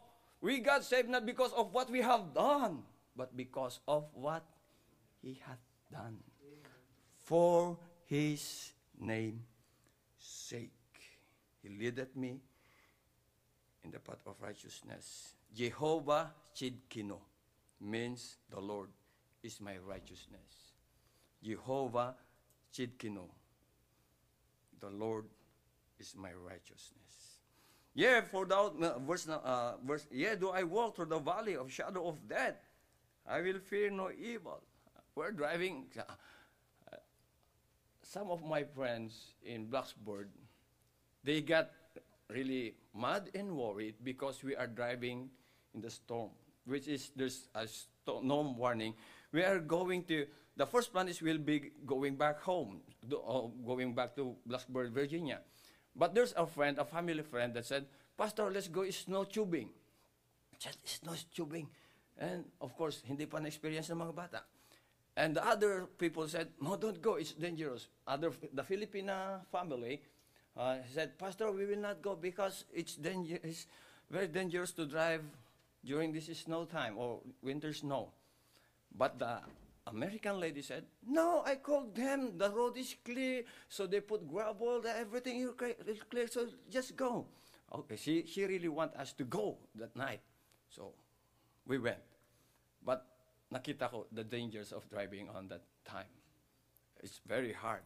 we 0.42 0.60
got 0.60 0.84
saved, 0.84 1.10
not 1.10 1.26
because 1.26 1.52
of 1.52 1.74
what 1.74 1.90
we 1.92 2.02
have 2.02 2.34
done, 2.34 2.84
but 3.16 3.36
because 3.36 3.80
of 3.88 4.08
what 4.14 4.44
He 5.22 5.40
hath 5.46 5.60
done. 5.92 6.18
For 7.20 7.78
His 8.06 8.72
name's 9.00 9.44
sake. 10.18 10.72
He 11.62 11.70
leadeth 11.70 12.16
me 12.16 12.40
in 13.84 13.92
the 13.92 14.00
path 14.00 14.24
of 14.26 14.36
righteousness. 14.42 15.36
Jehovah 15.54 16.32
Tsidkenu 16.56 17.20
means 17.82 18.38
the 18.50 18.60
Lord 18.60 18.90
is 19.44 19.62
my 19.62 19.78
righteousness. 19.78 20.74
Jehovah 21.44 22.16
Tsidkenu. 22.74 23.28
The 24.80 24.90
Lord 24.90 25.26
is 26.00 26.16
my 26.18 26.32
righteousness. 26.34 27.40
Yeah, 27.94 28.22
for 28.22 28.46
thou, 28.46 28.72
uh, 28.80 29.00
verse, 29.00 29.28
uh, 29.28 29.76
verse, 29.84 30.08
yeah, 30.12 30.36
do 30.36 30.50
I 30.50 30.64
walk 30.64 30.96
through 30.96 31.08
the 31.12 31.20
valley 31.20 31.56
of 31.56 31.72
shadow 31.72 32.08
of 32.08 32.28
death, 32.28 32.56
I 33.28 33.42
will 33.42 33.60
fear 33.60 33.90
no 33.90 34.12
evil. 34.12 34.62
We're 35.16 35.32
driving. 35.32 35.86
Uh, 36.92 36.96
some 38.02 38.32
of 38.32 38.42
my 38.44 38.64
friends 38.64 39.36
in 39.46 39.68
Blacksburg, 39.68 40.26
they 41.24 41.42
got 41.42 41.70
really 42.30 42.74
mad 42.96 43.30
and 43.36 43.56
worried 43.56 43.96
because 44.04 44.44
we 44.44 44.56
are 44.56 44.66
driving 44.66 45.30
in 45.76 45.82
the 45.82 45.90
storm, 45.90 46.30
which 46.66 46.88
is 46.88 47.12
there's 47.16 47.48
a 47.56 47.68
storm 47.68 48.58
warning. 48.58 48.94
We 49.32 49.44
are 49.44 49.60
going 49.60 50.04
to 50.06 50.26
the 50.60 50.66
first 50.66 50.92
plan 50.92 51.08
is 51.08 51.22
we'll 51.22 51.40
be 51.40 51.72
going 51.86 52.16
back 52.16 52.42
home, 52.42 52.82
uh, 53.08 53.48
going 53.66 53.96
back 53.96 54.16
to 54.16 54.36
Blacksburg, 54.44 54.92
Virginia. 54.92 55.40
But 55.96 56.14
there's 56.14 56.34
a 56.36 56.46
friend, 56.46 56.78
a 56.78 56.84
family 56.84 57.24
friend, 57.24 57.54
that 57.54 57.66
said, 57.66 57.86
Pastor, 58.18 58.52
let's 58.52 58.68
go 58.68 58.82
it's 58.82 59.08
snow 59.08 59.24
tubing. 59.24 59.70
I 60.52 60.58
said, 60.60 60.76
snow 60.84 61.16
tubing. 61.34 61.68
And 62.20 62.44
of 62.60 62.76
course, 62.76 63.02
hindi 63.08 63.26
pa 63.26 63.40
na-experience 63.40 63.88
ng 63.88 64.04
mga 64.04 64.16
bata. 64.16 64.44
And 65.16 65.36
the 65.36 65.44
other 65.48 65.88
people 65.98 66.28
said, 66.28 66.52
no, 66.60 66.76
don't 66.76 67.02
go, 67.02 67.16
it's 67.16 67.32
dangerous. 67.32 67.88
Other, 68.08 68.32
the 68.52 68.64
Filipina 68.64 69.48
family 69.52 70.04
uh, 70.56 70.84
said, 70.92 71.18
Pastor, 71.18 71.52
we 71.52 71.66
will 71.66 71.80
not 71.80 72.02
go 72.02 72.16
because 72.16 72.66
it's, 72.74 72.96
danger- 72.96 73.40
it's 73.44 73.68
very 74.12 74.28
dangerous 74.28 74.72
to 74.76 74.86
drive 74.86 75.24
during 75.84 76.12
this 76.12 76.28
snow 76.38 76.66
time 76.66 76.98
or 76.98 77.20
winter 77.42 77.74
snow. 77.74 78.12
But 78.96 79.20
the 79.20 79.40
American 79.88 80.40
lady 80.40 80.62
said, 80.62 80.86
No, 81.06 81.44
I 81.46 81.56
called 81.56 81.96
them. 81.96 82.38
The 82.38 82.50
road 82.50 82.78
is 82.78 82.96
clear. 83.04 83.44
So 83.68 83.88
they 83.88 84.02
put 84.02 84.28
gravel, 84.28 84.82
everything 84.86 85.42
is 85.42 86.04
clear. 86.10 86.28
So 86.28 86.48
just 86.70 86.96
go. 86.96 87.26
Okay, 87.74 87.96
she, 87.96 88.26
she 88.26 88.46
really 88.46 88.68
want 88.68 88.96
us 88.96 89.14
to 89.14 89.24
go 89.24 89.58
that 89.76 89.96
night. 89.96 90.22
So 90.70 90.94
we 91.68 91.78
went. 91.78 92.02
But 92.84 93.06
nakita 93.54 93.90
ko 93.90 94.06
the 94.12 94.24
dangers 94.24 94.72
of 94.72 94.90
driving 94.90 95.30
on 95.30 95.48
that 95.50 95.62
time. 95.86 96.10
It's 97.02 97.22
very 97.26 97.54
hard. 97.54 97.82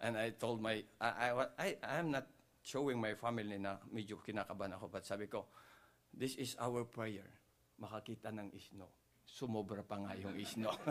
And 0.00 0.16
I 0.16 0.30
told 0.30 0.60
my, 0.60 0.84
I, 1.00 1.08
I, 1.08 1.46
I, 1.58 1.76
I'm 1.82 2.10
not 2.10 2.26
showing 2.62 3.00
my 3.00 3.14
family 3.14 3.58
na 3.58 3.78
medyo 3.94 4.20
kinakabahan 4.20 4.76
ako, 4.76 4.88
but 4.92 5.06
sabi 5.06 5.26
ko, 5.26 5.46
this 6.16 6.34
is 6.40 6.56
our 6.58 6.82
prayer. 6.88 7.28
Makakita 7.76 8.32
ng 8.32 8.50
snow 8.56 8.88
sumobra 9.26 9.82
pa 9.82 9.98
nga 9.98 10.14
yung 10.14 10.38
snow. 10.46 10.72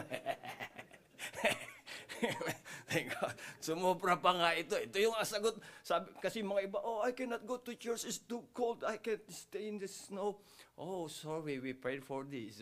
God. 3.04 3.36
Sumobra 3.60 4.16
pa 4.16 4.32
nga 4.32 4.56
ito. 4.56 4.80
Ito 4.80 4.96
yung 4.96 5.18
sagot. 5.28 5.60
Sabi, 5.84 6.14
kasi 6.24 6.40
mga 6.40 6.72
iba, 6.72 6.80
oh, 6.80 7.04
I 7.04 7.12
cannot 7.12 7.44
go 7.44 7.60
to 7.60 7.76
church. 7.76 8.08
It's 8.08 8.24
too 8.24 8.48
cold. 8.56 8.88
I 8.88 8.98
can't 8.98 9.24
stay 9.28 9.68
in 9.68 9.82
the 9.82 9.90
snow. 9.90 10.40
Oh, 10.76 11.08
sorry, 11.08 11.60
we 11.60 11.72
prayed 11.72 12.04
for 12.04 12.28
this. 12.28 12.60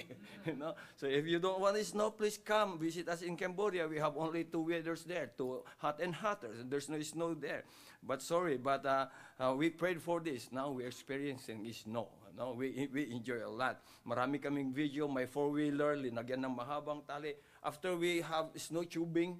you 0.46 0.56
know? 0.56 0.76
So 0.96 1.08
if 1.08 1.24
you 1.24 1.40
don't 1.40 1.60
want 1.60 1.80
snow, 1.80 2.12
please 2.12 2.36
come 2.36 2.78
visit 2.78 3.08
us 3.08 3.22
in 3.24 3.36
Cambodia. 3.36 3.88
We 3.88 3.96
have 3.96 4.16
only 4.16 4.44
two 4.44 4.68
weathers 4.68 5.04
there, 5.04 5.32
two 5.32 5.64
hot 5.78 6.00
and 6.00 6.14
hotter. 6.14 6.52
There's 6.52 6.88
no 6.88 7.00
snow 7.00 7.32
there. 7.32 7.64
But 8.04 8.20
sorry, 8.20 8.60
but 8.60 8.84
uh, 8.84 9.06
uh, 9.40 9.54
we 9.56 9.70
prayed 9.70 10.02
for 10.02 10.20
this. 10.20 10.52
Now 10.52 10.70
we're 10.70 10.92
experiencing 10.92 11.64
snow. 11.72 12.08
No, 12.36 12.52
we, 12.52 12.88
we 12.92 13.10
enjoy 13.10 13.46
a 13.46 13.48
lot. 13.48 13.80
Marami 14.06 14.42
kaming 14.42 14.74
video, 14.74 15.06
may 15.06 15.24
four-wheeler, 15.24 15.96
linagyan 15.96 16.42
ng 16.42 16.52
mahabang 16.52 17.06
tali. 17.06 17.38
After 17.62 17.94
we 17.96 18.20
have 18.26 18.50
snow 18.58 18.82
tubing, 18.82 19.38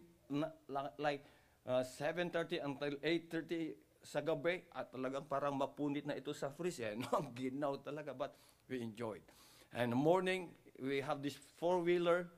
like 0.99 1.25
uh, 1.67 1.83
7.30 1.83 2.65
until 2.65 2.93
8.30 3.01 4.05
sa 4.05 4.21
gabi, 4.21 4.61
at 4.77 4.93
talagang 4.93 5.25
parang 5.25 5.57
mapunit 5.57 6.05
na 6.05 6.13
ito 6.13 6.37
sa 6.37 6.53
freeze. 6.53 6.85
Eh, 6.85 6.93
no? 7.01 7.33
Ginaw 7.33 7.81
talaga, 7.81 8.13
but 8.13 8.37
we 8.69 8.85
enjoyed. 8.85 9.25
And 9.73 9.97
the 9.97 9.99
morning, 9.99 10.53
we 10.77 11.01
have 11.01 11.25
this 11.25 11.35
four-wheeler 11.57 12.29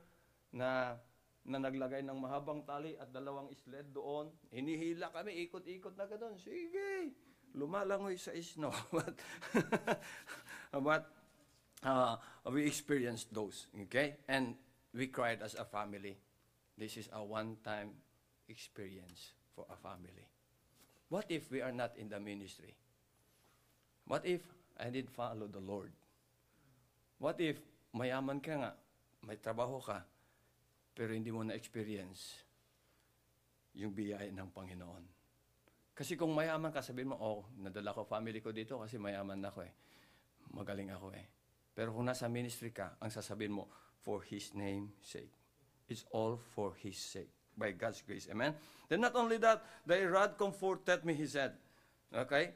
na 0.55 0.95
na 1.47 1.63
naglagay 1.63 2.03
ng 2.03 2.19
mahabang 2.19 2.67
tali 2.67 2.99
at 2.99 3.07
dalawang 3.07 3.47
sled 3.55 3.95
doon. 3.95 4.27
Hinihila 4.51 5.15
kami, 5.15 5.47
ikot-ikot 5.47 5.95
na 5.95 6.03
gano'n. 6.03 6.35
Sige, 6.35 7.15
lumalangoy 7.55 8.19
sa 8.19 8.35
snow. 8.35 8.75
but, 8.91 9.15
but 10.87 11.03
uh, 11.87 12.19
we 12.51 12.67
experienced 12.67 13.31
those, 13.31 13.71
okay? 13.87 14.19
And 14.27 14.59
we 14.91 15.07
cried 15.07 15.39
as 15.39 15.55
a 15.55 15.63
family. 15.63 16.19
This 16.77 17.01
is 17.01 17.09
a 17.09 17.19
one-time 17.25 17.97
experience 18.45 19.33
for 19.57 19.65
a 19.65 19.75
family. 19.75 20.29
What 21.09 21.25
if 21.33 21.49
we 21.49 21.65
are 21.65 21.73
not 21.73 21.97
in 21.97 22.07
the 22.07 22.21
ministry? 22.21 22.77
What 24.05 24.23
if 24.23 24.45
I 24.77 24.93
didn't 24.93 25.11
follow 25.11 25.49
the 25.49 25.59
Lord? 25.59 25.91
What 27.17 27.41
if 27.41 27.57
mayaman 27.97 28.37
ka 28.37 28.53
nga, 28.61 28.71
may 29.25 29.41
trabaho 29.41 29.81
ka, 29.81 30.05
pero 30.93 31.17
hindi 31.17 31.33
mo 31.33 31.41
na-experience 31.41 32.45
yung 33.73 33.93
biyaya 33.93 34.29
ng 34.29 34.49
Panginoon. 34.53 35.03
Kasi 35.97 36.13
kung 36.13 36.29
mayaman 36.33 36.69
ka, 36.69 36.85
sabihin 36.85 37.13
mo, 37.13 37.17
oh, 37.17 37.49
nadala 37.57 37.89
ko 37.89 38.05
family 38.05 38.37
ko 38.37 38.53
dito 38.53 38.77
kasi 38.77 39.01
mayaman 39.01 39.41
ako 39.41 39.65
eh. 39.65 39.73
Magaling 40.53 40.93
ako 40.93 41.09
eh. 41.17 41.25
Pero 41.73 41.93
kung 41.93 42.05
nasa 42.05 42.29
ministry 42.29 42.69
ka, 42.69 43.01
ang 43.01 43.09
sasabihin 43.09 43.57
mo, 43.57 43.65
for 44.05 44.21
His 44.21 44.53
name 44.53 44.93
sake. 45.01 45.33
It's 45.87 46.05
all 46.11 46.39
for 46.55 46.73
His 46.77 46.97
sake. 46.97 47.29
By 47.57 47.71
God's 47.71 48.03
grace. 48.05 48.27
Amen? 48.29 48.53
Then 48.87 49.01
not 49.01 49.15
only 49.15 49.37
that, 49.37 49.65
the 49.85 50.07
rod 50.07 50.37
comforted 50.37 51.03
me, 51.03 51.13
he 51.13 51.25
said. 51.25 51.53
Okay? 52.13 52.51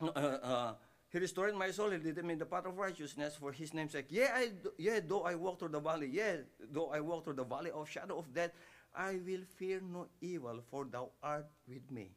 Uh, 0.00 0.06
uh, 0.06 0.74
he 1.10 1.18
restored 1.18 1.54
my 1.54 1.70
soul. 1.70 1.90
He 1.90 1.98
did 1.98 2.24
me 2.24 2.34
in 2.34 2.38
the 2.38 2.46
path 2.46 2.66
of 2.66 2.78
righteousness 2.78 3.36
for 3.38 3.52
his 3.52 3.74
name's 3.74 3.92
sake. 3.92 4.06
Yeah, 4.10 4.30
I, 4.34 4.50
yeah, 4.78 5.00
though 5.06 5.22
I 5.22 5.34
walk 5.34 5.58
through 5.58 5.70
the 5.70 5.80
valley, 5.80 6.10
yeah, 6.12 6.36
though 6.72 6.90
I 6.90 7.00
walk 7.00 7.24
through 7.24 7.34
the 7.34 7.44
valley 7.44 7.70
of 7.70 7.88
shadow 7.88 8.18
of 8.18 8.32
death, 8.32 8.50
I 8.94 9.18
will 9.26 9.42
fear 9.58 9.80
no 9.80 10.06
evil, 10.20 10.60
for 10.70 10.84
thou 10.84 11.10
art 11.22 11.46
with 11.68 11.90
me. 11.90 12.10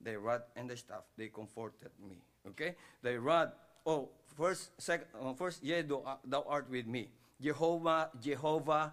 The 0.00 0.18
rod 0.18 0.42
and 0.56 0.68
the 0.68 0.76
staff, 0.76 1.04
they 1.16 1.28
comforted 1.28 1.92
me. 2.00 2.20
Okay? 2.48 2.76
The 3.02 3.20
rod, 3.20 3.52
oh, 3.86 4.08
first, 4.36 4.72
second, 4.80 5.06
uh, 5.20 5.32
first, 5.34 5.62
yeah, 5.62 5.82
thou, 5.82 6.02
uh, 6.04 6.16
thou 6.24 6.44
art 6.48 6.68
with 6.70 6.86
me. 6.86 7.08
Jehovah, 7.40 8.10
Jehovah 8.20 8.92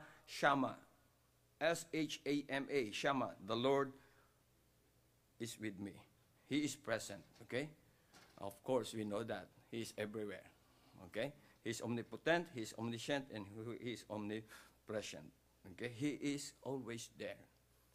S-H-A-M-A, 1.62 2.92
Shama, 2.92 3.32
The 3.46 3.56
Lord 3.56 3.92
is 5.40 5.60
with 5.60 5.80
me. 5.80 5.92
He 6.48 6.60
is 6.60 6.76
present. 6.76 7.22
Okay? 7.44 7.70
Of 8.40 8.64
course, 8.64 8.94
we 8.94 9.04
know 9.04 9.24
that. 9.24 9.48
He 9.70 9.82
is 9.82 9.94
everywhere. 9.98 10.44
Okay? 11.08 11.34
He 11.64 11.70
is 11.70 11.82
omnipotent, 11.82 12.48
He 12.56 12.62
is 12.62 12.74
omniscient, 12.78 13.26
and 13.34 13.46
He 13.80 13.92
is 13.94 14.06
omnipresent. 14.10 15.30
Okay? 15.74 15.92
He 15.94 16.10
is 16.34 16.54
always 16.64 17.10
there. 17.18 17.38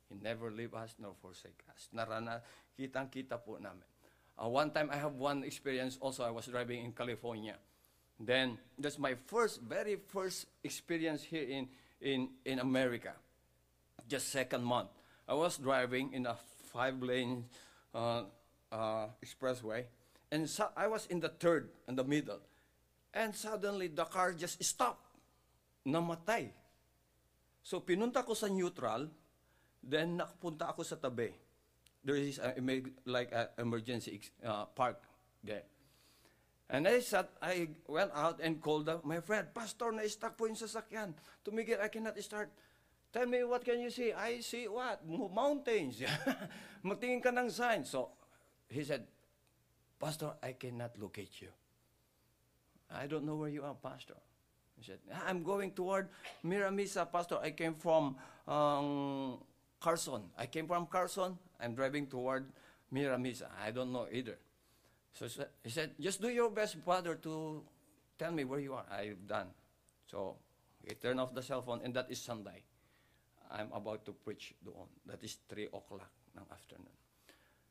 He 0.09 0.15
never 0.23 0.51
leave 0.51 0.75
us 0.75 0.95
nor 0.99 1.15
forsake 1.21 1.63
us. 1.75 1.89
Narana, 1.91 2.41
kitang-kita 2.79 3.43
po 3.43 3.59
namin. 3.59 3.83
Uh, 4.39 4.49
one 4.49 4.71
time, 4.71 4.91
I 4.93 4.97
have 4.97 5.17
one 5.17 5.43
experience 5.43 5.99
also. 5.99 6.23
I 6.23 6.31
was 6.31 6.47
driving 6.47 6.85
in 6.85 6.93
California. 6.93 7.57
Then, 8.21 8.59
that's 8.79 8.99
my 8.99 9.17
first, 9.27 9.61
very 9.61 9.97
first 9.97 10.47
experience 10.63 11.25
here 11.25 11.45
in, 11.45 11.69
in, 12.01 12.29
in 12.45 12.59
America. 12.59 13.13
Just 14.09 14.29
second 14.31 14.63
month. 14.65 14.89
I 15.29 15.35
was 15.35 15.59
driving 15.59 16.13
in 16.13 16.27
a 16.27 16.37
five-lane 16.73 17.45
uh, 17.95 18.23
uh, 18.71 19.07
expressway. 19.25 19.85
And 20.31 20.49
so 20.49 20.69
I 20.77 20.87
was 20.87 21.07
in 21.07 21.21
the 21.21 21.31
third, 21.31 21.71
in 21.89 21.97
the 21.97 22.05
middle. 22.05 22.41
And 23.15 23.35
suddenly, 23.35 23.89
the 23.89 24.05
car 24.05 24.33
just 24.33 24.63
stopped. 24.63 25.03
Namatay. 25.87 26.51
So, 27.63 27.81
pinunta 27.81 28.23
ko 28.23 28.35
sa 28.35 28.47
neutral, 28.47 29.09
then 29.83 30.19
nakapunta 30.19 30.71
ako 30.71 30.83
sa 30.83 30.95
tabi. 30.99 31.31
There 32.05 32.15
is 32.15 32.39
a, 32.39 32.55
like 33.07 33.35
an 33.35 33.49
emergency 33.59 34.21
uh, 34.45 34.67
park 34.71 35.03
there. 35.43 35.67
And 36.67 36.89
I 36.89 36.99
sat, 36.99 37.31
I 37.39 37.69
went 37.87 38.11
out 38.11 38.41
and 38.43 38.59
called 38.61 38.91
my 39.07 39.21
friend, 39.23 39.47
Pastor, 39.55 39.95
na-stuck 39.95 40.35
po 40.35 40.51
yung 40.51 40.59
sasakyan. 40.59 41.15
Tumigil, 41.47 41.79
I 41.79 41.87
cannot 41.87 42.19
start. 42.19 42.51
Tell 43.15 43.27
me, 43.27 43.47
what 43.47 43.63
can 43.63 43.79
you 43.79 43.91
see? 43.91 44.11
I 44.11 44.43
see 44.43 44.67
what? 44.67 45.07
Mountains. 45.07 46.03
Matingin 46.87 47.23
ka 47.23 47.31
ng 47.31 47.51
sign. 47.55 47.87
So, 47.87 48.11
he 48.67 48.83
said, 48.83 49.07
Pastor, 49.97 50.35
I 50.43 50.59
cannot 50.59 50.99
locate 50.99 51.39
you. 51.39 51.55
I 52.91 53.07
don't 53.07 53.25
know 53.25 53.39
where 53.39 53.49
you 53.49 53.63
are, 53.63 53.79
Pastor. 53.79 54.19
He 54.77 54.85
said, 54.85 54.99
I'm 55.27 55.43
going 55.43 55.71
toward 55.71 56.09
Mira 56.43 56.71
Mesa, 56.71 57.07
Pastor. 57.07 57.39
I 57.41 57.51
came 57.55 57.75
from 57.75 58.17
um, 58.47 59.39
Carson. 59.81 60.23
I 60.37 60.47
came 60.47 60.67
from 60.67 60.87
Carson. 60.87 61.39
I'm 61.61 61.75
driving 61.75 62.07
toward 62.07 62.51
Mira 62.91 63.19
Mesa. 63.19 63.49
I 63.65 63.71
don't 63.71 63.93
know 63.93 64.07
either. 64.11 64.37
So 65.17 65.25
he 65.65 65.71
said, 65.71 65.97
just 65.97 66.21
do 66.21 66.29
your 66.29 66.51
best, 66.51 66.77
brother, 66.85 67.17
to 67.25 67.65
tell 68.19 68.33
me 68.33 68.45
where 68.45 68.61
you 68.61 68.75
are. 68.75 68.85
I've 68.93 69.27
done. 69.27 69.49
So 70.05 70.37
He 70.87 70.95
turned 70.95 71.19
off 71.19 71.35
the 71.35 71.43
cell 71.43 71.63
phone, 71.63 71.83
and 71.83 71.93
that 71.99 72.07
is 72.11 72.23
Sunday. 72.23 72.63
I'm 73.51 73.71
about 73.75 74.07
to 74.07 74.15
preach 74.15 74.55
doon. 74.63 74.87
That 75.03 75.19
is 75.27 75.43
3 75.51 75.67
o'clock 75.75 76.11
ng 76.39 76.47
afternoon. 76.47 76.95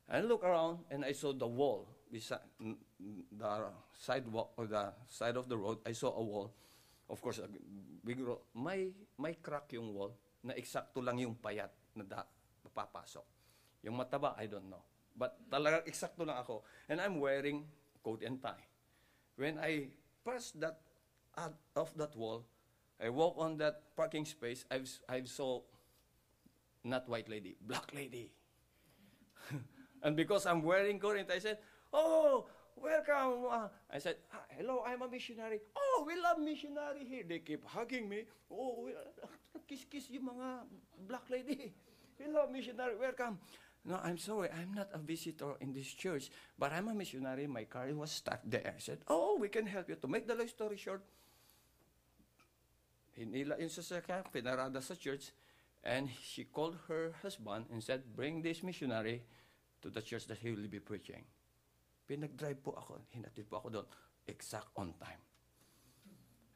I 0.06 0.20
look 0.20 0.44
around, 0.44 0.84
and 0.92 1.02
I 1.02 1.16
saw 1.16 1.32
the 1.32 1.48
wall, 1.48 1.88
beside, 2.12 2.44
the 2.60 3.50
sidewalk, 3.96 4.52
or 4.60 4.68
the 4.68 4.92
side 5.08 5.36
of 5.40 5.48
the 5.48 5.56
road, 5.56 5.80
I 5.88 5.96
saw 5.96 6.12
a 6.12 6.22
wall. 6.22 6.52
Of 7.08 7.24
course, 7.24 7.40
a 7.40 7.48
big 8.04 8.20
ro- 8.20 8.44
may, 8.54 8.92
may 9.18 9.34
crack 9.40 9.72
yung 9.72 9.96
wall 9.96 10.12
na 10.44 10.52
eksakto 10.52 11.00
lang 11.00 11.18
yung 11.18 11.40
payat 11.40 11.72
na 11.96 12.04
da, 12.04 12.20
mapapasok. 12.62 13.24
Yung 13.82 13.96
mataba, 13.96 14.36
I 14.36 14.46
don't 14.46 14.68
know. 14.68 14.84
But 15.16 15.40
talagang 15.48 15.88
eksakto 15.88 16.28
lang 16.28 16.36
ako. 16.36 16.62
And 16.92 17.00
I'm 17.00 17.18
wearing 17.18 17.64
coat 18.04 18.20
and 18.22 18.36
tie. 18.38 18.68
When 19.40 19.56
I 19.58 19.88
press 20.22 20.52
that 20.60 20.80
out 21.36 21.56
of 21.74 21.90
that 21.96 22.12
wall, 22.16 22.44
I 23.00 23.08
walk 23.08 23.36
on 23.36 23.56
that 23.58 23.96
parking 23.96 24.24
space, 24.24 24.64
I've, 24.70 24.88
I've 25.08 25.28
saw 25.28 25.60
not 26.84 27.08
white 27.08 27.28
lady, 27.28 27.56
black 27.60 27.92
lady. 27.92 28.32
and 30.02 30.16
because 30.16 30.46
I'm 30.46 30.62
wearing 30.62 31.00
coat 31.00 31.16
and 31.16 31.28
tie, 31.28 31.36
I 31.36 31.44
said, 31.44 31.58
oh, 31.92 32.46
welcome. 32.76 33.48
Uh, 33.50 33.68
I 33.90 33.98
said, 33.98 34.16
"Ah, 34.32 34.44
hello, 34.56 34.84
I'm 34.86 35.02
a 35.02 35.08
missionary. 35.08 35.60
Oh, 35.74 36.04
we 36.06 36.20
love 36.20 36.38
missionary 36.38 37.04
here. 37.04 37.24
They 37.26 37.40
keep 37.40 37.64
hugging 37.64 38.08
me. 38.08 38.24
Oh, 38.50 38.88
kiss-kiss 39.66 40.12
yung 40.14 40.30
mga 40.30 40.48
black 41.08 41.26
lady. 41.28 41.74
Hello, 42.22 42.48
missionary, 42.48 42.96
welcome. 42.96 43.36
No, 43.86 44.00
I'm 44.02 44.18
sorry, 44.18 44.50
I'm 44.50 44.74
not 44.74 44.90
a 44.92 44.98
visitor 44.98 45.54
in 45.60 45.72
this 45.72 45.86
church, 45.94 46.28
but 46.58 46.72
I'm 46.72 46.88
a 46.88 46.94
missionary. 46.94 47.46
My 47.46 47.64
car 47.64 47.86
was 47.94 48.10
stuck 48.10 48.40
there. 48.44 48.74
I 48.76 48.80
said, 48.80 48.98
oh, 49.06 49.38
we 49.38 49.48
can 49.48 49.64
help 49.64 49.88
you. 49.88 49.94
To 49.94 50.08
make 50.08 50.26
the 50.26 50.34
long 50.34 50.48
story 50.48 50.76
short, 50.76 51.06
hinila 53.16 53.54
yung 53.62 53.70
sasakyan, 53.70 54.26
pinarada 54.34 54.82
sa 54.82 54.98
church, 54.98 55.30
and 55.84 56.10
she 56.20 56.50
called 56.50 56.76
her 56.88 57.14
husband 57.22 57.66
and 57.70 57.78
said, 57.78 58.02
bring 58.16 58.42
this 58.42 58.64
missionary 58.64 59.22
to 59.82 59.88
the 59.88 60.02
church 60.02 60.26
that 60.26 60.38
he 60.38 60.50
will 60.50 60.66
be 60.66 60.80
preaching. 60.80 61.22
Pinag-drive 62.10 62.58
po 62.66 62.74
ako, 62.74 63.06
hinatid 63.14 63.46
po 63.46 63.62
ako 63.62 63.70
doon, 63.70 63.86
exact 64.26 64.66
on 64.74 64.98
time. 64.98 65.22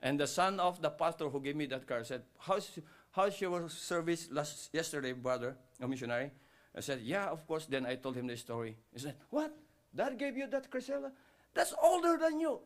And 0.02 0.18
the 0.18 0.26
son 0.26 0.58
of 0.58 0.82
the 0.82 0.90
pastor 0.90 1.28
who 1.28 1.38
gave 1.38 1.54
me 1.54 1.66
that 1.66 1.86
car 1.86 2.02
said, 2.02 2.22
how's, 2.42 2.74
how's 3.12 3.40
your 3.40 3.68
service 3.68 4.26
last, 4.32 4.74
yesterday, 4.74 5.12
brother, 5.12 5.54
a 5.78 5.86
missionary? 5.86 6.34
I 6.76 6.80
said, 6.80 7.00
yeah, 7.02 7.26
of 7.26 7.46
course. 7.46 7.66
Then 7.66 7.86
I 7.86 7.96
told 7.96 8.16
him 8.16 8.26
the 8.26 8.36
story. 8.36 8.76
He 8.92 8.98
said, 8.98 9.16
what? 9.30 9.56
Dad 9.94 10.18
gave 10.18 10.36
you 10.36 10.46
that 10.48 10.70
Crisella? 10.70 11.10
That's 11.54 11.74
older 11.82 12.16
than 12.16 12.38
you. 12.38 12.60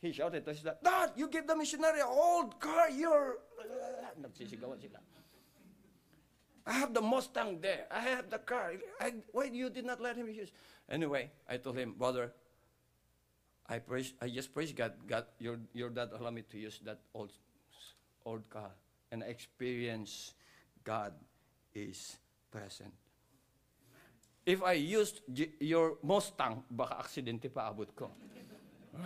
He 0.00 0.12
shouted 0.12 0.46
to 0.46 0.52
his 0.52 0.62
dad, 0.62 1.12
you 1.14 1.28
gave 1.28 1.46
the 1.46 1.54
missionary 1.54 2.00
an 2.00 2.06
old 2.08 2.58
car. 2.58 2.88
You're... 2.88 3.38
I 6.66 6.72
have 6.72 6.94
the 6.94 7.02
Mustang 7.02 7.60
there. 7.60 7.86
I 7.90 8.00
have 8.00 8.30
the 8.30 8.38
car. 8.38 8.72
I, 9.00 9.14
why 9.32 9.44
you 9.44 9.68
did 9.68 9.84
not 9.84 10.00
let 10.00 10.16
him 10.16 10.28
use? 10.28 10.52
Anyway, 10.88 11.30
I 11.48 11.58
told 11.58 11.76
him, 11.76 11.94
brother, 11.98 12.32
I 13.68 13.78
praise, 13.78 14.14
I 14.20 14.28
just 14.28 14.52
praise 14.54 14.72
God. 14.72 14.94
God, 15.06 15.26
your 15.38 15.58
your 15.72 15.90
dad 15.90 16.10
allowed 16.18 16.34
me 16.34 16.42
to 16.50 16.58
use 16.58 16.80
that 16.84 16.98
old 17.14 17.30
old 18.24 18.48
car, 18.50 18.70
and 19.12 19.22
experience 19.22 20.34
God 20.82 21.12
is 21.74 22.18
present. 22.50 22.92
If 24.50 24.66
I 24.66 24.72
used 24.72 25.22
your 25.62 26.02
Mustang, 26.02 26.66
baka 26.66 26.98
aksidente 26.98 27.46
pa 27.46 27.70
abot 27.70 27.94
ko. 27.94 28.10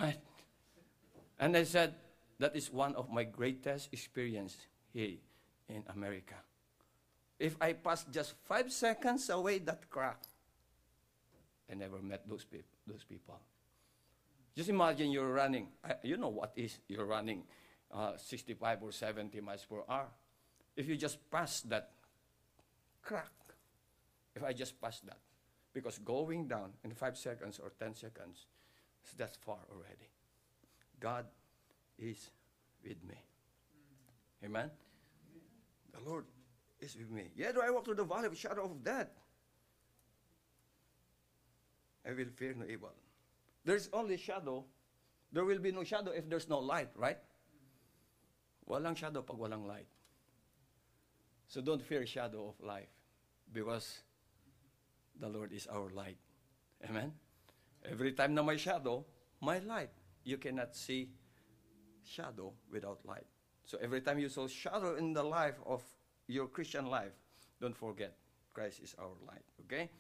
Right? 0.00 0.16
And 1.36 1.52
I 1.52 1.68
said, 1.68 1.92
that 2.40 2.56
is 2.56 2.72
one 2.72 2.96
of 2.96 3.12
my 3.12 3.28
greatest 3.28 3.92
experience 3.92 4.56
here 4.88 5.20
in 5.68 5.84
America. 5.92 6.40
If 7.36 7.60
I 7.60 7.76
pass 7.76 8.08
just 8.08 8.40
five 8.48 8.72
seconds 8.72 9.28
away 9.28 9.60
that 9.68 9.84
crack, 9.92 10.24
I 11.68 11.76
never 11.76 12.00
met 12.00 12.24
those, 12.24 12.48
peop- 12.48 12.80
those 12.88 13.04
people. 13.04 13.36
Just 14.56 14.72
imagine 14.72 15.12
you're 15.12 15.28
running. 15.28 15.68
I, 15.84 16.00
you 16.02 16.16
know 16.16 16.32
what 16.32 16.56
is 16.56 16.78
you're 16.88 17.04
running 17.04 17.44
uh, 17.92 18.16
65 18.16 18.80
or 18.80 18.92
70 18.92 19.40
miles 19.44 19.66
per 19.68 19.84
hour. 19.92 20.08
If 20.74 20.88
you 20.88 20.96
just 20.96 21.20
pass 21.28 21.60
that 21.68 21.90
crack, 23.02 23.28
if 24.34 24.42
I 24.42 24.54
just 24.54 24.80
pass 24.80 25.00
that, 25.00 25.20
because 25.74 25.98
going 25.98 26.46
down 26.46 26.70
in 26.84 26.92
five 26.92 27.18
seconds 27.18 27.60
or 27.62 27.72
10 27.78 27.94
seconds, 27.94 28.46
that's 29.18 29.36
far 29.36 29.58
already. 29.70 30.08
God 31.00 31.26
is 31.98 32.30
with 32.82 33.02
me. 33.06 33.16
Amen? 34.44 34.70
The 35.92 36.08
Lord 36.08 36.24
is 36.80 36.96
with 36.96 37.10
me. 37.10 37.24
Yet 37.36 37.54
do 37.54 37.60
I 37.60 37.70
walk 37.70 37.84
through 37.84 37.96
the 37.96 38.04
valley 38.04 38.26
of 38.26 38.32
the 38.32 38.38
shadow 38.38 38.64
of 38.64 38.82
death. 38.82 39.08
I 42.06 42.12
will 42.12 42.30
fear 42.36 42.54
no 42.56 42.64
evil. 42.66 42.92
There's 43.64 43.88
only 43.92 44.16
shadow. 44.16 44.64
There 45.32 45.44
will 45.44 45.58
be 45.58 45.72
no 45.72 45.84
shadow 45.84 46.12
if 46.12 46.28
there's 46.28 46.48
no 46.48 46.58
light, 46.58 46.90
right? 46.94 47.18
Walang 48.68 48.96
shadow 48.96 49.22
pag 49.22 49.36
walang 49.36 49.66
light. 49.66 49.86
So 51.48 51.60
don't 51.60 51.82
fear 51.82 52.06
shadow 52.06 52.48
of 52.48 52.66
life 52.66 52.88
because 53.52 54.03
the 55.18 55.28
Lord 55.28 55.52
is 55.52 55.66
our 55.66 55.90
light. 55.90 56.16
Amen? 56.88 57.12
Every 57.84 58.12
time 58.12 58.34
na 58.34 58.42
may 58.42 58.56
shadow, 58.56 59.04
may 59.42 59.60
light. 59.60 59.90
You 60.24 60.38
cannot 60.38 60.74
see 60.74 61.08
shadow 62.04 62.52
without 62.70 63.00
light. 63.04 63.26
So 63.64 63.78
every 63.80 64.00
time 64.00 64.18
you 64.18 64.28
saw 64.28 64.46
shadow 64.46 64.96
in 64.96 65.12
the 65.12 65.22
life 65.22 65.56
of 65.66 65.82
your 66.26 66.48
Christian 66.48 66.86
life, 66.86 67.12
don't 67.60 67.76
forget 67.76 68.16
Christ 68.52 68.80
is 68.82 68.94
our 68.98 69.16
light. 69.26 69.44
Okay? 69.64 69.90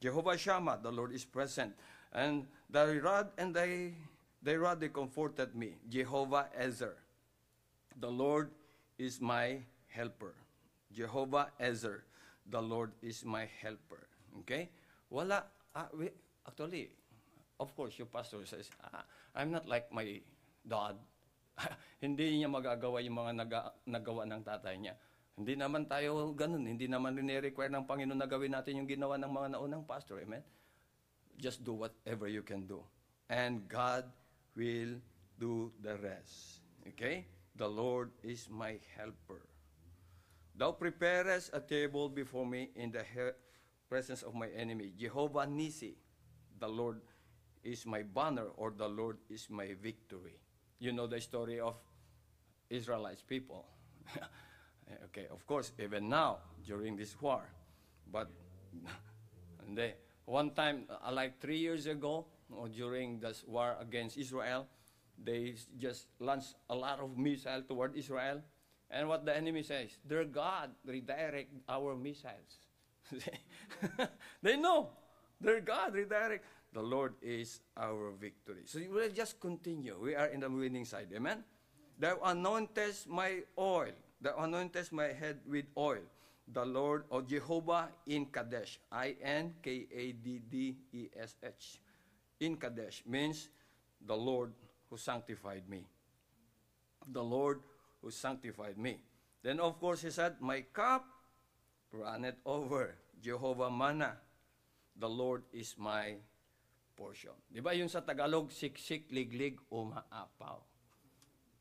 Jehovah 0.00 0.36
Shammah, 0.36 0.80
the 0.82 0.90
Lord 0.90 1.12
is 1.12 1.24
present. 1.24 1.74
And 2.12 2.46
the 2.68 3.00
rod 3.02 3.30
and 3.38 3.54
the, 3.54 3.92
the 4.42 4.58
rod 4.58 4.80
they 4.80 4.88
comforted 4.88 5.54
me. 5.54 5.76
Jehovah 5.88 6.48
Ezer, 6.56 6.96
the 7.98 8.10
Lord 8.10 8.50
is 8.98 9.20
my 9.20 9.60
helper. 9.88 10.34
Jehovah 10.92 11.52
Ezer, 11.60 12.04
the 12.48 12.60
Lord 12.60 12.92
is 13.02 13.24
my 13.24 13.48
helper. 13.62 14.09
Okay? 14.44 14.70
Wala, 15.10 15.42
ah, 15.74 15.88
we, 15.94 16.10
actually, 16.46 16.90
of 17.58 17.74
course, 17.74 17.98
your 17.98 18.06
pastor 18.06 18.42
says, 18.46 18.70
ah, 18.80 19.04
I'm 19.34 19.50
not 19.50 19.66
like 19.66 19.90
my 19.90 20.22
dad. 20.62 20.96
hindi 22.04 22.40
niya 22.40 22.48
magagawa 22.48 23.04
yung 23.04 23.18
mga 23.20 23.32
naga, 23.36 23.60
nagawa 23.84 24.24
ng 24.24 24.42
tatay 24.42 24.80
niya. 24.80 24.94
Hindi 25.40 25.56
naman 25.56 25.88
tayo 25.88 26.32
ganun. 26.36 26.68
Hindi 26.68 26.84
naman 26.84 27.16
rin-require 27.16 27.72
ng 27.72 27.88
Panginoon 27.88 28.20
na 28.20 28.28
gawin 28.28 28.52
natin 28.52 28.76
yung 28.76 28.88
ginawa 28.88 29.16
ng 29.16 29.32
mga 29.32 29.48
naunang 29.56 29.84
pastor. 29.88 30.20
Amen? 30.20 30.44
Just 31.40 31.64
do 31.64 31.72
whatever 31.72 32.28
you 32.28 32.44
can 32.44 32.68
do. 32.68 32.84
And 33.32 33.64
God 33.64 34.04
will 34.52 35.00
do 35.40 35.72
the 35.80 35.96
rest. 35.96 36.60
Okay? 36.92 37.24
The 37.56 37.68
Lord 37.68 38.12
is 38.20 38.52
my 38.52 38.76
helper. 38.96 39.48
Thou 40.52 40.76
preparest 40.76 41.56
a 41.56 41.60
table 41.64 42.12
before 42.12 42.44
me 42.44 42.68
in 42.76 42.92
the 42.92 43.00
he- 43.00 43.38
presence 43.90 44.22
of 44.22 44.34
my 44.34 44.46
enemy. 44.54 44.92
Jehovah 44.96 45.50
Nissi, 45.50 45.94
the 46.60 46.68
Lord 46.68 47.02
is 47.64 47.84
my 47.84 48.02
banner, 48.02 48.46
or 48.56 48.70
the 48.70 48.88
Lord 48.88 49.18
is 49.28 49.50
my 49.50 49.74
victory. 49.82 50.38
You 50.78 50.92
know 50.92 51.08
the 51.08 51.20
story 51.20 51.58
of 51.58 51.74
Israelites 52.70 53.22
people. 53.26 53.66
okay, 55.10 55.26
of 55.30 55.44
course, 55.46 55.72
even 55.82 56.08
now 56.08 56.38
during 56.64 56.96
this 56.96 57.20
war, 57.20 57.42
but 58.10 58.30
they, 59.74 59.94
one 60.24 60.50
time, 60.50 60.84
uh, 60.88 61.12
like 61.12 61.40
three 61.40 61.58
years 61.58 61.86
ago, 61.86 62.26
or 62.48 62.68
during 62.68 63.18
this 63.18 63.44
war 63.46 63.76
against 63.80 64.16
Israel, 64.16 64.66
they 65.22 65.54
just 65.78 66.06
launched 66.18 66.54
a 66.70 66.74
lot 66.74 67.00
of 67.00 67.18
missiles 67.18 67.64
toward 67.68 67.96
Israel. 67.96 68.40
And 68.90 69.08
what 69.08 69.24
the 69.24 69.36
enemy 69.36 69.62
says, 69.62 69.98
their 70.04 70.24
God 70.24 70.70
redirect 70.84 71.52
our 71.68 71.94
missiles. 71.94 72.69
they 74.42 74.56
know. 74.56 74.90
Their 75.40 75.60
God 75.60 75.94
redirect. 75.94 76.44
The 76.72 76.82
Lord 76.82 77.14
is 77.22 77.60
our 77.76 78.12
victory. 78.12 78.62
So 78.64 78.78
we 78.78 78.88
will 78.88 79.10
just 79.10 79.40
continue. 79.40 79.98
We 79.98 80.14
are 80.14 80.26
in 80.28 80.40
the 80.40 80.50
winning 80.50 80.84
side. 80.84 81.08
Amen? 81.14 81.42
Thou 81.98 82.16
anointest 82.22 83.08
my 83.08 83.42
oil. 83.58 83.92
Thou 84.20 84.36
anointest 84.38 84.92
my 84.92 85.10
head 85.12 85.40
with 85.48 85.64
oil. 85.76 86.02
The 86.52 86.64
Lord 86.64 87.04
of 87.10 87.26
Jehovah 87.26 87.88
in 88.06 88.26
Kadesh. 88.26 88.78
I-N-K-A-D-D-E-S-H. 88.92 89.82
In 92.40 92.56
Kadesh 92.56 93.02
means 93.06 93.48
the 94.06 94.16
Lord 94.16 94.52
who 94.88 94.96
sanctified 94.96 95.68
me. 95.68 95.84
The 97.10 97.22
Lord 97.22 97.60
who 98.02 98.10
sanctified 98.10 98.78
me. 98.78 99.00
Then 99.42 99.60
of 99.60 99.80
course 99.80 100.02
he 100.02 100.10
said, 100.10 100.36
My 100.40 100.62
cup 100.72 101.04
runneth 101.92 102.38
over. 102.46 102.94
Jehovah 103.20 103.70
Mana. 103.70 104.16
The 104.96 105.08
Lord 105.08 105.44
is 105.52 105.76
my 105.78 106.16
portion. 106.96 107.32
Di 107.48 107.64
ba 107.64 107.72
yung 107.72 107.88
sa 107.88 108.04
Tagalog, 108.04 108.52
siksik, 108.52 109.08
liglig, 109.08 109.56
umaapaw. 109.72 110.60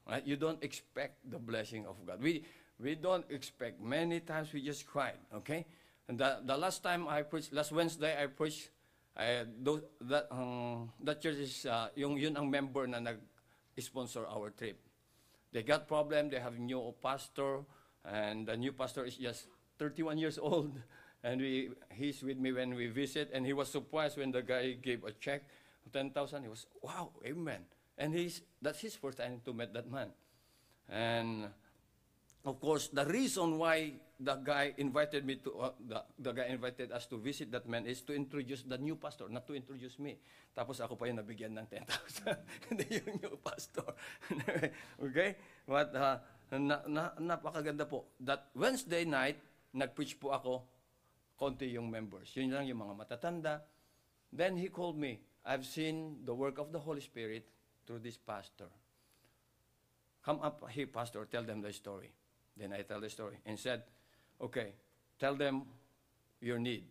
Right? 0.10 0.26
You 0.26 0.36
don't 0.36 0.60
expect 0.60 1.24
the 1.24 1.40
blessing 1.40 1.88
of 1.88 1.96
God. 2.04 2.20
We, 2.20 2.44
we 2.82 2.96
don't 2.96 3.24
expect. 3.32 3.80
Many 3.80 4.20
times 4.20 4.52
we 4.52 4.60
just 4.60 4.84
cried, 4.84 5.20
okay? 5.32 5.64
And 6.10 6.18
the, 6.18 6.42
the 6.44 6.58
last 6.58 6.82
time 6.82 7.08
I 7.08 7.22
preached, 7.22 7.54
last 7.54 7.72
Wednesday 7.72 8.18
I 8.18 8.28
preached, 8.28 8.72
I, 9.16 9.46
those, 9.62 9.84
that, 10.02 10.28
um, 10.32 10.92
that 11.04 11.22
church 11.22 11.38
is, 11.38 11.66
uh, 11.66 11.88
yung, 11.96 12.18
yun 12.18 12.36
ang 12.36 12.50
member 12.50 12.88
na 12.88 13.00
nag-sponsor 13.00 14.26
our 14.26 14.50
trip. 14.50 14.80
They 15.54 15.64
got 15.64 15.88
problem, 15.88 16.30
they 16.30 16.40
have 16.40 16.58
new 16.58 16.94
pastor, 17.02 17.64
and 18.04 18.48
the 18.48 18.58
new 18.58 18.72
pastor 18.72 19.06
is 19.06 19.16
just 19.16 19.48
31 19.80 20.18
years 20.18 20.38
old. 20.38 20.76
And 21.22 21.42
we, 21.42 21.76
he's 21.92 22.24
with 22.24 22.40
me 22.40 22.54
when 22.54 22.76
we 22.76 22.88
visit, 22.88 23.32
and 23.34 23.46
he 23.46 23.52
was 23.52 23.68
surprised 23.68 24.18
when 24.18 24.32
the 24.32 24.42
guy 24.42 24.80
gave 24.80 25.04
a 25.04 25.12
check, 25.12 25.44
10,000. 25.92 26.16
He 26.44 26.48
was, 26.48 26.66
wow, 26.82 27.12
amen. 27.26 27.60
And 27.98 28.16
he's, 28.16 28.42
that's 28.62 28.80
his 28.80 28.96
first 28.96 29.18
time 29.18 29.42
to 29.44 29.52
meet 29.52 29.74
that 29.74 29.92
man. 29.92 30.16
And 30.88 31.52
of 32.46 32.56
course, 32.62 32.88
the 32.88 33.04
reason 33.04 33.58
why 33.60 34.00
the 34.20 34.36
guy 34.36 34.74
invited 34.78 35.26
me 35.26 35.36
to, 35.44 35.52
uh, 35.60 35.72
the, 35.76 36.04
the 36.20 36.32
guy 36.32 36.48
invited 36.48 36.92
us 36.92 37.06
to 37.08 37.18
visit 37.18 37.52
that 37.52 37.68
man 37.68 37.86
is 37.86 38.02
to 38.04 38.16
introduce 38.16 38.64
the 38.64 38.78
new 38.78 38.96
pastor, 38.96 39.28
not 39.28 39.46
to 39.48 39.56
introduce 39.56 40.00
me. 40.00 40.16
Tapos 40.56 40.80
ako 40.80 40.96
pa 40.96 41.08
yung 41.08 41.20
nabigyan 41.20 41.52
ng 41.60 41.68
10,000. 41.68 42.36
Hindi 42.72 42.86
yung 42.96 43.20
new 43.20 43.36
pastor. 43.44 43.92
okay? 45.04 45.36
But, 45.68 45.92
uh, 45.96 46.18
na, 46.56 46.80
na, 46.88 47.04
napakaganda 47.20 47.84
po. 47.84 48.08
That 48.24 48.48
Wednesday 48.56 49.04
night, 49.04 49.40
nag-preach 49.74 50.20
po 50.20 50.32
ako, 50.32 50.64
konti 51.40 51.72
yung 51.72 51.88
members. 51.88 52.36
Yun 52.36 52.52
lang 52.52 52.68
yung 52.68 52.84
mga 52.84 52.96
matatanda. 52.98 53.64
Then 54.34 54.58
he 54.58 54.68
called 54.68 54.98
me. 54.98 55.22
I've 55.46 55.66
seen 55.66 56.22
the 56.26 56.36
work 56.36 56.60
of 56.60 56.72
the 56.72 56.80
Holy 56.80 57.02
Spirit 57.02 57.48
through 57.88 58.00
this 58.00 58.18
pastor. 58.18 58.68
Come 60.22 60.42
up 60.44 60.68
here, 60.70 60.88
pastor, 60.88 61.26
tell 61.26 61.44
them 61.44 61.62
the 61.62 61.72
story. 61.74 62.12
Then 62.58 62.74
I 62.74 62.84
tell 62.84 63.00
the 63.00 63.10
story 63.10 63.40
and 63.46 63.58
said, 63.58 63.84
okay, 64.42 64.76
tell 65.18 65.34
them 65.34 65.64
your 66.42 66.60
need. 66.60 66.84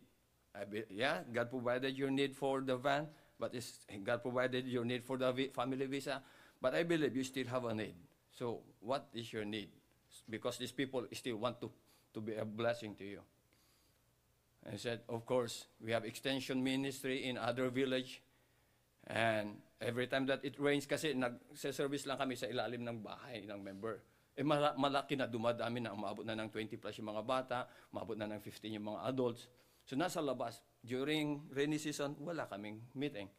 I 0.57 0.65
be, 0.65 0.83
yeah, 0.91 1.21
God 1.31 1.51
provided 1.51 1.97
your 1.97 2.11
need 2.11 2.35
for 2.35 2.63
the 2.63 2.77
van, 2.77 3.07
but 3.39 3.55
it's, 3.55 3.81
God 4.03 4.23
provided 4.23 4.67
your 4.67 4.85
need 4.85 5.05
for 5.05 5.19
the 5.19 5.51
family 5.55 5.87
visa, 5.87 6.23
but 6.61 6.75
I 6.75 6.83
believe 6.83 7.15
you 7.15 7.23
still 7.23 7.47
have 7.47 7.65
a 7.65 7.75
need. 7.75 7.95
So 8.33 8.61
what 8.81 9.09
is 9.13 9.33
your 9.33 9.45
need? 9.45 9.69
Because 10.29 10.59
these 10.59 10.73
people 10.73 11.07
still 11.13 11.37
want 11.37 11.61
to, 11.61 11.71
to 12.19 12.21
be 12.21 12.35
a 12.35 12.43
blessing 12.43 12.99
to 12.99 13.07
you. 13.07 13.23
I 14.67 14.75
said, 14.75 15.07
of 15.07 15.23
course, 15.23 15.71
we 15.79 15.95
have 15.95 16.03
extension 16.03 16.59
ministry 16.59 17.31
in 17.31 17.39
other 17.39 17.71
village. 17.71 18.21
And 19.07 19.63
every 19.81 20.11
time 20.11 20.27
that 20.27 20.43
it 20.43 20.59
rains, 20.59 20.85
kasi 20.85 21.15
nag-service 21.15 22.11
lang 22.11 22.19
kami 22.19 22.35
sa 22.35 22.51
ilalim 22.51 22.83
ng 22.83 22.99
bahay 22.99 23.47
ng 23.47 23.63
member. 23.63 24.03
Eh 24.35 24.43
mala- 24.43 24.75
malaki 24.75 25.15
na, 25.15 25.31
dumadami 25.31 25.79
na, 25.79 25.95
umabot 25.95 26.27
na 26.27 26.35
ng 26.35 26.51
20 26.51 26.75
plus 26.77 26.99
yung 26.99 27.15
mga 27.15 27.23
bata, 27.23 27.59
umabot 27.95 28.19
na 28.19 28.27
ng 28.27 28.43
15 28.43 28.77
yung 28.77 28.91
mga 28.93 29.01
adults. 29.07 29.47
So 29.87 29.95
nasa 29.95 30.19
labas, 30.19 30.61
during 30.83 31.49
rainy 31.55 31.79
season, 31.79 32.19
wala 32.21 32.51
kaming 32.51 32.83
meeting. 32.99 33.31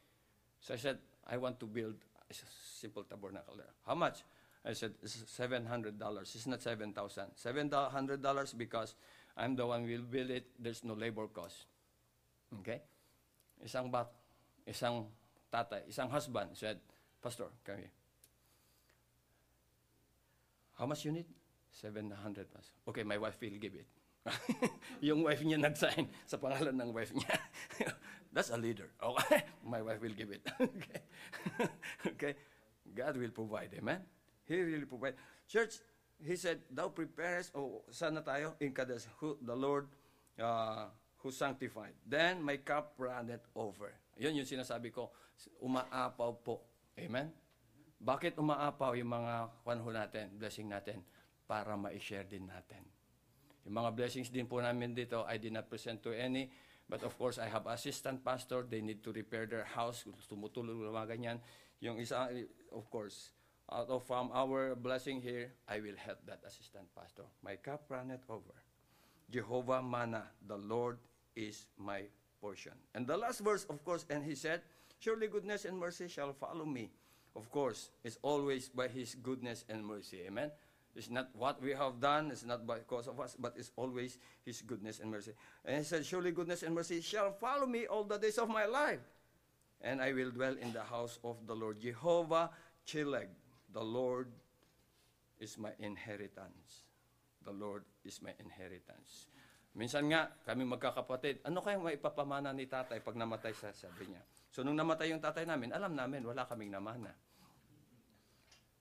So 0.63 0.73
I 0.73 0.79
said, 0.79 0.97
I 1.27 1.35
want 1.37 1.59
to 1.61 1.67
build 1.67 1.99
a 2.25 2.33
simple 2.79 3.03
tabernacle 3.05 3.59
there. 3.59 3.75
How 3.85 3.93
much? 3.93 4.23
I 4.65 4.73
said, 4.73 4.95
"It's 5.01 5.23
$700. 5.23 6.35
It's 6.35 6.47
not 6.47 6.61
7000 6.61 7.31
$700 7.35 8.57
because 8.57 8.95
I'm 9.37 9.55
the 9.55 9.65
one 9.65 9.87
will 9.87 10.03
build 10.03 10.29
it. 10.31 10.51
There's 10.59 10.83
no 10.83 10.93
labor 10.93 11.27
cost. 11.27 11.65
Okay? 12.59 12.81
Isang 13.63 13.91
bat, 13.91 14.11
isang 14.67 15.07
tatay, 15.47 15.87
isang 15.87 16.11
husband 16.11 16.51
said, 16.55 16.79
Pastor, 17.23 17.47
come 17.63 17.77
here. 17.77 17.93
How 20.75 20.85
much 20.87 21.03
you 21.03 21.11
need? 21.11 21.27
700 21.71 22.51
plus. 22.51 22.71
Okay, 22.87 23.03
my 23.03 23.17
wife 23.17 23.35
will 23.39 23.59
give 23.59 23.75
it. 23.75 23.87
yung 25.07 25.23
wife 25.23 25.43
niya 25.43 25.59
nag-sign 25.59 26.07
sa 26.27 26.35
pangalan 26.39 26.75
ng 26.75 26.91
wife 26.91 27.11
niya. 27.15 27.35
That's 28.33 28.51
a 28.51 28.59
leader. 28.59 28.91
Okay, 28.99 29.43
my 29.67 29.81
wife 29.83 29.99
will 29.99 30.15
give 30.15 30.31
it. 30.31 30.43
okay. 30.59 30.99
okay. 32.07 32.33
God 32.95 33.17
will 33.17 33.31
provide. 33.31 33.75
Amen? 33.75 34.01
He 34.49 34.65
will 34.65 34.89
provide. 34.89 35.13
Church, 35.45 35.77
he 36.17 36.33
said, 36.33 36.65
Thou 36.73 36.89
preparest, 36.89 37.53
oh, 37.53 37.85
sana 37.93 38.25
tayo, 38.25 38.57
in 38.57 38.73
Kadesh, 38.73 39.05
who, 39.21 39.37
the 39.45 39.53
Lord 39.53 39.85
uh, 40.41 40.89
who 41.21 41.29
sanctified. 41.29 41.93
Then 42.01 42.41
my 42.41 42.57
cup 42.57 42.97
runneth 42.97 43.45
over. 43.53 43.93
Yun 44.17 44.41
yung 44.41 44.49
sinasabi 44.49 44.89
ko, 44.89 45.13
umaapaw 45.61 46.33
po. 46.41 46.65
Amen? 46.97 47.29
Bakit 48.01 48.41
umaapaw 48.41 48.97
yung 48.97 49.13
mga 49.13 49.53
panahon 49.61 49.95
natin, 49.95 50.33
blessing 50.33 50.65
natin? 50.65 51.05
Para 51.45 51.77
ma-share 51.77 52.25
din 52.25 52.49
natin. 52.49 52.81
Yung 53.67 53.75
mga 53.77 53.93
blessings 53.93 54.33
din 54.33 54.49
po 54.49 54.63
namin 54.63 54.97
dito, 54.97 55.27
I 55.29 55.37
did 55.37 55.53
not 55.53 55.69
present 55.69 56.01
to 56.07 56.15
any, 56.15 56.49
but 56.89 57.05
of 57.05 57.13
course, 57.19 57.37
I 57.37 57.51
have 57.51 57.69
assistant 57.69 58.23
pastor, 58.25 58.65
they 58.65 58.81
need 58.81 59.05
to 59.05 59.13
repair 59.13 59.45
their 59.45 59.67
house, 59.67 60.07
tumutulong 60.25 60.79
mga 60.89 61.07
ganyan. 61.15 61.37
Yung 61.83 61.99
isa, 61.99 62.31
of 62.71 62.87
course, 62.87 63.35
out 63.71 63.89
of 63.89 64.03
from 64.03 64.31
our 64.33 64.75
blessing 64.75 65.21
here, 65.21 65.53
I 65.67 65.79
will 65.79 65.97
help 65.97 66.19
that 66.25 66.41
assistant 66.45 66.85
pastor. 66.95 67.23
My 67.43 67.55
cup 67.55 67.85
runneth 67.89 68.23
over. 68.29 68.55
Jehovah 69.29 69.81
Mana, 69.81 70.23
the 70.47 70.57
Lord 70.57 70.97
is 71.35 71.65
my 71.77 72.03
portion. 72.41 72.73
And 72.95 73.05
the 73.05 73.17
last 73.17 73.39
verse, 73.41 73.65
of 73.69 73.83
course, 73.83 74.05
and 74.09 74.23
he 74.23 74.35
said, 74.35 74.61
Surely 74.99 75.27
goodness 75.27 75.65
and 75.65 75.77
mercy 75.77 76.07
shall 76.07 76.33
follow 76.33 76.65
me. 76.65 76.89
Of 77.35 77.49
course, 77.51 77.91
it's 78.03 78.17
always 78.21 78.69
by 78.69 78.87
his 78.87 79.15
goodness 79.15 79.63
and 79.69 79.85
mercy. 79.85 80.21
Amen. 80.27 80.51
It's 80.95 81.09
not 81.09 81.29
what 81.33 81.61
we 81.61 81.71
have 81.71 82.01
done, 82.01 82.31
it's 82.31 82.43
not 82.43 82.65
because 82.65 83.07
of 83.07 83.19
us, 83.19 83.35
but 83.39 83.53
it's 83.55 83.71
always 83.75 84.17
his 84.43 84.61
goodness 84.61 84.99
and 84.99 85.11
mercy. 85.11 85.31
And 85.63 85.77
he 85.77 85.83
said, 85.83 86.05
Surely 86.05 86.31
goodness 86.31 86.63
and 86.63 86.73
mercy 86.73 86.99
shall 87.01 87.31
follow 87.31 87.67
me 87.67 87.85
all 87.85 88.03
the 88.03 88.17
days 88.17 88.37
of 88.37 88.49
my 88.49 88.65
life. 88.65 88.99
And 89.81 90.01
I 90.01 90.11
will 90.11 90.31
dwell 90.31 90.55
in 90.59 90.73
the 90.73 90.83
house 90.83 91.19
of 91.23 91.37
the 91.47 91.55
Lord. 91.55 91.79
Jehovah 91.79 92.49
Chileg, 92.85 93.27
the 93.69 93.83
Lord 93.83 94.29
is 95.39 95.55
my 95.55 95.71
inheritance. 95.79 96.85
The 97.45 97.55
Lord 97.55 97.87
is 98.03 98.19
my 98.19 98.35
inheritance. 98.37 99.31
Minsan 99.77 100.09
nga, 100.11 100.27
kami 100.43 100.65
magkakapatid, 100.65 101.45
ano 101.45 101.61
kayang 101.61 101.85
maipapamana 101.85 102.51
ni 102.51 102.65
tatay 102.65 102.99
pag 102.99 103.15
namatay 103.15 103.53
sa 103.53 103.71
sabi 103.71 104.09
niya. 104.09 104.21
So 104.49 104.65
nung 104.65 104.75
namatay 104.75 105.13
yung 105.13 105.21
tatay 105.21 105.45
namin, 105.45 105.71
alam 105.71 105.93
namin, 105.93 106.25
wala 106.25 106.43
kaming 106.49 106.73
namana. 106.73 107.13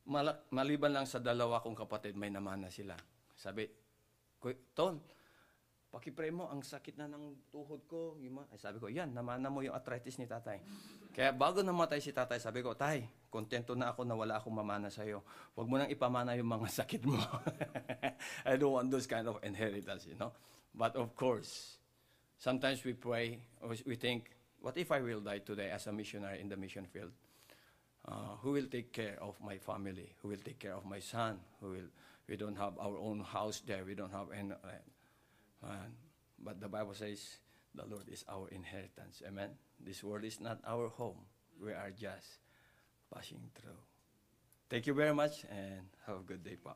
Malak, 0.09 0.49
maliban 0.51 0.97
lang 0.97 1.05
sa 1.05 1.21
dalawa 1.21 1.61
kong 1.61 1.77
kapatid, 1.77 2.17
may 2.17 2.33
namana 2.33 2.73
sila. 2.73 2.97
Sabi, 3.37 3.69
"Kuy- 4.41 4.73
Tol, 4.73 4.97
pakipray 5.89 6.29
ang 6.29 6.61
sakit 6.61 7.01
na 7.01 7.09
ng 7.09 7.49
tuhod 7.49 7.83
ko. 7.89 8.17
Yung 8.21 8.41
ma-" 8.41 8.49
Ay, 8.53 8.61
sabi 8.61 8.77
ko, 8.77 8.93
yan, 8.93 9.13
namana 9.13 9.49
mo 9.49 9.65
yung 9.65 9.73
arthritis 9.73 10.21
ni 10.21 10.29
tatay. 10.29 10.61
Kaya 11.13 11.33
bago 11.33 11.65
namatay 11.65 11.99
si 11.99 12.13
tatay, 12.13 12.39
sabi 12.39 12.61
ko, 12.61 12.77
Tay, 12.77 13.09
kontento 13.33 13.75
na 13.75 13.91
ako 13.91 14.05
na 14.05 14.15
wala 14.15 14.39
akong 14.39 14.55
mamana 14.55 14.93
sa'yo. 14.93 15.25
Huwag 15.57 15.67
mo 15.67 15.75
nang 15.81 15.91
ipamana 15.91 16.37
yung 16.37 16.49
mga 16.49 16.69
sakit 16.85 17.03
mo. 17.09 17.19
I 18.49 18.55
don't 18.55 18.73
want 18.73 18.89
those 18.93 19.09
kind 19.09 19.27
of 19.27 19.41
inheritance, 19.43 20.07
you 20.07 20.15
know. 20.15 20.31
But 20.77 20.95
of 20.95 21.17
course, 21.17 21.81
sometimes 22.39 22.85
we 22.85 22.95
pray, 22.95 23.43
or 23.65 23.75
we 23.83 23.97
think, 23.97 24.31
what 24.61 24.77
if 24.77 24.93
I 24.93 25.01
will 25.01 25.21
die 25.21 25.43
today 25.43 25.75
as 25.75 25.89
a 25.89 25.93
missionary 25.93 26.41
in 26.41 26.49
the 26.49 26.57
mission 26.57 26.87
field? 26.87 27.11
Uh, 28.07 28.39
who 28.41 28.53
will 28.53 28.71
take 28.71 28.93
care 28.93 29.19
of 29.21 29.37
my 29.41 29.59
family? 29.59 30.15
Who 30.23 30.29
will 30.29 30.41
take 30.41 30.59
care 30.59 30.73
of 30.75 30.87
my 30.87 31.01
son? 31.01 31.41
Who 31.61 31.71
will? 31.71 31.91
We 32.29 32.37
don't 32.37 32.57
have 32.57 32.79
our 32.79 32.97
own 32.97 33.21
house 33.21 33.61
there. 33.67 33.85
We 33.85 33.95
don't 33.95 34.13
have 34.13 34.29
any. 34.33 34.53
Uh, 34.53 34.81
uh, 35.65 35.89
but 36.39 36.61
the 36.61 36.69
Bible 36.69 36.95
says 36.95 37.39
the 37.75 37.87
Lord 37.87 38.09
is 38.09 38.25
our 38.29 38.49
inheritance. 38.49 39.23
Amen. 39.27 39.51
This 39.81 40.03
world 40.03 40.25
is 40.25 40.41
not 40.41 40.61
our 40.67 40.89
home. 40.89 41.27
We 41.61 41.73
are 41.73 41.91
just 41.91 42.43
passing 43.13 43.51
through. 43.55 43.83
Thank 44.71 44.87
you 44.87 44.95
very 44.95 45.15
much 45.15 45.45
and 45.51 45.89
have 46.07 46.17
a 46.17 46.23
good 46.23 46.45
day, 46.45 46.57
Pa. 46.57 46.75